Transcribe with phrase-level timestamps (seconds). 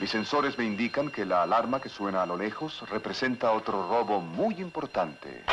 [0.00, 4.20] Mis sensores me indican que la alarma que suena a lo lejos representa otro robo
[4.20, 5.44] muy importante.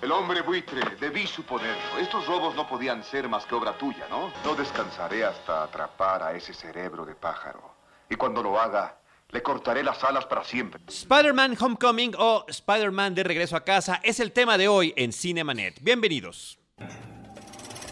[0.00, 1.98] El hombre buitre, debí suponerlo.
[1.98, 4.30] Estos robos no podían ser más que obra tuya, ¿no?
[4.44, 7.74] No descansaré hasta atrapar a ese cerebro de pájaro.
[8.08, 8.98] Y cuando lo haga,
[9.30, 10.80] le cortaré las alas para siempre.
[10.86, 15.80] Spider-Man Homecoming o Spider-Man de regreso a casa es el tema de hoy en Cinemanet.
[15.80, 16.58] Bienvenidos.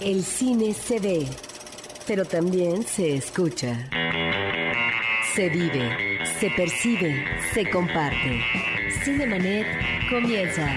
[0.00, 1.28] El cine se ve,
[2.06, 3.88] pero también se escucha.
[5.34, 8.40] Se vive, se percibe, se comparte.
[9.04, 9.66] Cinemanet
[10.10, 10.68] comienza.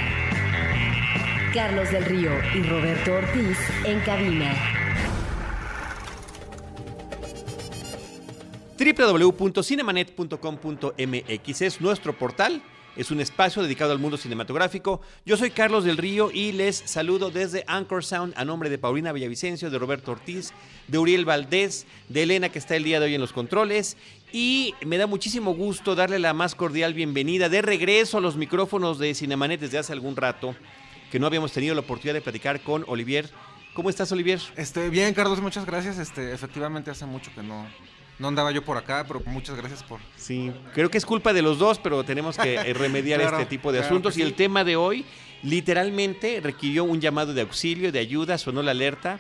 [1.54, 4.54] Carlos del Río y Roberto Ortiz en cabina.
[8.77, 12.62] www.cinemanet.com.mx es nuestro portal.
[12.95, 15.02] Es un espacio dedicado al mundo cinematográfico.
[15.26, 19.12] Yo soy Carlos del Río y les saludo desde Anchor Sound a nombre de Paulina
[19.12, 20.54] Villavicencio, de Roberto Ortiz,
[20.88, 23.98] de Uriel Valdés, de Elena que está el día de hoy en los controles.
[24.31, 28.98] Y me da muchísimo gusto darle la más cordial bienvenida de regreso a los micrófonos
[28.98, 30.55] de Cinemanet desde hace algún rato,
[31.12, 33.29] que no habíamos tenido la oportunidad de platicar con Olivier.
[33.73, 34.40] ¿Cómo estás, Olivier?
[34.55, 35.98] Este, bien, Carlos, muchas gracias.
[35.98, 37.68] Este, efectivamente hace mucho que no,
[38.20, 39.99] no andaba yo por acá, pero muchas gracias por.
[40.16, 43.49] Sí, creo que es culpa de los dos, pero tenemos que eh, remediar Claro, este
[43.49, 44.18] tipo de claro asuntos.
[44.18, 45.05] Y el tema de hoy
[45.44, 49.20] literalmente requirió un llamado de auxilio, de ayuda, sonó la alerta.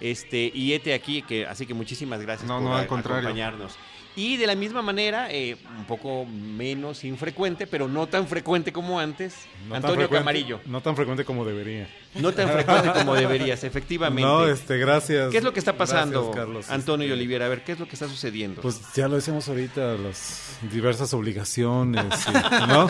[0.00, 3.20] Este, y este aquí, que, así que muchísimas gracias No, por no, al contrario.
[3.28, 3.76] acompañarnos.
[4.14, 8.98] Y de la misma manera, eh, un poco menos infrecuente, pero no tan frecuente como
[8.98, 10.60] antes, No Antonio Camarillo.
[10.64, 11.86] No tan frecuente como debería.
[12.20, 14.22] No tan frecuente como deberías, efectivamente.
[14.22, 15.30] No, este, gracias.
[15.30, 16.70] ¿Qué es lo que está pasando, Gracias, Carlos.
[16.70, 17.46] Antonio y Este, Oliviera?
[17.46, 18.62] A ver, ¿qué es lo que está sucediendo?
[18.62, 22.88] Pues ya lo decimos ahorita, las diversas obligaciones, y- ¿no?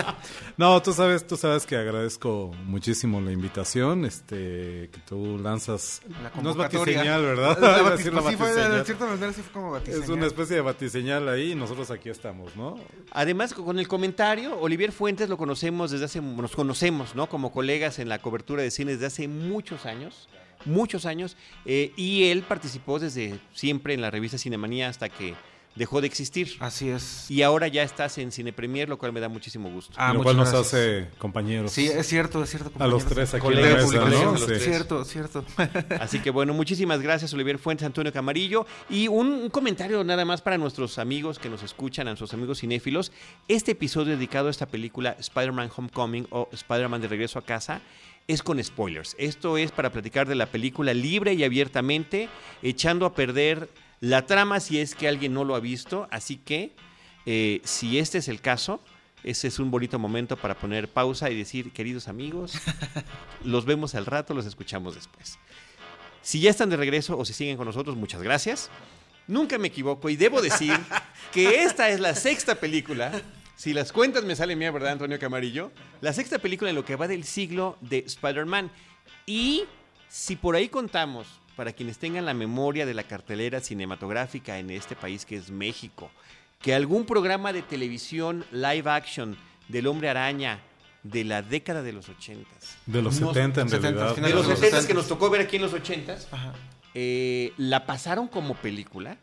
[0.57, 6.01] No, tú sabes, tú sabes que agradezco muchísimo la invitación, este, que tú lanzas.
[6.23, 7.59] La no es batiseñal, ¿verdad?
[7.61, 8.79] La Iba a batis- decir la sí fue, batiseñal.
[8.79, 10.03] de cierta manera sí fue como batiseñal.
[10.03, 12.79] Es una especie de batiseñal ahí y nosotros aquí estamos, ¿no?
[13.13, 17.29] Además, con el comentario, Olivier Fuentes lo conocemos desde hace, nos conocemos, ¿no?
[17.29, 20.29] Como colegas en la cobertura de cine desde hace muchos años,
[20.65, 25.35] muchos años, eh, y él participó desde siempre en la revista Cinemanía hasta que
[25.77, 26.57] dejó de existir.
[26.61, 27.31] Así es.
[27.31, 29.93] Y ahora ya estás en Cine Premier, lo cual me da muchísimo gusto.
[29.99, 30.73] Ah, lo cual nos gracias.
[30.73, 31.71] hace compañeros.
[31.71, 32.71] Sí, es cierto, es cierto.
[32.79, 33.05] a los compañeros.
[33.15, 34.29] tres aquí Colegas, en la mesa, ¿no?
[34.31, 34.47] a los Sí.
[34.47, 34.65] tres.
[34.65, 35.45] Cierto, cierto.
[36.01, 38.67] Así que bueno, muchísimas gracias Olivier Fuentes, Antonio Camarillo.
[38.89, 42.61] Y un, un comentario nada más para nuestros amigos que nos escuchan, a nuestros amigos
[42.61, 43.13] cinéfilos.
[43.47, 47.83] Este episodio dedicado a esta película Spider-Man Homecoming o Spider-Man de Regreso a Casa
[48.29, 49.15] es con spoilers.
[49.19, 52.29] Esto es para platicar de la película libre y abiertamente,
[52.63, 53.69] echando a perder
[54.01, 56.09] la trama si es que alguien no lo ha visto.
[56.11, 56.73] Así que
[57.25, 58.81] eh, si este es el caso...
[59.25, 62.61] Ese es un bonito momento para poner pausa y decir, queridos amigos,
[63.45, 65.41] los vemos al rato, los escuchamos después.
[66.23, 68.71] Si ya están de regreso o si siguen con nosotros, muchas gracias.
[69.27, 70.79] Nunca me equivoco y debo decir
[71.33, 73.21] que esta es la sexta película.
[73.57, 75.73] Si las cuentas me salen bien, ¿verdad, Antonio Camarillo?
[76.03, 78.71] La sexta película en lo que va del siglo de Spider-Man.
[79.25, 79.65] Y
[80.09, 84.95] si por ahí contamos, para quienes tengan la memoria de la cartelera cinematográfica en este
[84.95, 86.11] país que es México,
[86.61, 89.37] que algún programa de televisión live action
[89.69, 90.61] del Hombre Araña
[91.03, 94.17] de la década de los ochentas De los Nos- 70 en 70, realidad.
[94.29, 94.95] de los de los 70 que 70s.
[94.97, 96.53] nos tocó ver aquí en los 80s, Ajá.
[96.95, 99.17] eh, la pasaron como película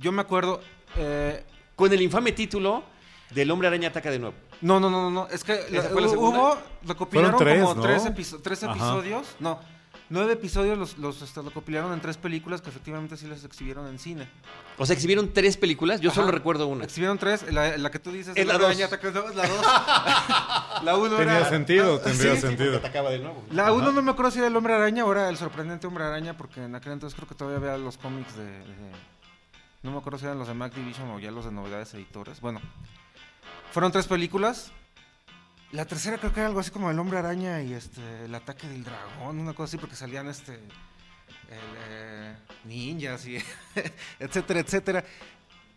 [0.00, 0.60] Yo me acuerdo.
[0.96, 1.42] eh,
[1.76, 2.82] con el infame título
[3.30, 4.34] del Hombre Araña ataca de nuevo.
[4.60, 5.28] no, no, no, no, no.
[5.28, 7.82] Es que ¿Esa la- fue la hubo, recopilaron tres, como ¿no?
[7.82, 8.72] tres, episo- tres Ajá.
[8.72, 9.26] episodios.
[9.38, 9.58] No,
[10.08, 13.98] nueve episodios los, los este, recopilaron en tres películas que efectivamente sí las exhibieron en
[14.00, 14.28] cine.
[14.76, 16.20] O sea, exhibieron tres películas, yo Ajá.
[16.22, 16.84] solo recuerdo una.
[16.84, 18.32] Exhibieron tres, la, la que tú dices.
[18.36, 18.68] Es la El dos.
[18.68, 19.66] Araña ataca de nuevo, es la dos.
[20.84, 22.40] la uno Tenía era- sentido, Ah, tendría sí.
[22.40, 22.76] sentido.
[22.78, 23.44] atacaba de nuevo.
[23.52, 26.04] La uno no me acuerdo si era el Hombre Araña o era el sorprendente Hombre
[26.04, 28.64] Araña, porque en aquel entonces creo que todavía había los cómics de, de-
[29.82, 32.40] No me acuerdo si eran los de Mac Division o ya los de Novedades Editores.
[32.40, 32.60] Bueno,
[33.70, 34.72] fueron tres películas.
[35.72, 38.66] La tercera creo que era algo así como El Hombre Araña y este El Ataque
[38.66, 40.54] del Dragón, una cosa así, porque salían este...
[40.54, 40.60] el,
[41.88, 43.38] eh, ninjas y
[44.18, 45.04] etcétera, etcétera.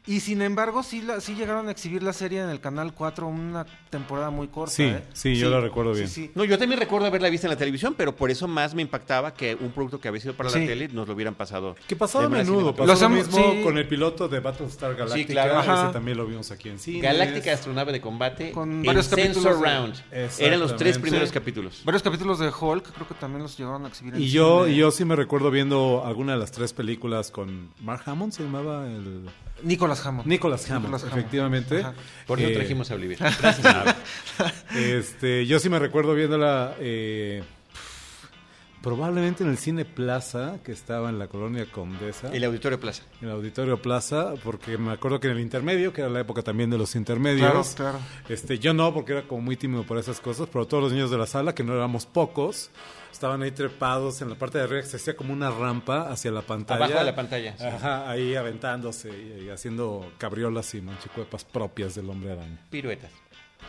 [0.06, 3.26] Y sin embargo, sí, la, sí llegaron a exhibir la serie en el Canal 4
[3.26, 4.74] una temporada muy corta.
[4.74, 5.02] Sí, ¿eh?
[5.14, 6.10] sí, yo la recuerdo bien.
[6.10, 6.32] Sí, sí.
[6.36, 9.34] No, yo también recuerdo haberla visto en la televisión, pero por eso más me impactaba
[9.34, 10.66] que un producto que había sido para la Sí.
[10.66, 11.76] tele nos lo hubieran pasado.
[11.88, 13.62] Que pasaba a menudo, pasó lo mismo sí.
[13.64, 15.60] con el piloto de Battlestar Galactica, claro.
[15.60, 15.84] Ajá.
[15.86, 17.00] ese también lo vimos aquí en cine.
[17.00, 19.96] Galáctica Astronave de Combate Con en varios capítulos Sensor Round.
[20.40, 21.34] Eran los tres primeros Sí.
[21.34, 21.82] capítulos.
[21.86, 24.76] Varios capítulos de Hulk creo que también los llegaron a exhibir en Y yo, cine.
[24.76, 28.44] y yo sí me recuerdo viendo alguna de las tres películas con Mark Hammond, se
[28.44, 29.30] llamaba el...
[29.64, 30.28] Nicolas Hammond.
[30.28, 31.18] Nicolas Hammond, Nicolas Hammond.
[31.20, 31.80] efectivamente.
[31.82, 31.94] Ajá.
[32.28, 33.20] Por eso Eh, trajimos a Olivier.
[33.42, 33.96] Gracias.
[34.76, 37.44] Este, yo sí me recuerdo viéndola eh,
[38.84, 42.32] probablemente en el Cine Plaza, que estaba en la colonia Condesa.
[42.34, 43.04] El Auditorio Plaza.
[43.22, 46.44] En el Auditorio Plaza, porque me acuerdo que en el intermedio, que era la época
[46.44, 47.76] también de los intermedios.
[47.76, 48.06] Claro, claro.
[48.28, 51.10] Este, yo no, porque era como muy tímido por esas cosas, pero todos los niños
[51.10, 52.72] de la sala, que no éramos pocos,
[53.10, 56.32] estaban ahí trepados en la parte de arriba, que se hacía como una rampa hacia
[56.32, 56.84] la pantalla.
[56.84, 57.58] Abajo de la pantalla.
[57.58, 57.64] sí.
[57.66, 62.60] Ajá, ahí aventándose y, y haciendo cabriolas y manchicuepas propias del hombre araña.
[62.70, 63.12] Piruetas.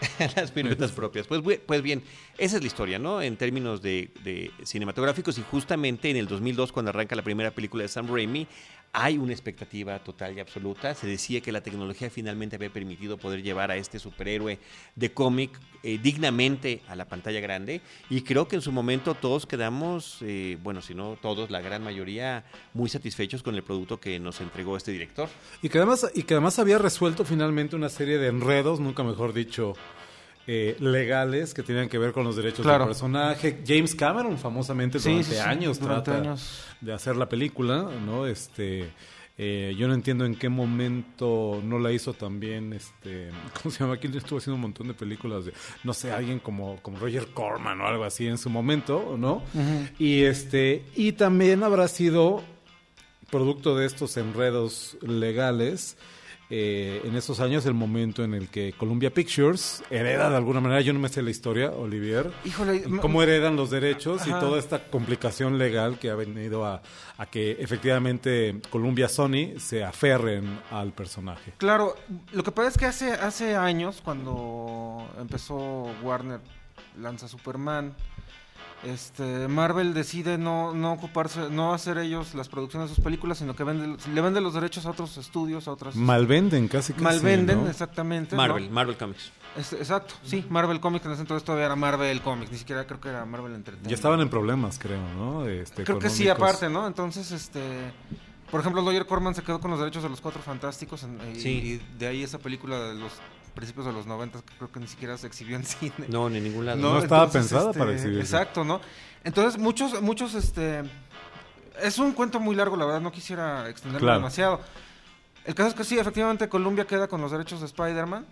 [0.37, 1.27] Las piruetas propias.
[1.27, 2.03] Pues, pues bien,
[2.39, 3.23] esa es la historia, ¿no?
[3.23, 7.83] En términos de, de cinematográficos y justamente en el 2002 cuando arranca la primera película
[7.83, 8.47] de Sam Raimi,
[8.95, 10.95] hay una expectativa total y absoluta.
[10.95, 14.61] Se decía que la tecnología finalmente había permitido poder llevar a este superhéroe
[14.95, 15.51] de cómic
[15.83, 20.59] eh, dignamente a la pantalla grande y creo que en su momento todos quedamos, eh,
[20.63, 24.77] bueno, si no todos, la gran mayoría, muy satisfechos con el producto que nos entregó
[24.77, 25.29] este director.
[25.61, 29.33] Y que además, y que además había resuelto finalmente una serie de enredos, nunca mejor
[29.33, 29.75] dicho,
[30.47, 32.81] eh, legales que tenían que ver con los derechos Claro.
[32.85, 33.63] del personaje.
[33.67, 36.65] James Cameron, famosamente, Sí, durante sí, años durante trata años.
[36.81, 38.27] de hacer la película, ¿no?
[38.27, 38.91] Este.
[39.37, 43.31] eh, yo no entiendo en qué momento no la hizo también, este,
[43.63, 43.95] ¿cómo se llama?
[43.95, 45.53] Aquí estuvo haciendo un montón de películas de,
[45.83, 49.43] no sé, alguien como, como Roger Corman o algo así en su momento, ¿no?
[49.99, 52.45] Y este, y también habrá sido
[53.31, 55.97] producto de estos enredos legales,
[56.51, 60.81] eh, en esos años el momento en el que Columbia Pictures hereda de alguna manera,
[60.83, 64.31] yo no me sé la historia, Olivier, Híjole, cómo heredan los derechos Ajá.
[64.31, 66.83] y toda esta complicación legal que ha venido a,
[67.17, 71.53] a que efectivamente Columbia Sony se aferren al personaje.
[71.57, 71.97] Claro,
[72.33, 75.57] lo que pasa es que hace, hace años, cuando empezó
[76.03, 76.41] Warner,
[76.99, 77.95] lanza Superman,
[78.85, 83.55] este, Marvel decide no, no ocuparse, no hacer ellos las producciones de sus películas, sino
[83.57, 85.97] que vende, le vende los derechos a otros estudios, a otras...
[85.97, 87.05] Malvenden casi casi.
[87.05, 87.71] Malvenden, ¿no?
[87.71, 88.37] exactamente.
[88.37, 88.43] ¿no?
[88.43, 89.33] Marvel, Marvel Comics.
[89.57, 93.01] Es- exacto, sí, Marvel Comics en ese entonces todavía era Marvel Comics, ni siquiera creo
[93.01, 93.89] que era Marvel Entertainment.
[93.89, 95.47] Ya estaban en problemas, creo, ¿no?
[95.47, 96.87] Este, Creo que sí, aparte, ¿no?
[96.87, 97.61] Entonces, este...
[98.51, 101.41] Por ejemplo, Roger Corman se quedó con los derechos de los Cuatro Fantásticos en- y,
[101.49, 103.13] y de ahí esa película de los
[103.55, 106.07] principios de los 90 que creo que ni siquiera se exhibió en cine.
[106.09, 106.79] No, en ningún lado.
[106.81, 108.21] No estaba pensada para exhibirse.
[108.21, 108.81] Exacto, ¿no?
[109.23, 110.83] Entonces, muchos, muchos, este...
[111.83, 114.19] Es un cuento muy largo, la verdad, no quisiera extenderlo Claro.
[114.21, 114.61] demasiado.
[115.45, 118.27] El caso es que sí, efectivamente, Columbia queda con los derechos de Spider-Man.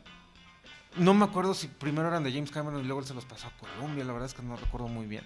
[0.96, 3.48] No me acuerdo si primero eran de James Cameron y luego él se los pasó
[3.48, 5.24] a Columbia, la verdad es que no recuerdo muy bien.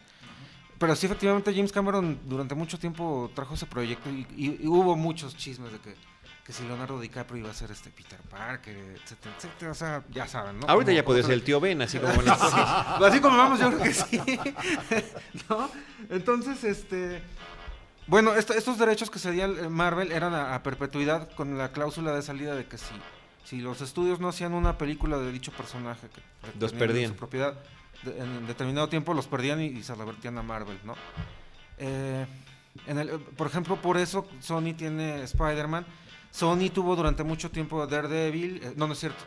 [0.78, 4.94] Pero sí, efectivamente, James Cameron durante mucho tiempo trajo ese proyecto y, y- y hubo
[4.96, 5.94] muchos chismes de que,
[6.46, 9.70] que si Leonardo DiCaprio iba a ser este Peter Parker, etcétera, etcétera.
[9.72, 10.66] O sea, ya saben, ¿no?
[10.68, 12.40] Ahorita Como- ya puede ser el tío Ben, así como las-
[13.02, 14.20] Así como vamos, yo creo que sí.
[15.48, 15.68] ¿No?
[16.08, 17.20] Entonces, este.
[18.06, 22.12] Bueno, esto- estos derechos que cedía el- Marvel eran a, a perpetuidad con la cláusula
[22.14, 22.94] de salida de que si,
[23.44, 26.20] si los estudios no hacían una película de dicho personaje que
[26.60, 27.10] Los perdían.
[27.10, 27.54] su propiedad
[28.04, 30.94] de- en determinado tiempo los perdían y, y se revertían a Marvel, ¿no?
[31.78, 32.24] Eh,
[32.86, 35.84] en el- por ejemplo, por eso Sony tiene Spider-Man.
[36.36, 39.24] Sony tuvo durante mucho tiempo Daredevil, eh, no, no es cierto,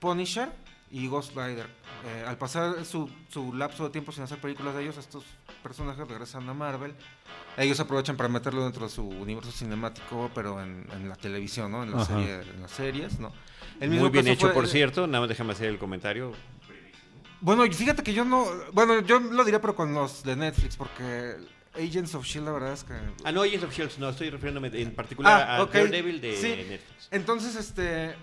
[0.00, 0.50] Punisher
[0.90, 1.66] y Ghost Rider.
[2.04, 5.22] Eh, al pasar su, su lapso de tiempo sin hacer películas de ellos, estos
[5.62, 6.94] personajes regresan a Marvel.
[7.56, 11.84] Ellos aprovechan para meterlo dentro de su universo cinemático, pero en, en la televisión, ¿no?
[11.84, 13.32] En, la serie- en las series, ¿no?
[13.78, 15.06] El Muy bien hecho, fue- por cierto.
[15.06, 16.32] Nada más déjame hacer el comentario.
[17.40, 18.44] Bueno, fíjate que yo no...
[18.72, 21.36] Bueno, yo lo diría, pero con los de Netflix, porque
[21.74, 22.46] Agents of S.H.I.E.L.D.
[22.46, 22.94] la verdad es que...
[23.24, 25.72] Ah, no, Agents of Shields, no, estoy refiriéndome en particular Ah, a ok.
[25.72, 26.48] Daredevil de Sí.
[26.68, 27.08] Netflix.
[27.10, 28.14] Entonces, este...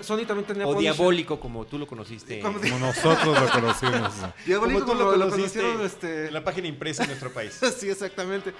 [0.00, 0.66] Sony también tenía...
[0.66, 0.94] O Punisher.
[0.94, 2.40] Diabólico, como tú lo conociste.
[2.42, 4.12] Como Como nosotros lo conocimos.
[4.46, 6.26] Diabólico Como tú como lo lo, conociste conocieron, este...
[6.28, 7.60] en la página impresa en nuestro país.
[7.78, 8.52] sí, exactamente.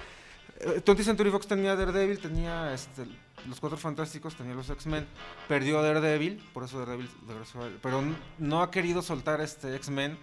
[0.60, 3.04] Eh, 20th Century Fox tenía Daredevil, tenía este,
[3.48, 5.06] los Cuatro Fantásticos, tenía los X-Men,
[5.48, 8.02] perdió Daredevil, por eso Daredevil regresó a él, pero
[8.38, 10.18] no ha querido soltar este X-Men.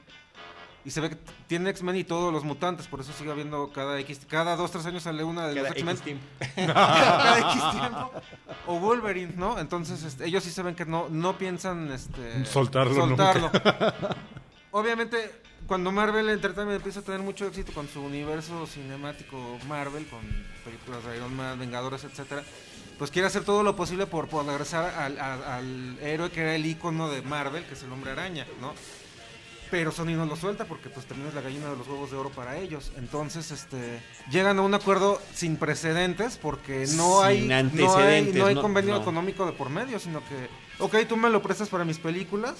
[0.85, 3.97] Y se ve que tiene X-Men y todos los mutantes, por eso sigue habiendo cada
[4.01, 6.19] X, cada dos, tres años sale una de Cada los X-Men.
[6.67, 8.11] Cada X tiempo.
[8.67, 9.57] O Wolverine, ¿no?
[9.59, 13.49] Entonces este, ellos sí se ven que no, no piensan este, Soltarlo soltarlo.
[14.71, 15.31] Obviamente,
[15.67, 19.37] cuando Marvel Entertainment empieza a tener mucho éxito con su universo cinemático
[19.67, 20.19] Marvel, con
[20.65, 22.43] películas de Iron Man, Vengadores, etcétera,
[22.97, 26.55] pues quiere hacer todo lo posible por, por regresar al, al- al héroe que era
[26.55, 28.73] el icono de Marvel, que es el Hombre Araña, ¿no?
[29.73, 32.17] Pero Sony no lo suelta porque pues también es la gallina de los huevos de
[32.17, 32.91] oro para ellos.
[32.95, 33.99] Entonces, este,
[34.29, 38.53] llegan a un acuerdo sin precedentes porque no Sin hay no hay, antecedentes, no hay
[38.53, 39.01] no- convenio no.
[39.01, 42.53] económico de por medio, sino que, ok, tú me lo prestas para mis películas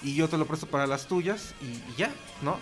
[0.00, 2.56] y yo te lo presto para las tuyas y, y ya, ¿no?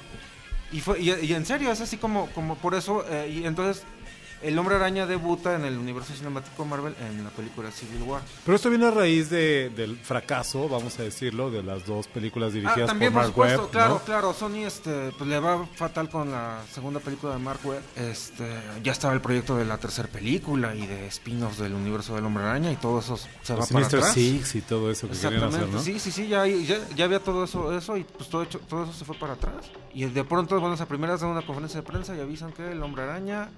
[0.73, 3.85] Y fue y, y en serio es así como como por eso eh, y entonces
[4.43, 8.21] El Hombre Araña debuta en el universo cinemático Marvel en la película Civil War.
[8.45, 12.53] Pero esto viene a raíz de, del fracaso, vamos a decirlo, de las dos películas
[12.53, 13.71] dirigidas Ah, también, por por Mark supuesto, Webb.
[13.71, 14.01] claro, ¿no?
[14.01, 14.35] claro.
[14.35, 17.83] Sony este, pues, le va fatal con la segunda película de Mark Webb.
[17.97, 18.47] Este,
[18.83, 22.45] ya estaba el proyecto de la tercera película y de spin-offs del universo del Hombre
[22.45, 24.13] Araña y todo eso se va para atrás.
[24.13, 25.83] Six y todo eso que querían hacer, Exactamente, ¿no?
[25.83, 28.85] sí, sí, sí, ya, ya, ya había todo eso, eso y pues todo, hecho, todo
[28.85, 29.67] eso se fue para atrás.
[29.95, 32.83] Y de pronto, bueno, a primeras de una conferencia de prensa y avisan que el
[32.83, 33.49] Hombre Araña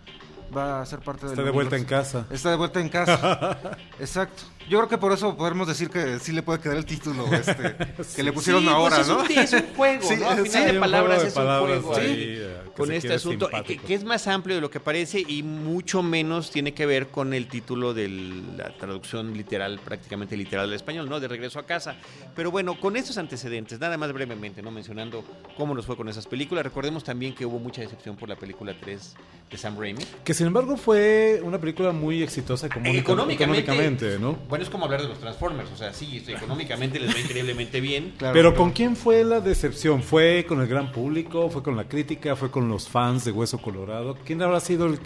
[0.54, 2.26] va a ser parte Está del de vuelta en casa.
[2.30, 3.58] Está de vuelta en casa.
[4.00, 4.42] Exacto.
[4.68, 7.76] Yo creo que por eso podemos decir que sí le puede quedar el título este,
[8.16, 9.20] que le pusieron Sí, ahora, pues es ¿no?
[9.22, 10.28] un, es un juego, Sí, ¿no?
[10.28, 13.14] Al final de un palabras juego de es palabras un juego ahí, eh, con este
[13.14, 16.74] asunto, y que, que es más amplio de lo que parece y mucho menos tiene
[16.74, 21.20] que ver con el título de la traducción literal, prácticamente literal del español, ¿no?
[21.20, 21.94] De regreso a casa.
[22.34, 24.72] Pero bueno, con estos antecedentes, nada más brevemente, ¿no?
[24.72, 25.24] Mencionando
[25.56, 28.74] cómo nos fue con esas películas, recordemos también que hubo mucha decepción por la película
[28.78, 29.14] 3
[29.48, 30.04] de Sam Raimi.
[30.24, 34.34] Que sin embargo fue una película muy exitosa económica- Económicamente, económicamente, ¿no?
[34.48, 38.14] Bueno, es como hablar de los Transformers, o sea, sí, económicamente les va increíblemente bien.
[38.18, 38.54] Claro, Pero.
[38.54, 40.02] ¿con quién fue la decepción?
[40.02, 41.50] ¿Fue con el gran público?
[41.50, 42.36] ¿Fue con la crítica?
[42.36, 44.16] ¿Fue con los fans de Hueso Colorado?
[44.24, 44.98] ¿Quién habrá sido el,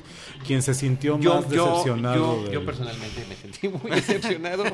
[0.47, 2.37] quien se sintió más decepcionado?
[2.37, 4.65] yo, del- yo personalmente me sentí muy decepcionado.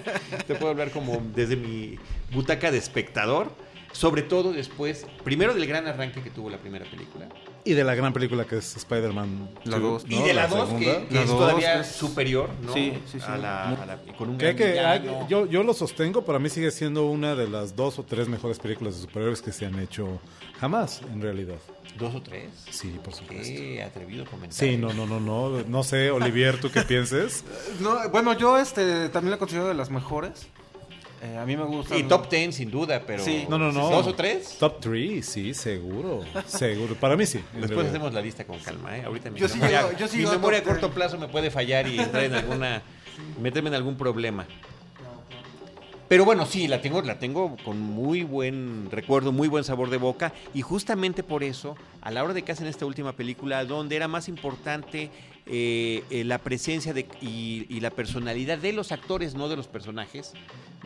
[0.46, 1.96] Te puedo hablar como desde mi
[2.32, 3.50] butaca de espectador.
[3.92, 7.28] Sobre todo después, primero del gran arranque que tuvo la primera película.
[7.66, 9.50] Y de la gran película que es Spider-Man.
[9.64, 10.10] La 2, dos.
[10.10, 11.08] Y de la 2, que, segunda.
[11.08, 12.72] que La es dos, todavía es- superior, ¿no?
[12.72, 13.26] Sí, sí, sí.
[13.26, 16.38] A la, a la- con un Que, gran que hay- yo, yo lo sostengo, para
[16.38, 19.66] mí sigue siendo una de las dos o tres mejores películas de superhéroes que se
[19.66, 20.20] han hecho
[20.60, 21.56] jamás, en realidad.
[21.98, 22.50] ¿Dos o tres?
[22.70, 23.44] Sí, por supuesto.
[23.44, 24.52] Qué atrevido comentario.
[24.72, 25.62] Sí, no, no, no, no.
[25.64, 27.42] No sé, Olivier, ¿tú qué pienses?
[27.80, 30.46] No, bueno, yo este también la considero de las mejores.
[31.26, 31.96] Eh, a mí me gusta.
[31.96, 33.24] Y top ten, sin duda, pero...
[33.24, 33.46] Sí.
[33.48, 33.90] No, no, no.
[33.90, 34.56] ¿Dos o tres?
[34.58, 36.24] Top 3, sí, seguro.
[36.46, 36.94] Seguro.
[36.94, 37.38] Para mí sí.
[37.52, 37.88] Después realidad.
[37.90, 39.02] hacemos la lista con calma, ¿eh?
[39.04, 41.18] Ahorita mi Yo sí memoria, llego- yo sí mi llego a memoria a corto plazo
[41.18, 42.82] me puede fallar y entrar en alguna...
[43.40, 44.46] meterme en algún problema.
[46.08, 49.96] Pero bueno, sí, la tengo, la tengo con muy buen recuerdo, muy buen sabor de
[49.96, 50.32] boca.
[50.54, 54.06] Y justamente por eso, a la hora de que hacen esta última película, donde era
[54.06, 55.10] más importante
[55.46, 59.66] eh, eh, la presencia de, y, y la personalidad de los actores, no de los
[59.66, 60.32] personajes,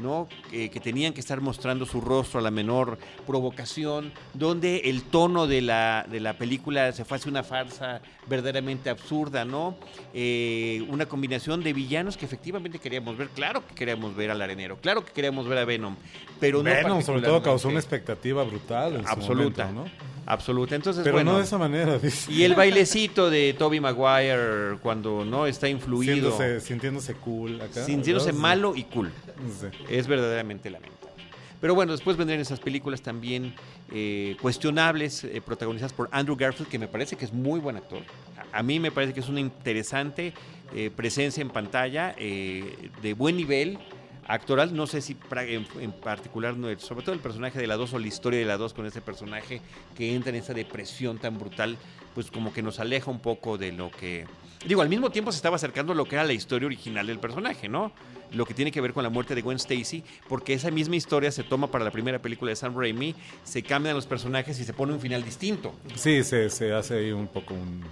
[0.00, 0.28] ¿no?
[0.50, 5.46] Que- que tenían que estar mostrando su rostro a la menor provocación, donde el tono
[5.46, 9.76] de la, de la película se fue hacia una farsa verdaderamente absurda, ¿no?
[10.14, 13.28] Eh, una combinación de villanos que efectivamente queríamos ver.
[13.28, 15.96] Claro que queríamos ver al arenero, claro que queríamos ver a Venom,
[16.38, 18.96] pero no Venom, sobre todo, causó una expectativa brutal.
[18.96, 20.10] En su absoluta, momento, ¿no?
[20.26, 20.74] absoluta.
[20.76, 22.30] Entonces, Pero bueno, no de esa manera, dice.
[22.32, 27.84] y el bailecito de Toby Maguire cuando no está influido, Sintiéndose, sintiéndose cool acá.
[27.84, 28.40] sintiéndose ¿verdad?
[28.40, 29.10] malo y cool.
[29.60, 29.66] Sí.
[29.90, 31.10] Es verdaderamente lamentable.
[31.60, 33.54] Pero bueno, después vendrían esas películas también
[33.92, 38.02] eh, cuestionables, eh, protagonizadas por Andrew Garfield, que me parece que es muy buen actor.
[38.52, 40.32] A, a mí me parece que es una interesante
[40.74, 43.78] eh, presencia en pantalla, de buen nivel
[44.26, 44.74] actoral.
[44.74, 48.06] No sé si en, en particular, sobre todo el personaje de la 2 o la
[48.06, 49.60] historia de la 2 con ese personaje
[49.96, 51.76] que entra en esa depresión tan brutal,
[52.14, 54.26] pues como que nos aleja un poco de lo que...
[54.66, 57.18] Digo, al mismo tiempo se estaba acercando a lo que era la historia original del
[57.18, 57.92] personaje, ¿no?
[58.32, 61.30] Lo que tiene que ver con la muerte de Gwen Stacy, porque esa misma historia
[61.32, 64.72] se toma para la primera película de Sam Raimi, se cambian los personajes y se
[64.72, 65.74] pone un final distinto.
[65.96, 67.84] Sí, se, se hace ahí un poco un...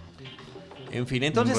[0.90, 1.58] En fin, entonces,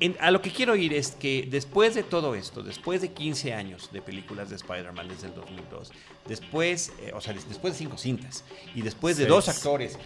[0.00, 3.52] en- a lo que quiero ir es que después de todo esto, después de 15
[3.52, 5.92] años de películas de Spider-Man desde el 2002,
[6.26, 8.42] después, eh, o sea, des- después de cinco cintas,
[8.74, 9.28] y después de Seis.
[9.28, 9.98] dos actores,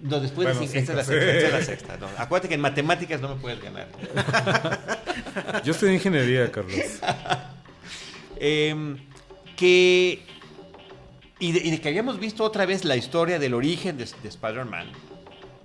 [0.00, 2.08] no, después Bueno, de cinco, esta es la cinco, sexta, esta es la sexta, no.
[2.18, 3.86] Acuérdate que en matemáticas no me puedes ganar.
[5.64, 6.74] Yo estoy en ingeniería, Carlos.
[8.38, 8.98] Em,
[9.56, 10.22] que
[11.38, 14.28] y de, y de que habíamos visto otra vez la historia del origen de, de
[14.28, 14.88] Spider-Man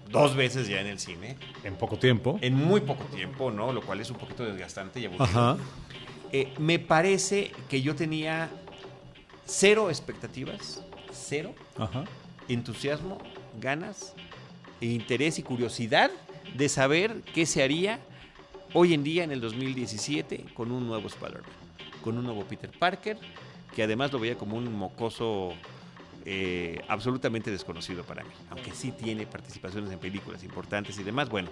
[0.10, 2.38] dos veces ya en el cine, En poco tiempo.
[2.42, 3.72] en muy poco tiempo, ¿no?
[3.72, 5.24] Lo cual es un poquito desgastante y aburrido.
[5.24, 5.58] Ajá.
[6.34, 8.50] Eh, me parece que yo tenía
[9.46, 12.04] cero expectativas, cero Ajá.
[12.50, 13.20] entusiasmo,
[13.62, 14.14] ganas,
[14.82, 16.12] e interés y curiosidad
[16.56, 18.00] de saber qué se haría
[18.74, 21.52] hoy en día en el 2017 con un nuevo Spider-Man,
[22.02, 23.18] con un nuevo Peter Parker,
[23.76, 25.54] que además lo veía como un mocoso
[26.26, 31.50] eh, absolutamente desconocido para mí, aunque sí tiene participaciones en películas importantes y demás, bueno,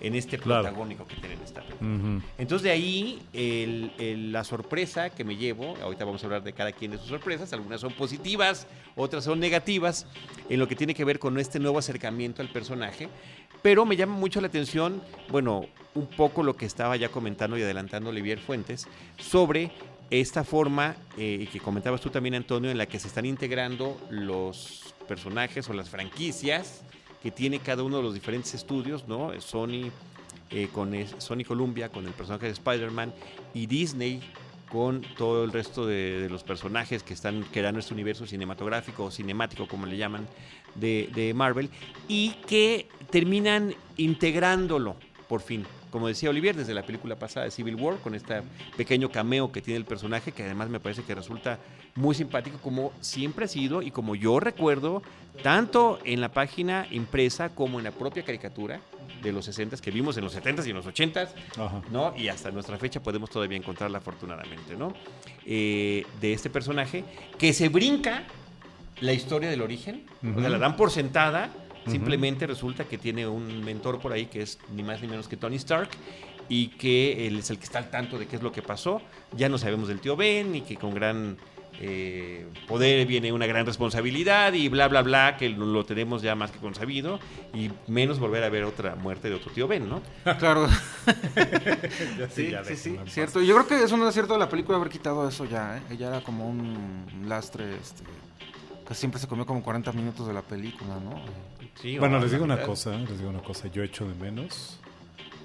[0.00, 0.62] en este Claro.
[0.64, 2.20] protagónico que tiene en esta película.
[2.36, 6.52] Entonces de ahí el- el- la sorpresa que me llevo, ahorita vamos a hablar de
[6.52, 8.66] cada quien de sus sorpresas, algunas son positivas,
[8.96, 10.06] otras son negativas,
[10.50, 13.08] en lo que tiene que ver con este nuevo acercamiento al personaje,
[13.62, 17.62] pero me llama mucho la atención, bueno, un poco lo que estaba ya comentando y
[17.62, 18.86] adelantando Olivier Fuentes,
[19.18, 19.70] sobre
[20.10, 24.94] esta forma, eh, que comentabas tú también Antonio, en la que se están integrando los
[25.06, 26.82] personajes o las franquicias
[27.22, 29.38] que tiene cada uno de los diferentes estudios, ¿no?
[29.40, 29.90] Sony,
[30.50, 33.12] eh, con Sony Columbia, con el personaje de Spider-Man,
[33.54, 34.20] y Disney
[34.70, 39.10] con todo el resto de, de los personajes que están creando este universo cinematográfico o
[39.10, 40.26] cinemático, como le llaman,
[40.76, 41.68] de, de Marvel,
[42.08, 44.96] y que terminan integrándolo,
[45.28, 45.66] por fin.
[45.90, 48.42] Como decía Olivier, desde la película pasada de Civil War, con este
[48.76, 51.58] pequeño cameo que tiene el personaje, que además me parece que resulta
[51.94, 55.02] muy simpático, como siempre ha sido y como yo recuerdo,
[55.42, 58.80] tanto en la página impresa como en la propia caricatura
[59.22, 61.28] de los 60 que vimos en los 70s y en los 80s,
[61.58, 61.82] Ajá.
[61.90, 62.14] ¿no?
[62.16, 64.92] Y hasta nuestra fecha podemos todavía encontrarla afortunadamente, ¿no?
[65.44, 67.04] Eh, de este personaje
[67.38, 68.24] que se brinca
[69.00, 70.06] la historia del origen,
[70.36, 71.50] o sea, la dan por sentada,
[71.90, 75.36] Simplemente resulta que tiene un mentor por ahí que es ni más ni menos que
[75.36, 75.90] Tony Stark
[76.48, 79.00] y que él es el que está al tanto de qué es lo que pasó.
[79.36, 81.38] Ya no sabemos del tío Ben y que con gran
[81.82, 86.34] eh, poder viene una gran responsabilidad y bla, bla, bla, que lo, lo tenemos ya
[86.34, 87.18] más que consabido
[87.54, 90.02] y menos volver a ver otra muerte de otro tío Ben, ¿no?
[90.38, 90.68] Claro.
[92.18, 93.40] Ya Sí, ya sí, sí, cierto.
[93.40, 95.96] Yo creo que es un acierto de la película haber quitado eso ya, ¿eh?
[95.96, 98.02] Ya era como un lastre, este,
[98.94, 101.20] siempre se comió como 40 minutos de la película, ¿no?
[101.80, 103.68] Sí, Bueno, les digo una cosa, les digo una cosa.
[103.68, 104.78] Yo echo de menos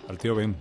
[0.10, 0.56] al tío Ben.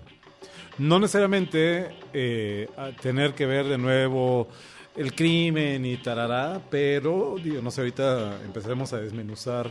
[0.78, 4.48] No necesariamente eh, a tener que ver de nuevo
[4.96, 9.70] el crimen y tarará, pero digo, no sé, ahorita empezaremos a desmenuzar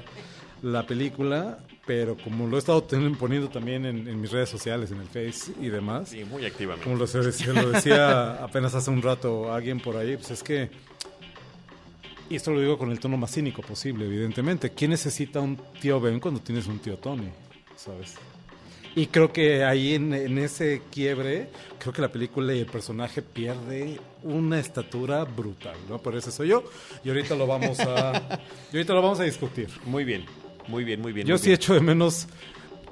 [0.61, 4.91] la película, pero como lo he estado ten- poniendo también en, en mis redes sociales,
[4.91, 6.85] en el Face y demás, Sí, muy activamente.
[6.85, 10.69] como lo decía, lo decía apenas hace un rato alguien por ahí, pues es que,
[12.29, 15.99] y esto lo digo con el tono más cínico posible, evidentemente, ¿quién necesita un tío
[15.99, 17.29] Ben cuando tienes un tío Tony?
[17.75, 18.15] ¿Sabes?
[18.95, 21.49] Y creo que ahí en, en ese quiebre,
[21.79, 25.97] creo que la película y el personaje pierde una estatura brutal, ¿no?
[25.97, 26.63] Por eso soy yo,
[27.03, 28.39] y ahorita lo vamos a,
[28.71, 29.67] y ahorita lo vamos a discutir.
[29.85, 30.25] Muy bien,
[30.67, 31.25] muy bien, muy bien.
[31.25, 31.55] Yo muy sí bien.
[31.55, 32.27] echo de menos,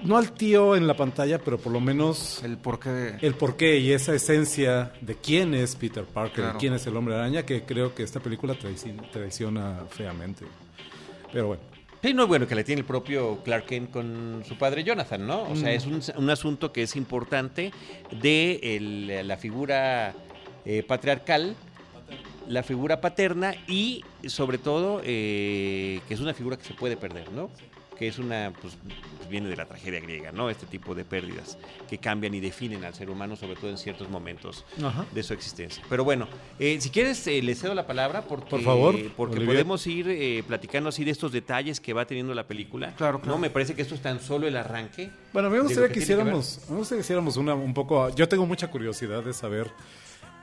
[0.04, 3.18] no al tío en la pantalla, pero por lo menos El porqué.
[3.22, 6.58] el porqué y esa esencia de quién es Peter Parker, Claro.
[6.58, 10.46] y quién es el hombre araña, que creo que esta película traici- traiciona feamente.
[11.32, 11.64] Pero bueno,
[12.04, 15.44] Sí, no, bueno, que le tiene el propio Clark Kent con su padre Jonathan, ¿no?
[15.44, 15.76] O sea, Mm.
[15.76, 17.72] es un, un asunto que es importante
[18.20, 20.16] de el- la figura
[20.66, 21.56] eh, patriarcal,
[22.48, 27.32] la figura paterna y sobre todo eh, que es una figura que se puede perder,
[27.32, 27.52] ¿no?
[28.00, 28.76] Que es una, pues
[29.32, 30.50] viene de la tragedia griega, ¿no?
[30.50, 31.58] Este tipo de pérdidas
[31.90, 35.06] que cambian y definen al ser humano, sobre todo en ciertos momentos Ajá.
[35.12, 35.84] de su existencia.
[35.90, 36.28] Pero bueno,
[36.60, 40.44] eh, si quieres, eh, le cedo la palabra porque, Por favor, porque podemos ir eh,
[40.48, 42.94] platicando así de estos detalles que va teniendo la película.
[42.96, 43.36] Claro, claro.
[43.36, 45.10] No, me parece que esto es tan solo el arranque.
[45.34, 48.14] Bueno, me gustaría que que tiene que hiciéramos, me gustaría que hiciéramos una un poco.
[48.16, 49.72] Yo tengo mucha curiosidad de saber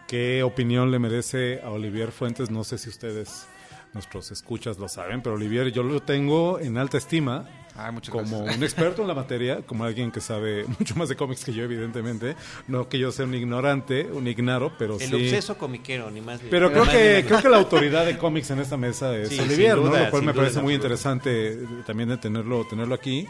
[0.06, 2.50] qué opinión le merece a Olivier Fuentes.
[2.50, 3.46] No sé si ustedes,
[3.92, 7.46] nuestros escuchas, lo saben, pero Olivier yo lo tengo en alta estima.
[7.78, 8.56] Ay, muchas como gracias.
[8.56, 11.62] un experto en la materia, como alguien que sabe mucho más de cómics que yo,
[11.64, 12.34] evidentemente.
[12.66, 15.14] No que yo sea un ignorante, un ignaro, pero El sí.
[15.14, 18.50] obseso comiquero, ni más ni Pero ni creo que, creo que la autoridad de cómics
[18.50, 19.84] en esta mesa es Sí, Olivier, ¿no?
[19.96, 23.26] Lo cual me duda, parece muy interesante eh, también de tenerlo, tenerlo aquí.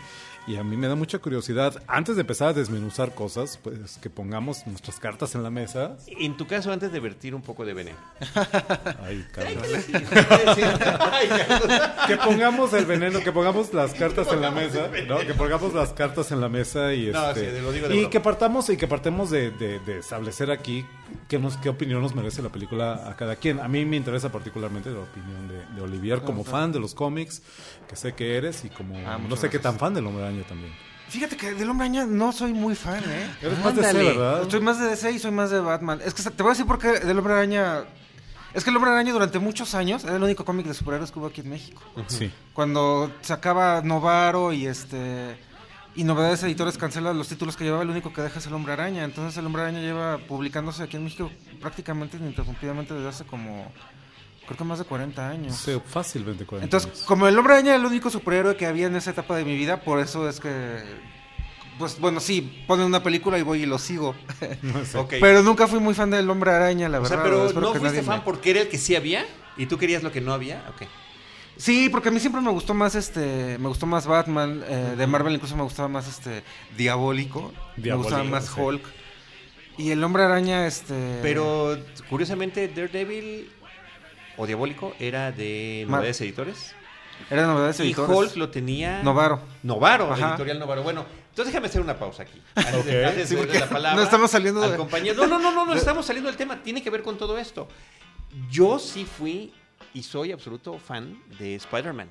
[0.49, 4.09] Y a mí me da mucha curiosidad, antes de empezar a desmenuzar cosas, pues que
[4.09, 5.97] pongamos nuestras cartas en la mesa.
[6.07, 7.99] En tu caso, antes de vertir un poco de veneno.
[9.05, 9.27] Ay.
[9.37, 11.29] Ay,
[12.07, 15.19] que pongamos el veneno, que pongamos las cartas en la mesa, ¿no?
[15.19, 17.99] Que pongamos las cartas en la mesa y No, este, sí, lo digo de y
[17.99, 18.11] broma.
[18.11, 20.87] que partamos y que partamos de, de- de establecer aquí
[21.29, 23.61] qué nos qué opinión nos merece la película a cada quien.
[23.61, 27.43] A mí me interesa particularmente la opinión de, de Olivier como fan de los cómics,
[27.89, 30.43] que sé que eres y como Ah, no sé qué tan fan del Hombre Araña
[30.45, 30.73] también.
[31.09, 33.31] Fíjate que del Hombre Araña no soy muy fan, ¿eh?
[33.41, 34.09] Eres más de C, Ándale.
[34.11, 34.49] ¿verdad?
[34.51, 36.01] Soy más de DC y soy más de Batman.
[36.05, 37.85] Es que te voy a decir por qué del Hombre Araña...
[38.55, 41.19] Es que el Hombre Araña durante muchos años era el único cómic de superhéroes que
[41.19, 41.83] hubo aquí en México.
[42.09, 42.31] Sí.
[42.53, 45.37] Cuando sacaba Novaro y este
[46.01, 48.73] y Novedades Editores cancela los títulos que llevaba, el único que deja es el Hombre
[48.73, 49.05] Araña.
[49.05, 51.31] Entonces el Hombre Araña lleva publicándose aquí en México
[51.61, 53.71] prácticamente ininterrumpidamente desde hace como
[54.47, 55.57] creo que más de 40 años.
[55.57, 57.05] Sí, fácilmente 40 Entonces, años.
[57.07, 59.57] como el Hombre Araña era el único superhéroe que había en esa etapa de mi
[59.57, 60.79] vida, por eso es que
[61.79, 64.15] pues bueno, sí, ponen una película y voy y lo sigo.
[64.63, 64.99] No sé.
[64.99, 65.15] Ok.
[65.21, 67.17] Pero nunca fui muy fan del Hombre Araña, la o verdad.
[67.17, 69.25] sea, pero espero no fuiste fan me- porque era el que sí había
[69.57, 70.65] y tú querías lo que no había.
[70.71, 70.83] Ok.
[71.59, 75.07] Sí, porque a mí siempre me gustó más este, me gustó más Batman, eh, de
[75.09, 76.43] Marvel incluso me gustaba más este
[76.77, 78.61] Diabólico, me gustaba más sí.
[78.61, 78.83] Hulk.
[79.77, 83.51] Y el Hombre Araña este Pero curiosamente, Daredevil
[84.37, 86.75] o Diabólico era de Novedades Editores.
[87.31, 88.17] era de novedades Y editores.
[88.17, 89.03] Hulk lo tenía.
[89.03, 89.41] Novaro.
[89.65, 90.31] Novaro, Ajá.
[90.31, 90.83] editorial Novaro.
[90.85, 92.41] Bueno, entonces déjame hacer una pausa aquí.
[92.55, 93.09] Antes de, Ok.
[93.11, 93.97] antes Sí, de porque la palabra.
[93.97, 95.15] no estamos saliendo al de-.
[95.15, 96.63] No, no, no, no, no estamos saliendo del tema.
[96.63, 97.69] Tiene que ver con todo esto.
[98.51, 99.53] Yo sí fui
[99.95, 102.09] y soy absoluto fan de Spider-Man.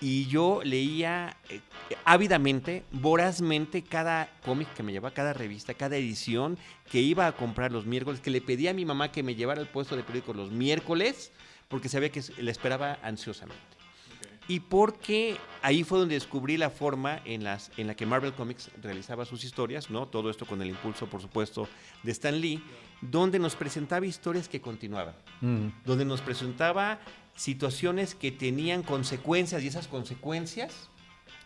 [0.00, 1.60] Y yo leía eh,
[2.04, 6.58] ávidamente, vorazmente, cada cómic que me llevaba, cada revista, cada edición
[6.90, 9.60] que iba a comprar los miércoles, que le pedía a mi mamá que me llevara
[9.60, 11.32] al puesto de periódico los miércoles,
[11.68, 13.79] porque sabía que la esperaba ansiosamente.
[14.50, 18.68] Y porque ahí fue donde descubrí la forma en, las, en la que Marvel Comics
[18.82, 20.08] realizaba sus historias, ¿no?
[20.08, 21.68] Todo esto con el impulso, por supuesto,
[22.02, 22.60] de Stan Lee,
[23.00, 25.68] donde nos presentaba historias que continuaban, Mm.
[25.84, 26.98] donde nos presentaba
[27.36, 30.90] situaciones que tenían consecuencias y esas consecuencias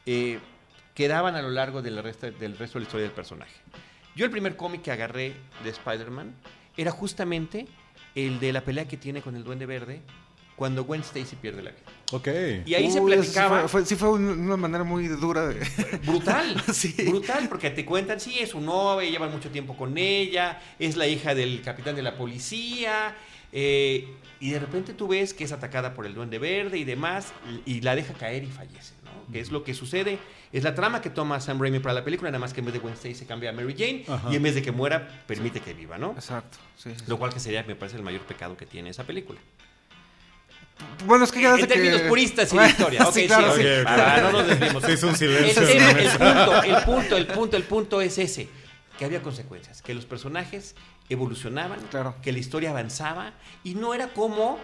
[0.07, 0.39] eh,
[0.95, 3.55] quedaban a lo largo del resto, del resto de la historia del personaje.
[4.17, 6.35] Yo el primer cómic que agarré de Spider-Man
[6.75, 7.67] era justamente
[8.15, 10.01] el de la pelea que tiene con el Duende Verde
[10.57, 11.83] cuando Gwen Stacy pierde la vida.
[12.15, 12.29] Ok.
[12.67, 15.09] Y ahí se Uy, eso sí platicaba fue, fue- sí fue un- una manera muy
[15.09, 15.55] dura de...
[16.07, 16.95] brutal, Sí.
[17.07, 21.07] brutal, porque te cuentan, sí, es su novia, llevan mucho tiempo con ella, es la
[21.09, 23.17] hija del capitán de la policía,
[23.53, 24.09] eh,
[24.41, 27.33] y de repente tú ves que es atacada por el duende verde y demás,
[27.67, 29.33] y, y la deja caer y fallece, ¿no?
[29.33, 30.19] Que es lo que sucede,
[30.53, 32.75] es la trama que toma Sam Raimi para la película, nada más que en vez
[32.81, 34.29] de Stacy se cambia a Mary Jane, Ajá.
[34.31, 36.13] y en vez de que muera, permite que viva, ¿no?
[36.13, 36.91] Exacto, sí.
[37.09, 39.41] Lo cual que sería, me parece, el mayor pecado que tiene esa película.
[41.07, 43.03] Bueno, es que ya En que- términos puristas y de Bueno, historia.
[43.07, 43.63] Ok, sí, claro, sí,
[44.23, 44.83] no nos desviemos.
[44.83, 45.63] Se hizo un El, silencio.
[45.63, 48.49] el- punto, el punto, el punto, el punto es ese,
[48.99, 50.75] que había consecuencias, que los personajes
[51.09, 52.15] evolucionaban, Claro.
[52.23, 53.33] que la historia avanzaba
[53.63, 54.59] y no era como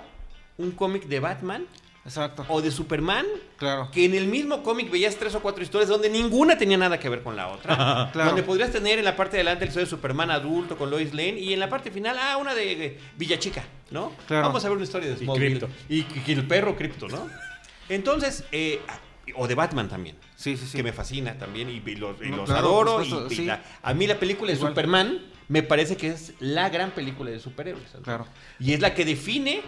[0.58, 1.66] un cómic de Batman
[2.04, 3.26] Exacto, o de Superman,
[3.58, 3.90] claro.
[3.92, 7.08] que en el mismo cómic veías tres o cuatro historias donde ninguna tenía nada que
[7.10, 8.08] ver con la otra.
[8.12, 8.28] Claro.
[8.30, 11.12] Donde podrías tener en la parte de adelante la historia de Superman adulto con Lois
[11.12, 14.12] Lane y en la parte final, ah, una de eh, Villachica, ¿no?
[14.26, 14.46] Claro.
[14.46, 15.58] Vamos a ver una historia de Y Smallville.
[15.58, 15.68] Krypto.
[15.90, 17.28] Y, y el perro Crypto, ¿no?
[17.90, 18.80] Entonces, eh,
[19.36, 20.16] o de Batman también.
[20.36, 20.76] Sí, sí, sí.
[20.78, 23.02] Que me fascina también y, y los, y No, los claro, adoro.
[23.02, 23.44] y- supuesto, y sí.
[23.44, 24.72] la- a mí la película de Igual.
[24.72, 27.90] Superman me parece que es la gran película de superhéroes.
[27.90, 28.04] ¿sabes?
[28.04, 28.26] Claro.
[28.58, 29.62] Y es la que define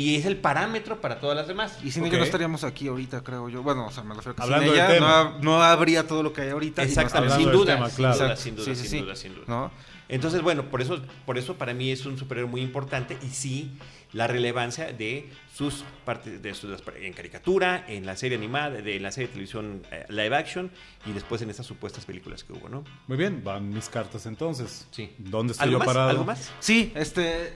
[0.00, 1.76] y es el parámetro para todas las demás.
[1.82, 3.62] Y sin ella no estaríamos aquí ahorita, creo yo.
[3.64, 5.06] Bueno, o sea, me refiero que Hablando sin ella tema.
[5.08, 6.82] no, ha- no habría todo lo que hay ahorita.
[6.84, 8.98] Exactamente, sin duda, tema, sin duda, sin duda, Sí, sí, sin sí.
[9.00, 9.44] duda, sin duda.
[9.48, 9.70] ¿no?
[10.08, 13.72] Entonces, bueno, por eso, por eso para mí es un superhéroe muy importante y sí
[14.12, 15.28] la relevancia de
[15.58, 19.32] sus partes de sus, en caricatura, en la serie animada, de en la serie de
[19.32, 20.70] televisión eh, live action
[21.04, 22.84] y después en estas supuestas películas que hubo, ¿no?
[23.08, 24.86] Muy bien, van mis cartas entonces.
[24.92, 25.12] Sí.
[25.18, 25.86] ¿Dónde estoy ¿Algo yo más?
[25.88, 26.10] parado?
[26.10, 26.52] ¿Algo más?
[26.60, 27.54] Sí, este.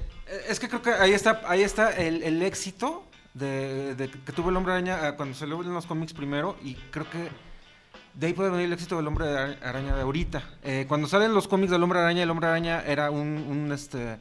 [0.49, 4.51] Es que creo que ahí está, ahí está el, el éxito de, de que tuvo
[4.51, 6.57] el hombre araña eh, cuando salió en los cómics primero.
[6.65, 7.29] Y creo que
[8.15, 10.43] de ahí puede venir el éxito del hombre Ara- araña de ahorita.
[10.65, 14.19] Eh, cuando salen los cómics del hombre araña, el hombre araña era un, un, este.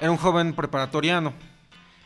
[0.00, 1.32] Era un joven preparatoriano.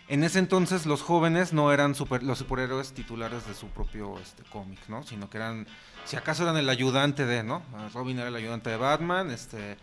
[0.09, 4.43] En ese entonces los jóvenes no eran super- los superhéroes titulares de su propio este,
[4.45, 5.03] cómic, ¿no?
[5.03, 5.67] Sino que eran,
[6.05, 7.63] si acaso eran el ayudante de, ¿no?
[7.93, 9.77] Robin era el ayudante de Batman, este,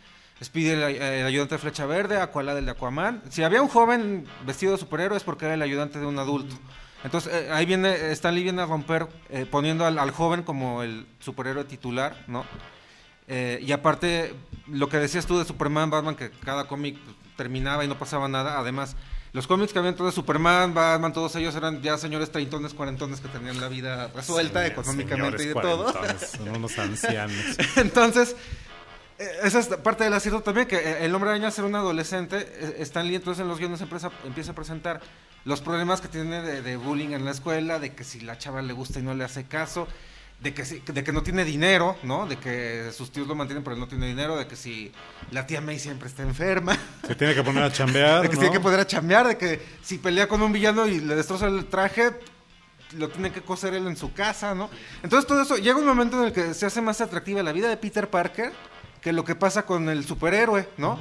[0.44, 3.22] Speedy era el, ayudante de Flecha Verde, Aqualad el de Aquaman.
[3.30, 6.56] Si había un joven vestido de superhéroe es porque era el ayudante de un adulto.
[7.04, 10.82] Entonces eh, ahí viene, Stan Lee viene a romper eh, poniendo al, al joven como
[10.82, 12.46] el superhéroe titular, ¿no?
[13.28, 14.34] Eh, y aparte,
[14.68, 18.28] lo que decías tú de Superman, Batman, que cada cómic pues, terminaba y no pasaba
[18.28, 18.60] nada.
[18.60, 18.96] Además,
[19.36, 23.20] los cómics que habían todos de Superman, Batman, todos ellos eran ya señores treintones, cuarentones
[23.20, 25.92] que tenían la vida resuelta económicamente y de todo.
[25.92, 27.36] Son unos ancianos.
[27.76, 28.34] Entonces,
[29.20, 32.38] eh, esa es parte del acierto también, que eh, el hombre araña ser un adolescente,
[32.38, 35.02] eh, Stan Lee entonces en los guiones empieza, empieza a presentar
[35.44, 38.62] los problemas que tiene de, de bullying en la escuela, de que si la chava
[38.62, 39.86] le gusta y no le hace caso,
[40.40, 42.28] de que, si- de que no tiene dinero, ¿no?
[42.28, 44.92] De que sus tíos lo mantienen pero él no tiene dinero, de que si
[45.32, 48.40] la tía May siempre está enferma, Se tiene que poner a chambear, de que ¿no?
[48.42, 51.48] tiene que poder a chambear, de que si pelea con un villano y le destroza
[51.48, 52.12] el traje,
[52.98, 54.70] lo tiene que coser él en su casa, ¿no?
[55.02, 57.68] Entonces todo eso, llega un momento en el que se hace más atractiva la vida
[57.68, 58.52] de Peter Parker
[59.02, 61.00] que lo que pasa con el superhéroe, ¿no?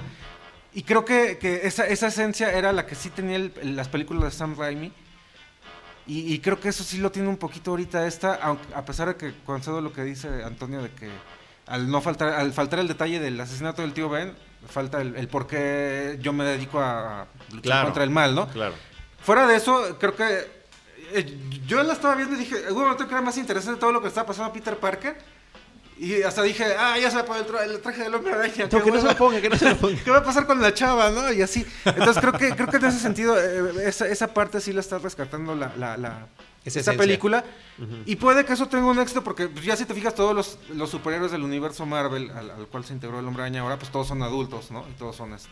[0.72, 4.24] Y creo que, que esa, esa esencia era la que sí tenía el- las películas
[4.24, 4.92] de Sam Raimi.
[6.06, 9.08] Y, y creo que eso sí lo tiene un poquito ahorita esta, aunque, a pesar
[9.08, 11.10] de que concedo lo que dice Antonio de que
[11.66, 14.34] al no faltar, al faltar el detalle del asesinato del tío Ben,
[14.68, 17.84] falta el, el por qué yo me dedico a, luchar Claro.
[17.86, 18.48] contra el mal, ¿no?
[18.48, 18.74] Claro.
[19.22, 20.46] Fuera de eso, creo que
[21.12, 24.02] eh, yo la estaba viendo y dije, un momento que era más interesante todo lo
[24.02, 25.16] que estaba pasando a Peter Parker.
[25.98, 28.32] Y hasta dije, ah, ya se va a poner el, tra- el traje del hombre
[28.32, 28.68] araña.
[28.70, 29.96] No, que no se lo ponga, que no se lo ponga.
[30.02, 31.32] ¿Qué va a pasar con la chava, no?
[31.32, 31.64] Y así.
[31.84, 34.98] Entonces creo que creo que en ese sentido eh, esa, esa parte sí la está
[34.98, 36.26] rescatando la, la, la-
[36.64, 37.44] Esa película.
[38.06, 40.58] Y puede que eso tenga un éxito porque pues, ya si te fijas todos los,
[40.74, 43.92] los superhéroes del universo Marvel al, al cual se integró el Hombre Araña ahora pues
[43.92, 44.84] todos son adultos, ¿no?
[44.88, 45.48] Y todos son este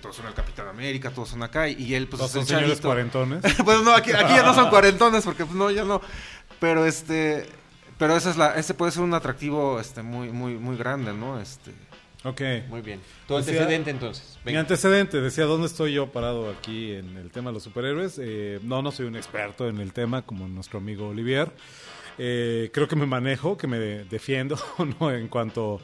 [0.00, 2.80] todos son el Capitán América, todos son acá y, él pues Todos es son señores
[2.80, 3.42] cuarentones.
[3.64, 6.00] bueno, no, aquí, aquí ya no son cuarentones porque pues no, ya no.
[6.60, 7.48] Pero este
[7.98, 11.40] pero esa es la ese puede ser un atractivo este muy muy muy grande, ¿no?
[11.40, 11.72] Este
[12.24, 12.40] Ok.
[12.68, 13.00] Muy bien.
[13.28, 14.38] Tu Decía- antecedente entonces.
[14.44, 18.18] Mi antecedente, decía, ¿dónde estoy yo parado aquí en el tema de los superhéroes?
[18.20, 21.52] Eh, no, no soy un experto en el tema como nuestro amigo Olivier.
[22.18, 24.58] Eh, creo que me manejo, que me defiendo,
[25.00, 25.12] ¿no?
[25.12, 25.80] En cuanto,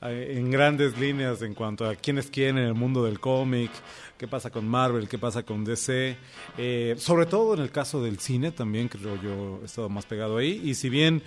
[0.00, 3.72] en grandes líneas, en cuanto a quién es quién en el mundo del cómic,
[4.16, 6.16] qué pasa con Marvel, qué pasa con DC.
[6.58, 10.36] Eh, sobre todo en el caso del cine también, creo yo, he estado más pegado
[10.36, 10.60] ahí.
[10.64, 11.22] Y si bien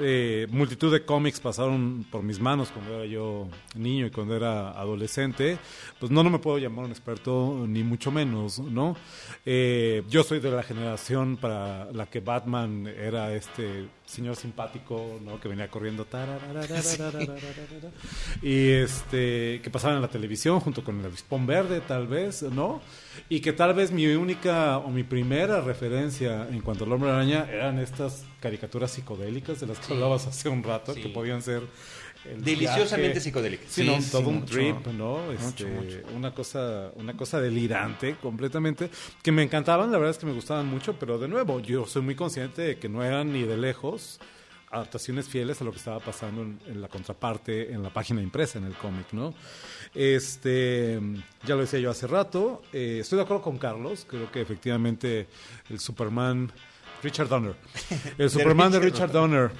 [0.00, 4.70] eh, multitud de cómics pasaron por mis manos cuando era yo niño y cuando era
[4.70, 5.58] adolescente,
[5.98, 8.96] pues no, no me puedo llamar un experto ni mucho menos, ¿no?
[9.46, 15.40] Eh, yo soy de la generación para la que Batman era este señor simpático, ¿no?
[15.40, 16.06] Que venía corriendo.
[18.42, 22.82] Y este, que pasaba en la televisión junto con el avispón verde, tal vez, ¿no?
[23.28, 27.46] Y que tal vez mi única o mi primera referencia en cuanto al hombre araña
[27.50, 29.92] eran estas caricaturas psicodélicas de las que sí.
[29.94, 31.02] hablabas hace un rato, sí.
[31.02, 31.62] que podían ser
[32.24, 33.20] el Deliciosamente viaje.
[33.68, 34.54] Sí, Sí, no, sí, todo un mucho.
[34.54, 35.30] trip, ¿no?
[35.32, 35.98] Este, mucho.
[36.14, 38.90] Una cosa, una cosa delirante completamente,
[39.22, 42.02] que me encantaban, la verdad es que me gustaban mucho, pero de nuevo, yo soy
[42.02, 44.20] muy consciente de que no eran ni de lejos
[44.70, 48.58] adaptaciones fieles a lo que estaba pasando en, en la contraparte, en la página impresa,
[48.58, 49.32] en el cómic, ¿no?
[49.94, 51.00] Este,
[51.44, 55.28] ya lo decía yo hace rato, eh, estoy de acuerdo con Carlos, creo que efectivamente
[55.70, 56.50] el Superman,
[57.02, 57.54] Richard Donner,
[58.18, 59.50] el Superman de Richard Richard Donner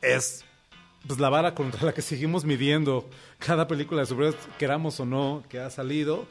[0.00, 0.45] es
[1.06, 5.44] pues la vara contra la que seguimos midiendo cada película de superhéroes, queramos o no,
[5.48, 6.26] que ha salido.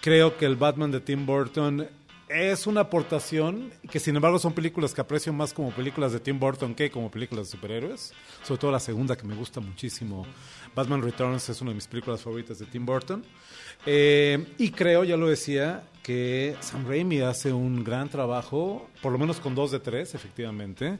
[0.00, 1.88] Creo que el Batman de Tim Burton
[2.28, 6.38] es una aportación que sin embargo son películas que aprecio más como películas de Tim
[6.38, 8.12] Burton que como películas de superhéroes.
[8.42, 10.24] Sobre todo la segunda que me gusta muchísimo.
[10.74, 13.24] Batman Returns es una de mis películas favoritas de Tim Burton.
[13.84, 19.18] Eh, y creo, ya lo decía, que Sam Raimi hace un gran trabajo, por lo
[19.18, 20.98] menos con dos de tres, efectivamente,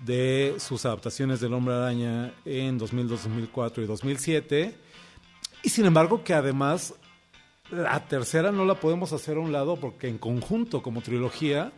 [0.00, 4.74] de sus adaptaciones del Hombre Araña en 2002, 2004 y 2007.
[5.62, 6.94] Y sin embargo que además
[7.70, 11.72] la tercera no la podemos hacer a un lado porque en conjunto como trilogía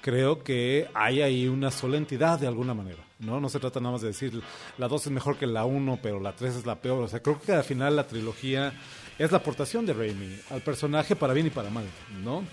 [0.00, 3.40] creo que hay ahí una sola entidad de alguna manera, ¿no?
[3.40, 4.40] No se trata nada más de decir
[4.76, 7.04] la 2 es mejor que la 1, pero la 3 es la peor.
[7.04, 8.72] O sea, creo que al final la trilogía
[9.18, 11.84] es la aportación de Raimi al personaje para bien y para mal,
[12.24, 12.44] ¿no?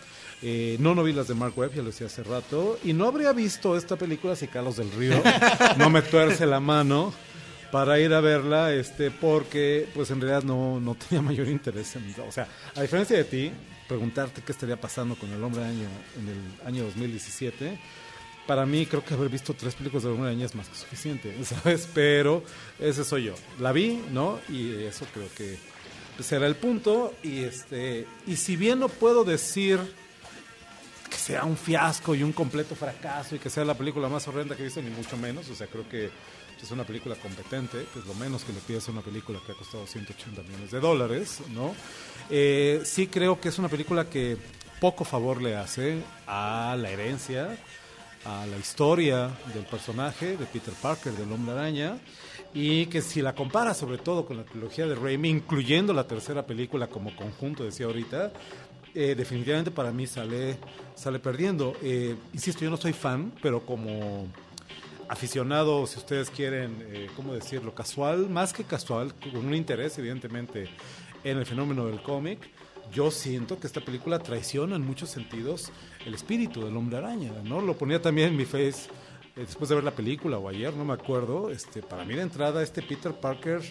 [0.41, 3.08] Eh, no, no vi las de Mark Webb, ya lo decía hace rato, y no
[3.08, 5.21] habría visto esta película si Carlos del Río
[5.78, 7.13] no me tuerce la mano
[7.71, 11.95] para ir a verla, este, porque pues en realidad no, no tenía mayor interés.
[11.95, 13.52] En, o sea, a diferencia de ti,
[13.88, 17.80] preguntarte qué estaría pasando con el hombre araña en el año 2017,
[18.45, 21.36] para mí creo que haber visto tres películas de hombre araña es más que suficiente,
[21.43, 21.88] ¿sabes?
[21.93, 22.43] Pero
[22.80, 23.36] ese soy yo.
[23.60, 24.39] La vi, ¿no?
[24.50, 25.58] Y eso creo que
[26.30, 27.13] era el punto.
[27.24, 29.80] Y este, y si bien no puedo decir
[31.15, 34.54] que sea un fiasco y un completo fracaso y que sea la película más horrenda
[34.54, 35.49] que he visto, ni mucho menos.
[35.49, 36.12] O sea, creo que
[36.62, 39.54] es una película competente, que es lo menos que le pides a una película que
[39.54, 41.73] ha costado 180 millones de dólares, ¿no?
[42.30, 44.38] Eh, sí creo que es una película que
[44.82, 47.58] poco favor le hace a la herencia,
[48.25, 51.97] a la historia del personaje de Peter Parker, del Hombre Araña,
[52.54, 56.45] y que si la compara sobre todo con la trilogía de Raimi, incluyendo la tercera
[56.45, 58.32] película como conjunto, decía ahorita,
[58.95, 60.58] eh, definitivamente para mí sale,
[60.95, 61.73] sale perdiendo.
[61.84, 64.27] Eh, insisto, yo no soy fan, pero como
[65.08, 67.75] aficionado, si ustedes quieren, eh, ¿cómo decirlo?
[67.75, 70.67] Casual, más que casual, con un interés evidentemente
[71.23, 72.39] en el fenómeno del cómic,
[72.91, 75.71] yo siento que esta película traiciona en muchos sentidos
[76.05, 77.62] el espíritu del hombre araña, ¿no?
[77.62, 78.89] Lo ponía también en mi face
[79.36, 81.49] eh, después de ver la película o ayer, no me acuerdo.
[81.49, 83.62] Este, para mí de entrada este Peter Parker,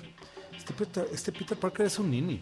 [0.56, 2.40] este Peter, este Peter Parker es un nini.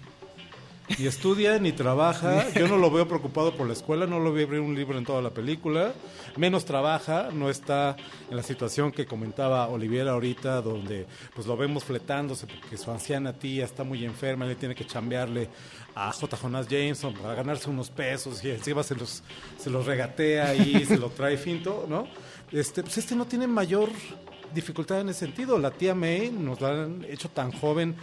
[0.98, 2.50] Ni estudia ni trabaja.
[2.54, 5.04] Yo no lo veo preocupado por la escuela, no lo veo abrir un libro en
[5.04, 5.92] toda la película.
[6.36, 7.96] Menos trabaja, no está
[8.30, 13.32] en la situación que comentaba Oliviera ahorita, donde pues lo vemos fletándose porque su anciana
[13.32, 15.48] tía está muy enferma, le tiene que chambearle
[15.94, 16.36] a J.
[16.36, 19.22] Jonas Jameson para ganarse unos pesos y encima se los,
[19.58, 22.06] se los regatea y se lo trae finto, ¿no?
[22.50, 23.90] Este, pues este no tiene mayor
[24.54, 25.58] dificultad en ese sentido.
[25.58, 27.96] La tía May nos la han hecho tan joven.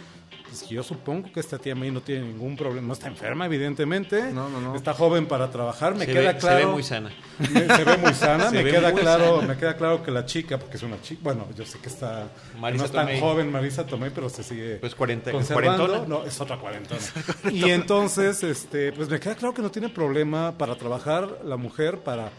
[0.50, 2.88] Pues yo supongo que esta tía May no tiene ningún problema.
[2.88, 4.32] No está enferma, evidentemente.
[4.32, 4.74] No, no, no.
[4.74, 5.94] Está joven para trabajar.
[5.94, 6.58] Me se, queda ve, claro.
[6.58, 7.10] se ve muy sana.
[7.38, 8.50] Me- se ve muy sana.
[8.50, 9.36] Se me queda claro.
[9.36, 9.48] sana.
[9.54, 11.20] Me queda claro que la chica, porque es una chica.
[11.22, 12.28] Bueno, yo sé que está.
[12.58, 13.20] Marisa no es tan Tomei.
[13.20, 14.76] joven Marisa Tomei, pero se sigue.
[14.76, 15.86] Pues cuarenta- conservando.
[15.86, 16.18] cuarentona.
[16.18, 17.00] No, es otra cuarentona.
[17.52, 21.98] y entonces, este, pues me queda claro que no tiene problema para trabajar la mujer
[22.00, 22.30] para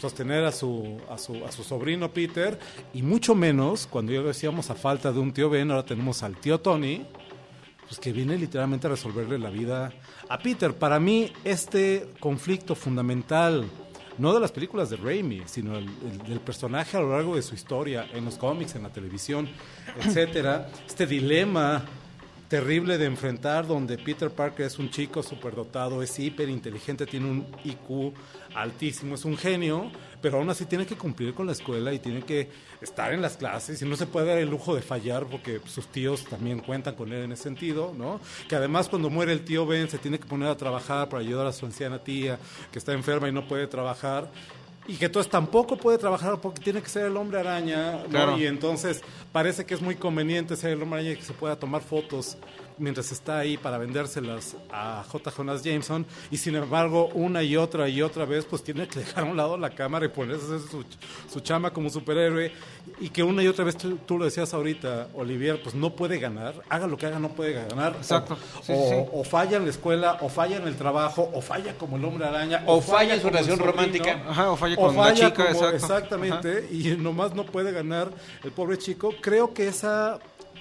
[0.00, 2.58] sostener a su, a su, a su sobrino Peter
[2.94, 6.22] y mucho menos cuando ya lo decíamos a falta de un tío Ben, ahora tenemos
[6.22, 7.04] al tío Tony,
[7.88, 9.92] pues que viene literalmente a resolverle la vida
[10.28, 10.74] a Peter.
[10.74, 13.64] Para mí este conflicto fundamental
[14.18, 17.42] no de las películas de Raimi, sino el, el- del personaje a lo largo de
[17.42, 19.46] su historia, en los cómics, en la televisión,
[20.00, 21.84] etcétera, este dilema
[22.48, 27.46] terrible de enfrentar, donde Peter Parker es un chico superdotado, es hiper inteligente, tiene un
[27.64, 28.12] IQ
[28.54, 29.90] altísimo, es un genio,
[30.22, 32.48] pero aún así tiene que cumplir con la escuela y tiene que
[32.80, 35.88] estar en las clases y no se puede dar el lujo de fallar porque sus
[35.88, 38.20] tíos también cuentan con él en ese sentido, ¿no?
[38.48, 41.46] Que además cuando muere el tío Ben se tiene que poner a trabajar para ayudar
[41.46, 42.38] a su anciana tía
[42.72, 44.30] que está enferma y no puede trabajar.
[44.88, 48.08] Y que entonces tampoco puede trabajar porque tiene que ser el hombre araña, ¿no?
[48.08, 48.38] Claro.
[48.38, 51.56] Y entonces parece que es muy conveniente ser el hombre araña y que se pueda
[51.56, 52.36] tomar fotos
[52.78, 55.30] mientras está ahí para vendérselas a J.
[55.30, 59.24] Jonas Jameson y sin embargo una y otra y otra vez pues tiene que dejar
[59.24, 60.84] a un lado la cámara y ponerse su,
[61.30, 62.52] su chama como superhéroe
[63.00, 66.18] y que una y otra vez tú, tú lo decías ahorita Olivier pues no puede
[66.18, 68.34] ganar haga lo que haga no puede ganar Exacto.
[68.34, 69.10] o, Sí, o- sí.
[69.12, 72.26] o falla en la escuela o falla en el trabajo o falla como el hombre
[72.26, 74.22] araña O falla en su relación sobrino, romántica.
[74.28, 75.76] Ajá, o falla o con la falla chica, como- exacto.
[75.76, 78.10] exactamente y nomás no puede ganar
[78.44, 80.18] el pobre chico creo que esa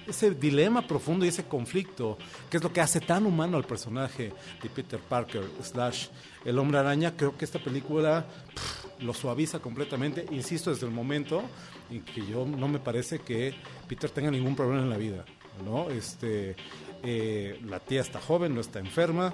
[0.07, 2.17] ese dilema profundo y ese conflicto
[2.49, 6.07] que es lo que hace tan humano al personaje de Peter Parker slash
[6.43, 11.41] el hombre araña creo que esta película pff, lo suaviza completamente insisto desde el momento
[11.89, 13.53] en que yo no me parece que
[13.87, 15.25] Peter tenga ningún problema en la vida
[15.65, 16.55] no este
[17.03, 19.33] eh, la tía está joven no está enferma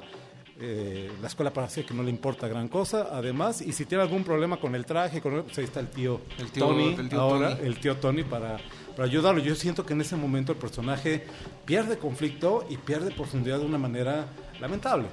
[0.64, 4.24] eh, la escuela parece que no le importa gran cosa, además, y si tiene algún
[4.24, 7.20] problema con el traje, con pues ahí está el tío, El tío- Tony, el tío
[7.20, 7.68] ahora, Tony.
[7.68, 8.58] el tío Tony para,
[8.96, 9.42] para ayudarlo.
[9.42, 11.26] Yo siento que en ese momento el personaje
[11.66, 14.26] pierde conflicto y pierde profundidad de una manera
[14.60, 15.08] lamentable.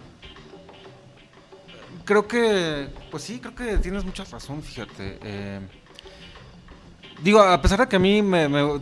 [2.05, 5.19] Creo que, pues sí, creo que tienes mucha razón, fíjate.
[5.23, 5.61] Eh,
[7.23, 8.81] digo, a pesar de que a mí me, me-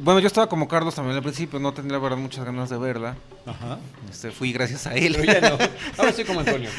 [0.00, 2.78] Bueno, yo estaba como Carlos también al principio, no tenía la verdad muchas ganas de
[2.78, 3.14] verla.
[3.44, 3.78] Ajá.
[4.10, 5.16] Este, fui gracias a él.
[5.20, 5.58] Pero ya no.
[5.98, 6.70] Ahora estoy como Antonio.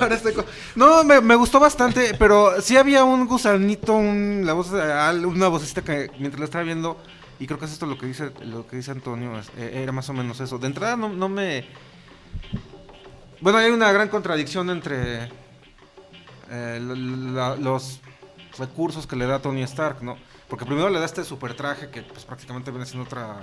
[0.00, 0.44] Ahora estoy co-
[0.76, 5.82] No, me, me gustó bastante, pero sí había un gusanito, un, la voz, una vocecita
[5.82, 6.98] que mientras la estaba viendo,
[7.40, 9.92] y creo que es esto lo que dice, lo que dice Antonio, es- eh, era
[9.92, 10.58] más o menos eso.
[10.58, 11.64] De entrada no, no me...
[13.40, 15.24] Bueno, hay una gran contradicción entre
[16.50, 16.94] eh, la-
[17.50, 18.00] la- los
[18.58, 20.16] recursos que le da Tony Stark, ¿no?
[20.48, 23.36] Porque primero le da este super traje que pues, prácticamente viene siendo otra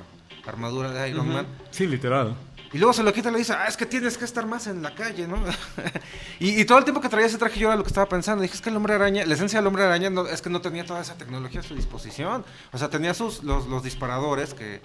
[0.45, 1.45] armadura de Iron Man.
[1.71, 2.35] Sí, literal.
[2.73, 4.65] Y luego se lo quita y le dice, ah, es que tienes que estar más
[4.67, 5.37] en la calle, ¿no?
[6.39, 8.41] y, y todo el tiempo que traía ese traje yo era lo que estaba pensando.
[8.43, 10.61] Dije, es que el hombre araña, la esencia del hombre araña no- es que no
[10.61, 12.45] tenía toda esa tecnología a su disposición.
[12.71, 14.81] O sea, tenía sus, los, los disparadores que...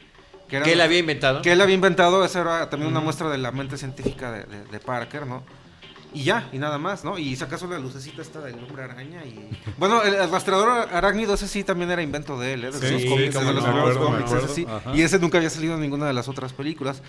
[0.49, 1.43] Que, eran- Que él había inventado.
[1.43, 4.65] que él había inventado, esa era también una muestra de la mente científica de, de-
[4.65, 5.43] de Parker, ¿no?
[6.17, 7.19] Y ya, y nada más, ¿no?
[7.19, 9.51] Y si acaso la lucecita esta del hombre araña y...
[9.77, 12.71] Bueno, el, el rastreador arácnido, ese sí también era invento de él, ¿eh?
[12.71, 14.67] Desde Sí, cómics, desde los no, me primeros acuerdo, cómics, ese sí.
[14.69, 14.95] Ajá.
[14.95, 17.03] Y ese nunca había salido en ninguna de las otras películas.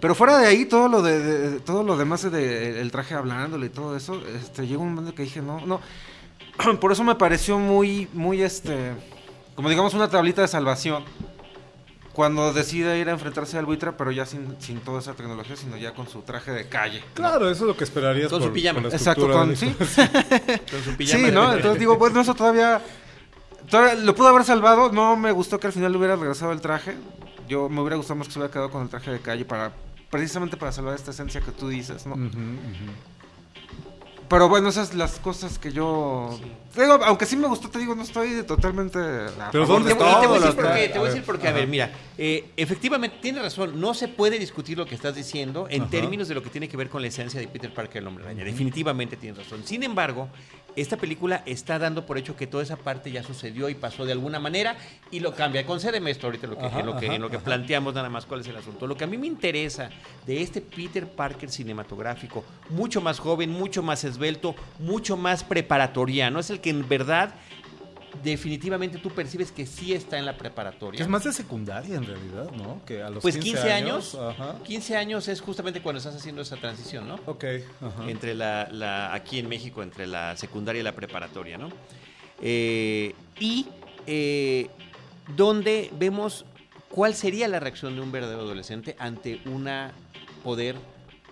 [0.00, 3.14] Pero fuera de ahí, todo lo de, de- todo lo demás de, de- el traje
[3.14, 5.80] hablándole y todo eso, este, llegó un momento que dije, no, no.
[6.80, 8.92] Por eso me pareció muy, muy, este,
[9.56, 11.04] como digamos una tablita de salvación
[12.14, 15.76] cuando decide ir a enfrentarse al buitre, pero ya sin, sin toda esa tecnología, sino
[15.76, 17.00] ya con su traje de calle.
[17.00, 17.14] ¿no?
[17.14, 18.80] Claro, eso es lo que esperarías Con su pijama.
[18.80, 21.52] por la Exacto, con, sí, Con su pijama sí, ¿no?
[21.52, 22.80] Entonces digo, bueno, eso todavía,
[23.68, 24.92] todavía lo pudo haber salvado.
[24.92, 26.96] No me gustó que al final le hubiera regresado el traje.
[27.48, 29.72] Yo me hubiera gustado más que se hubiera quedado con el traje de calle para
[30.08, 32.14] precisamente para salvar esta esencia que tú dices, ¿no?
[32.14, 32.92] Ujú, ujú.
[34.28, 36.38] Pero bueno, esas las cosas que yo
[36.74, 38.98] Te digo, aunque sí me gustó, te digo, no estoy totalmente
[39.52, 41.24] Pero ¿dónde te, te voy a decir las- por qué, te voy a decir ver,
[41.26, 41.48] por qué.
[41.48, 45.66] A ver, mira, eh, efectivamente, tienes razón, no se puede discutir lo que estás diciendo
[45.68, 45.90] en Ajá.
[45.90, 48.24] términos de lo que tiene que ver con la esencia de Peter Parker, el hombre
[48.24, 48.44] araña.
[48.44, 49.62] Definitivamente tienes razón.
[49.64, 50.28] Sin embargo,
[50.76, 54.12] esta película está dando por hecho que toda esa parte ya sucedió y pasó de
[54.12, 54.76] alguna manera
[55.10, 55.64] y lo cambia.
[55.64, 58.08] Concédeme esto ahorita lo que, Ajá, en lo que, ajá, en lo que planteamos nada
[58.08, 58.86] más cuál es el asunto.
[58.86, 59.90] Lo que a mí me interesa
[60.26, 66.50] de este Peter Parker cinematográfico, mucho más joven, mucho más esbelto, mucho más preparatoriano, es
[66.50, 67.34] el que en verdad
[68.22, 71.00] definitivamente tú percibes que sí está en la preparatoria.
[71.02, 72.80] Es más de secundaria en realidad, ¿no?
[72.84, 74.56] Que a los pues 15, 15 años, Ajá.
[74.64, 77.16] 15 años es justamente cuando estás haciendo esa transición, ¿no?
[77.26, 77.44] Ok,
[77.80, 78.08] ajá.
[78.10, 81.68] Entre la, la- aquí en México, entre la secundaria y la preparatoria, ¿no?
[82.40, 83.66] Eh, y
[84.06, 84.68] eh,
[85.36, 86.44] donde vemos
[86.90, 89.92] cuál sería la reacción de un verdadero adolescente ante una
[90.42, 90.76] poder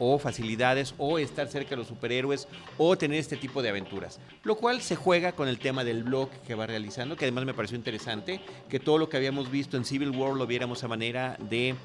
[0.05, 4.19] o facilidades o estar cerca de los superhéroes o tener este tipo de aventuras.
[4.43, 7.55] Lo cual se juega con el tema del blog que va realizando, que además me
[7.55, 11.37] pareció interesante, que todo lo que habíamos visto en Civil War lo viéramos a manera
[11.39, 11.77] de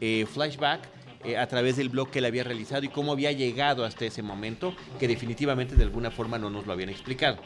[0.00, 0.88] eh, flashback
[1.24, 4.22] eh, a través del blog que él había realizado y cómo había llegado hasta ese
[4.22, 7.36] momento, que definitivamente de alguna forma no nos lo habían explicado,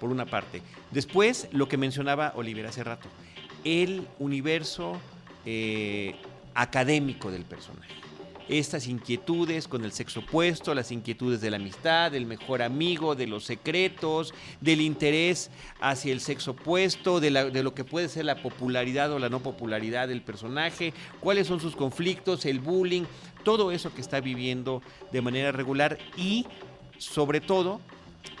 [0.00, 0.62] por una parte.
[0.92, 3.08] Después, lo que mencionaba Oliver hace rato,
[3.64, 4.98] el universo
[5.44, 6.14] eh,
[6.54, 7.97] académico del personaje.
[8.48, 13.26] Estas inquietudes con el sexo opuesto, las inquietudes de la amistad, del mejor amigo, de
[13.26, 18.24] los secretos, del interés hacia el sexo opuesto, de, la- de lo que puede ser
[18.24, 23.04] la popularidad o la no popularidad del personaje, cuáles son sus conflictos, el bullying,
[23.44, 24.82] todo eso que está viviendo
[25.12, 26.46] de manera regular y
[26.98, 27.80] sobre todo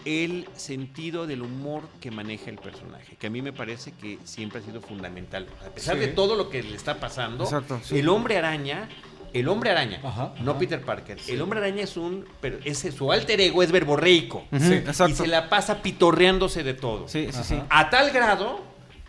[0.04, 4.60] el sentido del humor que maneja el personaje, que a mí me parece que siempre
[4.60, 5.46] ha sido fundamental.
[5.66, 6.00] A pesar Sí.
[6.00, 7.98] de todo lo que le está pasando, Exacto, sí.
[7.98, 8.88] el hombre araña,
[9.34, 10.58] el hombre araña, Ajá, no ajá.
[10.58, 14.64] Peter Parker, el hombre araña es un, pero ese, su alter ego es verborreico Ujú,
[14.64, 14.72] Sí.
[14.74, 15.12] exacto.
[15.12, 17.08] y se la pasa pitorreándose de todo.
[17.08, 17.60] Sí, sí, sí.
[17.70, 18.60] A tal grado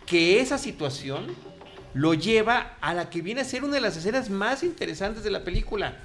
[0.06, 1.26] que esa situación
[1.94, 5.30] lo lleva a la que viene a ser una de las escenas más interesantes de
[5.30, 5.96] la película,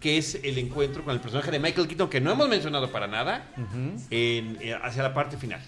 [0.00, 3.06] que es el encuentro con el personaje de Michael Keaton, que no hemos mencionado para
[3.06, 3.46] nada,
[4.10, 5.60] en- eh, hacia la parte final.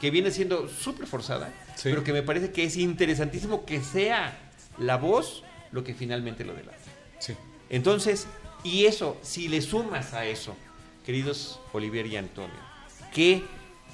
[0.00, 1.82] Que viene siendo súper forzada, Sí.
[1.90, 4.36] pero que me parece que es interesantísimo que sea
[4.78, 6.78] la voz lo que finalmente lo delata.
[7.18, 7.34] Sí.
[7.70, 8.26] Entonces,
[8.62, 10.56] y eso, si le sumas a eso,
[11.04, 12.56] queridos Olivier y Antonio,
[13.12, 13.42] que,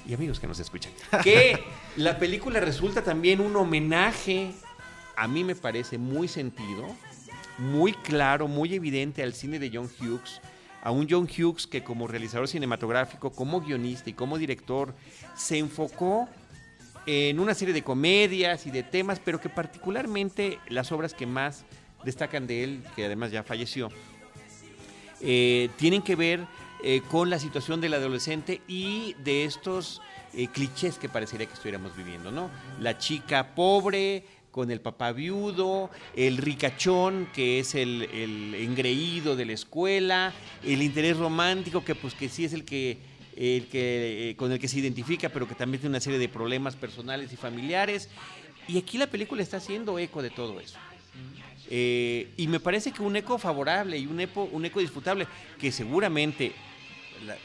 [0.07, 0.91] y amigos que nos escuchan,
[1.23, 1.63] que
[1.95, 4.51] la película resulta también un homenaje,
[5.15, 6.85] a mí me parece muy sentido,
[7.57, 10.39] muy claro, muy evidente al cine de John Hughes,
[10.81, 14.93] a un John Hughes que como realizador cinematográfico, como guionista y como director,
[15.35, 16.29] se enfocó
[17.05, 21.65] en una serie de comedias y de temas, pero que particularmente las obras que más
[22.03, 23.89] destacan de él, que además ya falleció,
[25.21, 26.45] eh, tienen que ver
[26.83, 30.01] eh, con la situación del adolescente y de estos
[30.33, 32.49] eh, clichés que parecería que estuviéramos viviendo, ¿no?
[32.79, 39.45] La chica pobre con el papá viudo, el ricachón que es el, el engreído de
[39.45, 40.33] la escuela,
[40.63, 42.97] el interés romántico que pues que sí es el que
[43.39, 46.27] el que eh, con el que se identifica, pero que también tiene una serie de
[46.29, 48.09] problemas personales y familiares.
[48.67, 50.77] Y aquí la película está haciendo eco de todo eso.
[51.71, 55.25] Eh, y me parece que un eco favorable y un eco, un eco disfrutable,
[55.59, 56.51] que seguramente,
[57.25, 57.37] la-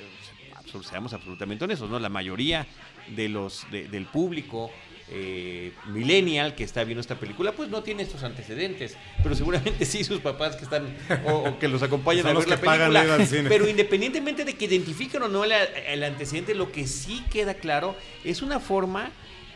[0.83, 2.01] seamos absolutamente honestos, ¿no?
[2.01, 2.67] la mayoría
[3.15, 4.71] de los, de- del público
[5.11, 10.03] eh, millennial que está viendo esta película, pues no tiene estos antecedentes, pero seguramente sí
[10.03, 10.97] sus papás que están
[11.27, 13.05] o, o que los acompañan a los ver la película.
[13.05, 13.49] ir al cine.
[13.49, 17.97] Pero independientemente de que identifiquen o no el, el antecedente, lo que sí queda claro
[18.25, 19.11] es una forma,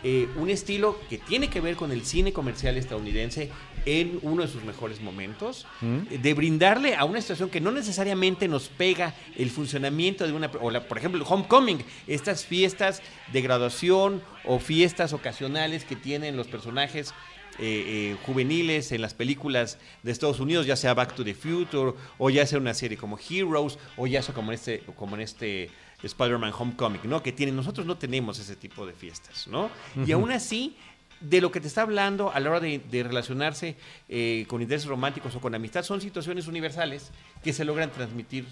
[0.05, 3.51] eh, un estilo que tiene que ver con el cine comercial estadounidense
[3.89, 8.47] en uno de sus mejores momentos, eh, de brindarle a una situación que no necesariamente
[8.49, 13.01] nos pega el funcionamiento de una, o la- por ejemplo, el homecoming, estas fiestas
[13.33, 17.15] de graduación o fiestas ocasionales que tienen los personajes
[17.61, 21.95] eh, eh, juveniles en las películas de Estados Unidos, ya sea Back to the Future,
[22.17, 25.23] o ya sea una serie como Heroes, o ya sea como en este, como en
[25.23, 25.69] este
[26.05, 27.21] Spider-Man Homecoming, ¿no?
[27.21, 29.71] Que tienen, nosotros no tenemos ese tipo de fiestas, ¿no?
[30.07, 30.77] Y aún así,
[31.21, 33.77] de lo que te está hablando a la hora de, de relacionarse
[34.09, 37.11] eh, con intereses románticos o con amistad, son situaciones universales
[37.43, 38.47] que se logran transmitir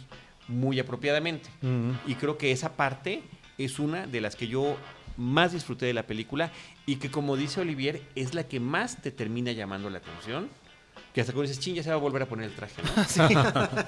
[0.48, 1.48] muy apropiadamente.
[2.06, 3.22] Y creo que esa parte
[3.58, 4.76] es una de las que yo
[5.16, 6.52] más disfruté de la película
[6.84, 10.48] y que como dice Olivier es la que más te termina llamando la atención.
[11.14, 13.04] Que hasta cuando dices, ching, ya se va a volver a poner el traje, ¿no?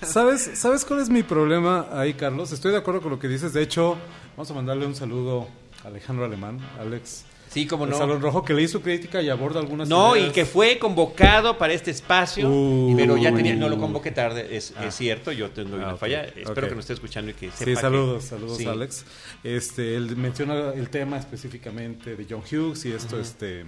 [0.02, 2.52] ¿Sabes, ¿Sabes cuál es mi problema ahí, Carlos?
[2.52, 3.52] Estoy de acuerdo con lo que dices.
[3.52, 3.96] De hecho,
[4.36, 5.48] vamos a mandarle un saludo
[5.84, 7.24] a Alejandro Alemán, Alex.
[7.50, 7.96] Sí, como no.
[7.96, 11.72] Salón Rojo, que le hizo crítica y aborda algunas No, y que fue convocado para
[11.72, 12.94] este espacio, Uh.
[12.96, 16.24] pero ya tenía, no lo convoqué tarde, es, es cierto, yo tengo una Ah, falla.
[16.24, 18.66] Espero que nos esté escuchando y que sepa Sí, que- saludos, saludos Sí.
[18.66, 19.04] Alex.
[19.42, 23.64] Este, él menciona el tema específicamente de John Hughes y esto, este,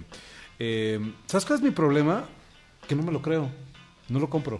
[0.59, 2.25] eh, ¿sabes cuál es mi problema?
[2.87, 3.49] Que no me lo creo,
[4.09, 4.59] no lo compro.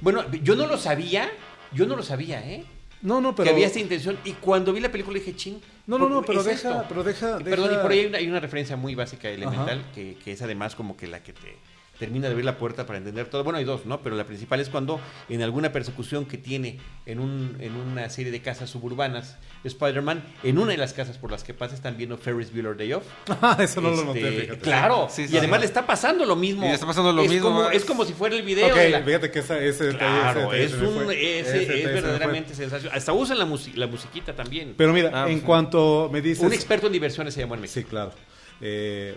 [0.00, 1.30] Bueno, yo no lo sabía,
[1.72, 2.64] yo no lo sabía, ¿eh?
[3.04, 5.60] No, no, pero que había esta intención y cuando vi la película dije, ching.
[5.86, 6.84] No, no, no, ¿por- pero es deja- esto?
[6.88, 9.28] pero deja- Y Perdón, deja- y por ahí hay una, hay una referencia muy básica,
[9.28, 11.56] elemental, que, que es además como que la que te
[11.98, 13.44] termina de abrir la puerta para entender todo.
[13.44, 14.00] Bueno, hay dos, ¿no?
[14.02, 18.32] Pero la principal es cuando en alguna persecución que tiene en, un, en una serie
[18.32, 22.18] de casas suburbanas, Spider-Man, en una de las casas por las que pasa están viendo
[22.18, 23.04] Ferris Bueller Day Off.
[23.40, 24.58] Ah, eso no lo Este, noté, fíjate.
[24.60, 25.62] Claro, Sí, sí, y además sí.
[25.62, 26.64] le está pasando lo mismo.
[26.64, 28.68] Y le está pasando lo es mismo, es como si fuera el video.
[28.68, 31.86] Ok, de la- fíjate que esa, ese detalle, ese Claro, es, un, ese es se
[31.86, 32.96] verdaderamente sensacional.
[32.98, 34.74] Hasta usan la, musi- la musiquita también.
[34.76, 36.42] Pero mira, Ah, en cuanto me dices...
[36.44, 37.80] un experto en diversiones se llamó en México.
[37.80, 38.12] Sí, claro.
[38.60, 39.16] Eh,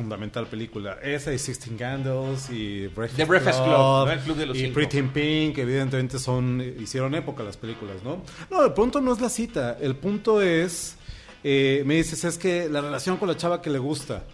[0.00, 0.98] fundamental película.
[1.02, 4.10] Esa y Sixteen Candles y Breakfast, The Breakfast Club, ¿no?
[4.10, 4.74] El Club de los y Cinco.
[4.74, 8.22] Pretty in Pink, evidentemente son hicieron época las películas, ¿no?
[8.50, 10.96] No, el punto no es la cita, el punto es
[11.42, 14.24] eh, me dices es que la relación con la chava que le gusta.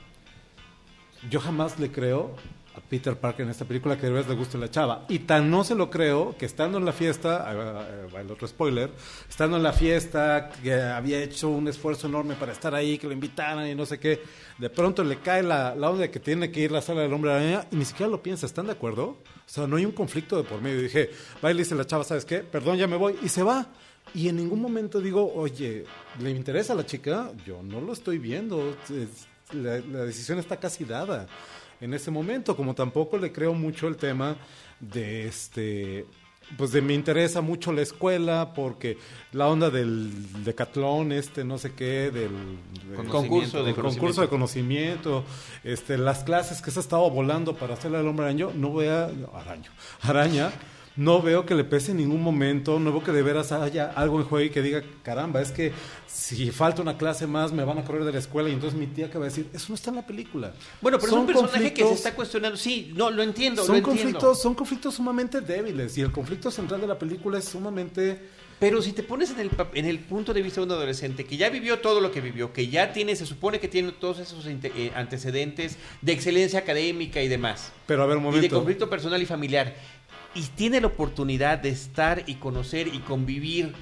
[1.31, 2.35] Yo jamás le creo
[2.77, 5.07] a Peter Parker en esta película que de verdad le guste la chava.
[5.09, 8.47] Y tan no se lo creo que estando en la fiesta, ahí va el otro
[8.47, 8.91] spoiler,
[9.29, 13.13] estando en la fiesta, que había hecho un esfuerzo enorme para estar ahí, que lo
[13.13, 14.21] invitaran y no sé qué,
[14.59, 17.01] de pronto le cae la, la onda de que tiene que ir a la sala
[17.01, 17.27] del hombre
[17.71, 19.05] y ni siquiera lo piensa, ¿están de acuerdo?
[19.05, 20.83] O sea, no hay un conflicto de por medio.
[20.83, 21.11] Dije,
[21.45, 22.39] va y dice la chava, ¿sabes qué?
[22.41, 23.17] Perdón, ya me voy.
[23.23, 23.67] Y se va.
[24.13, 25.85] Y en ningún momento digo, oye,
[26.21, 27.31] ¿le interesa a la chica?
[27.47, 28.77] Yo no lo estoy viendo.
[29.53, 31.29] La decisión está casi dada
[31.81, 32.57] en ese momento.
[32.57, 34.37] Como tampoco le creo mucho el tema
[34.81, 36.07] de este.
[36.57, 38.99] Pues de me interesa mucho la escuela porque
[39.33, 42.31] la onda del decatlón, este no sé qué, del
[42.89, 45.25] del- Concurso de el concurso de conocimiento,
[45.65, 49.11] este, las clases que se ha estado volando para hacerle al hombre araño, no vea,
[49.35, 49.73] araño,
[50.03, 50.53] araña,
[50.97, 54.19] no veo que le pese en ningún momento, no veo que de veras haya algo
[54.19, 55.73] en juego y que diga, caramba, es que
[56.07, 58.87] si falta una clase más me van a correr de la escuela y entonces mi
[58.87, 60.55] tía que va a decir, eso no está en la película.
[60.81, 62.57] Bueno, pero Son es un personaje que se está cuestionando.
[62.57, 64.03] Sí, no, lo entiendo, son lo entiendo.
[64.03, 68.19] conflictos, son conflictos sumamente débiles y el conflicto central de la película es sumamente
[68.59, 71.37] Pero si te pones en el, en el punto de vista de un adolescente que
[71.37, 74.47] ya vivió todo lo que vivió, que ya tiene, se supone que tiene todos esos
[74.47, 78.57] eh, antecedentes de excelencia académica y demás, Pero a ver, un y de momento.
[78.57, 79.75] conflicto personal y familiar,
[80.37, 83.73] y tiene la oportunidad de estar y conocer y convivir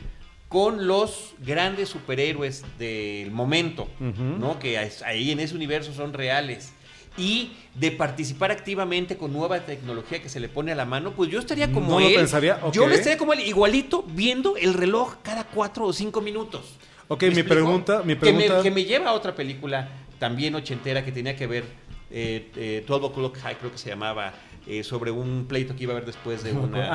[0.49, 3.89] con los grandes superhéroes del momento.
[3.99, 4.59] ¿no?
[4.59, 6.73] Que ahí en ese universo son reales.
[7.17, 11.31] Y de participar activamente con nueva tecnología que se le pone a la mano, pues
[11.31, 12.15] yo estaría como No lo él.
[12.17, 12.89] pensaría, Yo ok.
[12.89, 16.75] le estaría como él, igualito, viendo el reloj cada cuatro o cinco minutos.
[17.07, 17.55] Ok, ¿Me mi explico?
[17.55, 19.89] pregunta- mi Que me- pregunta- Que me, lleva a otra película
[20.19, 21.65] también ochentera que tenía que ver,
[22.11, 24.35] eh, eh, 12 O'Clock High creo que se llamaba,
[24.67, 26.89] eh, sobre un pleito que iba a haber después de una...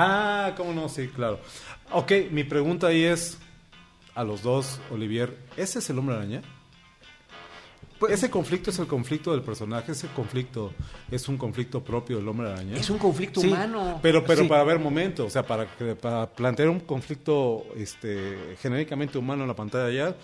[0.48, 1.40] Ah, cómo no, sí, claro.
[1.92, 3.38] Ok, mi pregunta ahí es
[4.16, 6.42] a los dos, Olivier, ¿ese es el hombre araña?
[8.00, 10.72] Pues- ese conflicto es el conflicto del personaje, ese conflicto
[11.12, 12.78] es un conflicto propio del hombre araña.
[12.78, 14.00] Es un conflicto Sí, humano.
[14.02, 14.48] Pero, pero Sí.
[14.48, 15.68] para ver momento, o sea, para,
[16.02, 20.16] para plantear un conflicto este, genéricamente humano en la pantalla ya,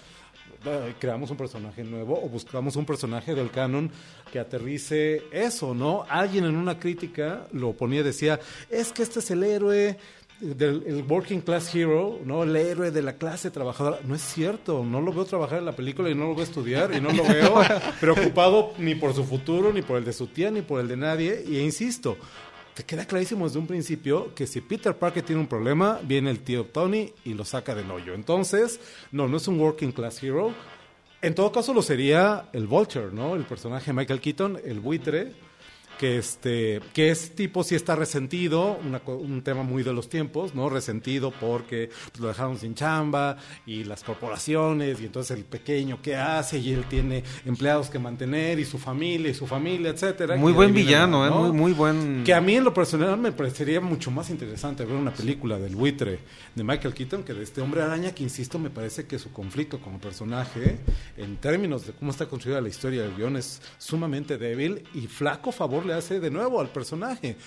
[0.66, 3.92] eh, creamos un personaje nuevo o buscamos un personaje del canon
[4.32, 6.06] que aterrice eso, ¿no?
[6.10, 8.40] Alguien en una crítica lo ponía decía,
[8.70, 9.98] es que este es el héroe
[10.40, 12.44] del el working class hero, ¿no?
[12.44, 14.00] El héroe de la clase trabajadora.
[14.04, 16.94] No es cierto, no lo veo trabajar en la película y no lo veo estudiar
[16.94, 17.62] y no lo veo
[18.00, 20.98] preocupado ni por su futuro, ni por el de su tía, ni por el de
[20.98, 21.44] nadie.
[21.48, 22.18] Y insisto,
[22.76, 26.42] te queda clarísimo desde un principio que si Peter Parker tiene un problema, viene el
[26.42, 28.14] tío Tony y lo saca del hoyo.
[28.14, 28.82] Entonces,
[29.14, 30.54] no, no es un working class hero.
[31.22, 33.36] En todo caso lo sería el Vulture, ¿no?
[33.36, 35.32] El personaje Michael Keaton, el buitre,
[35.98, 40.56] que este que es tipo si está resentido, una un tema muy de los tiempos,
[40.56, 40.70] ¿no?
[40.70, 46.16] Resentido porque pues, lo dejaron sin chamba y las corporaciones y entonces el pequeño qué
[46.16, 50.36] hace y él tiene empleados que mantener y su familia y su familia, etcétera.
[50.38, 51.30] Muy buen villano, ¿eh?
[51.30, 52.24] Muy, muy buen...
[52.24, 55.76] Que a mí en lo personal me parecería mucho más interesante ver una película del
[55.76, 56.20] buitre
[56.54, 59.80] de Michael Keaton que de este hombre araña que, insisto, me parece que su conflicto
[59.80, 60.80] como personaje,
[61.18, 65.52] en términos de cómo está construida la historia del guion, es sumamente débil y flaco
[65.52, 67.38] favor le hace de nuevo al personaje.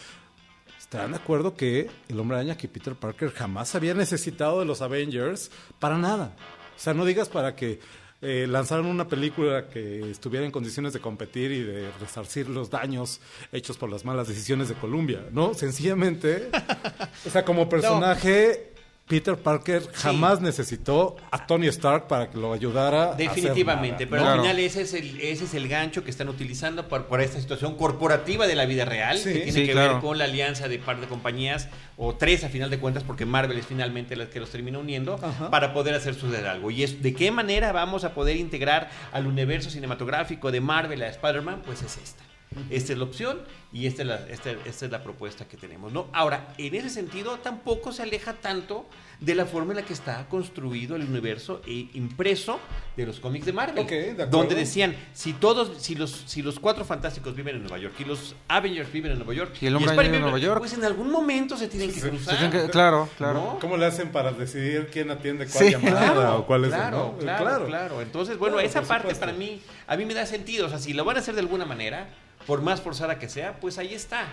[0.79, 4.81] ¿Estarán de acuerdo que el hombre araña que Peter Parker jamás había necesitado de los
[4.81, 6.35] Avengers para nada?
[6.77, 7.81] O sea, no digas para que
[8.21, 13.21] eh, lanzaran una película que estuviera en condiciones de competir y de resarcir los daños
[13.53, 15.55] hechos por las malas decisiones de Columbia, ¿no?
[15.55, 16.49] Sencillamente,
[17.27, 18.73] o sea, como personaje,
[19.09, 23.05] Peter Parker jamás necesitó a Tony Stark para que lo ayudara.
[23.05, 26.11] a hacer Definitivamente, nada, pero al final ese es el ese es el gancho que
[26.11, 29.67] están utilizando por, por esta situación corporativa de la vida real Sí, que tiene sí,
[29.67, 29.95] que claro.
[29.95, 33.25] ver con la alianza de par de compañías o tres a final de cuentas porque
[33.25, 35.51] Marvel es finalmente la que los termina uniendo Ajá.
[35.51, 39.27] para poder hacer suceder algo y es de qué manera vamos a poder integrar al
[39.27, 42.23] universo cinematográfico de Marvel a Spider-Man pues es esta
[42.71, 43.41] esta es la opción
[43.73, 45.93] y esta es la, esta, esta es la propuesta que tenemos.
[45.93, 46.09] ¿no?
[46.13, 48.87] Ahora, en ese sentido, tampoco se aleja tanto
[49.21, 52.61] de la forma en la que está construido el universo e impreso
[52.97, 53.79] de los cómics de Marvel.
[53.85, 54.31] Ok, de acuerdo.
[54.39, 58.05] donde decían, si todos, si los, si los cuatro fantásticos viven en Nueva York y
[58.05, 60.59] los Avengers viven en Nueva York Y el hombre vive en Nueva York.
[60.61, 62.39] pues en algún momento se tienen que Se cruzar.
[62.39, 63.35] tienen que- claro, claro.
[63.35, 63.59] ¿no?
[63.59, 65.71] ¿Cómo le hacen para decidir quién atiende cuál Sí.
[65.73, 67.19] llamada Claro, o cuál es claro, ¿no?
[67.19, 69.21] claro, claro, Entonces, bueno, Claro, esa parte supuesto.
[69.27, 70.67] para mí, a mí me da sentido.
[70.67, 72.09] O sea, si lo van a hacer de alguna manera,
[72.49, 74.27] por más forzada que sea, pues ahí está.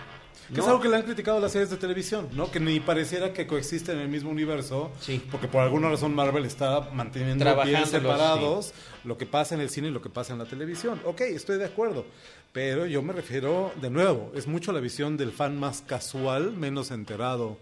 [0.52, 2.50] Que es algo que le han criticado las series de televisión, ¿no?
[2.50, 4.90] Que ni pareciera que coexisten en el mismo universo.
[5.00, 5.22] Sí.
[5.30, 8.72] Porque por alguna razón Marvel está manteniendo bien separados
[9.04, 10.98] lo que pasa en el cine y lo que pasa en la televisión.
[11.04, 12.06] Ok, estoy de acuerdo.
[12.52, 16.92] Pero yo me refiero, de nuevo, es mucho la visión del fan más casual, menos
[16.92, 17.58] enterado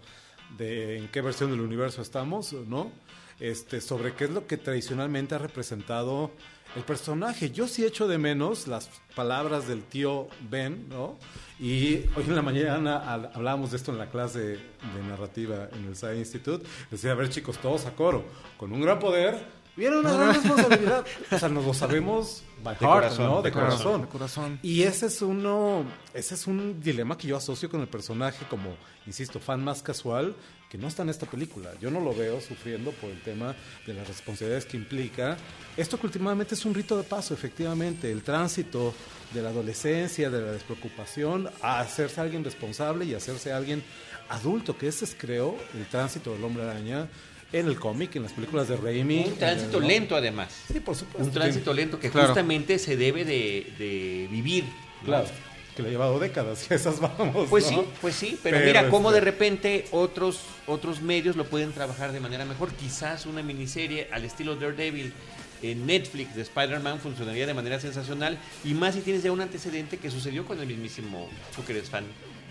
[0.57, 2.93] de en qué versión del universo estamos, ¿no?
[3.39, 6.31] Este, sobre qué es lo que tradicionalmente ha representado
[6.75, 7.51] el personaje.
[7.51, 11.17] Yo sí echo de menos las palabras del tío Ben, ¿no?
[11.59, 15.95] Y hoy en la mañana hablábamos de esto en la clase de narrativa en el
[15.95, 16.65] Science Institute.
[16.91, 18.25] Decía, a ver chicos, todos a coro,
[18.57, 19.35] con un gran poder
[19.75, 21.05] viene una gran responsabilidad.
[21.31, 23.37] O sea, nos lo sabemos by De heart, corazón, ¿no?
[23.41, 24.01] de De Claro, corazón.
[24.01, 24.59] de corazón.
[24.63, 28.75] Y ese es uno, ese es un dilema que yo asocio con el personaje como,
[29.05, 30.35] insisto, fan más casual,
[30.69, 31.71] que no está en esta película.
[31.79, 33.55] Yo no lo veo sufriendo por el tema
[33.85, 35.37] de las responsabilidades que implica.
[35.77, 38.93] Esto que últimamente es un rito de paso, efectivamente, el tránsito
[39.33, 43.83] de la adolescencia, de la despreocupación, a hacerse alguien responsable y hacerse alguien
[44.29, 47.07] adulto, que ese es, creo, el tránsito del hombre araña
[47.53, 49.25] en el cómic, en las películas de Raimi.
[49.25, 50.53] Un tránsito lento, además.
[50.71, 51.23] Sí, por supuesto.
[51.23, 52.27] Un tránsito lento que Claro.
[52.29, 54.65] justamente se debe de, de vivir.
[55.01, 55.05] ¿no?
[55.07, 55.27] Claro,
[55.75, 57.47] que le ha llevado décadas, y esas vamos.
[57.49, 57.81] Pues ¿no?
[57.81, 61.71] sí, pues sí, pero, Pero mira cómo este- de repente otros otros medios lo pueden
[61.73, 62.71] trabajar de manera mejor.
[62.73, 65.13] Quizás una miniserie al estilo Daredevil
[65.61, 69.97] en Netflix de Spider-Man funcionaría de manera sensacional y más si tienes ya un antecedente
[69.97, 72.03] que sucedió con el mismísimo, tú que eres fan,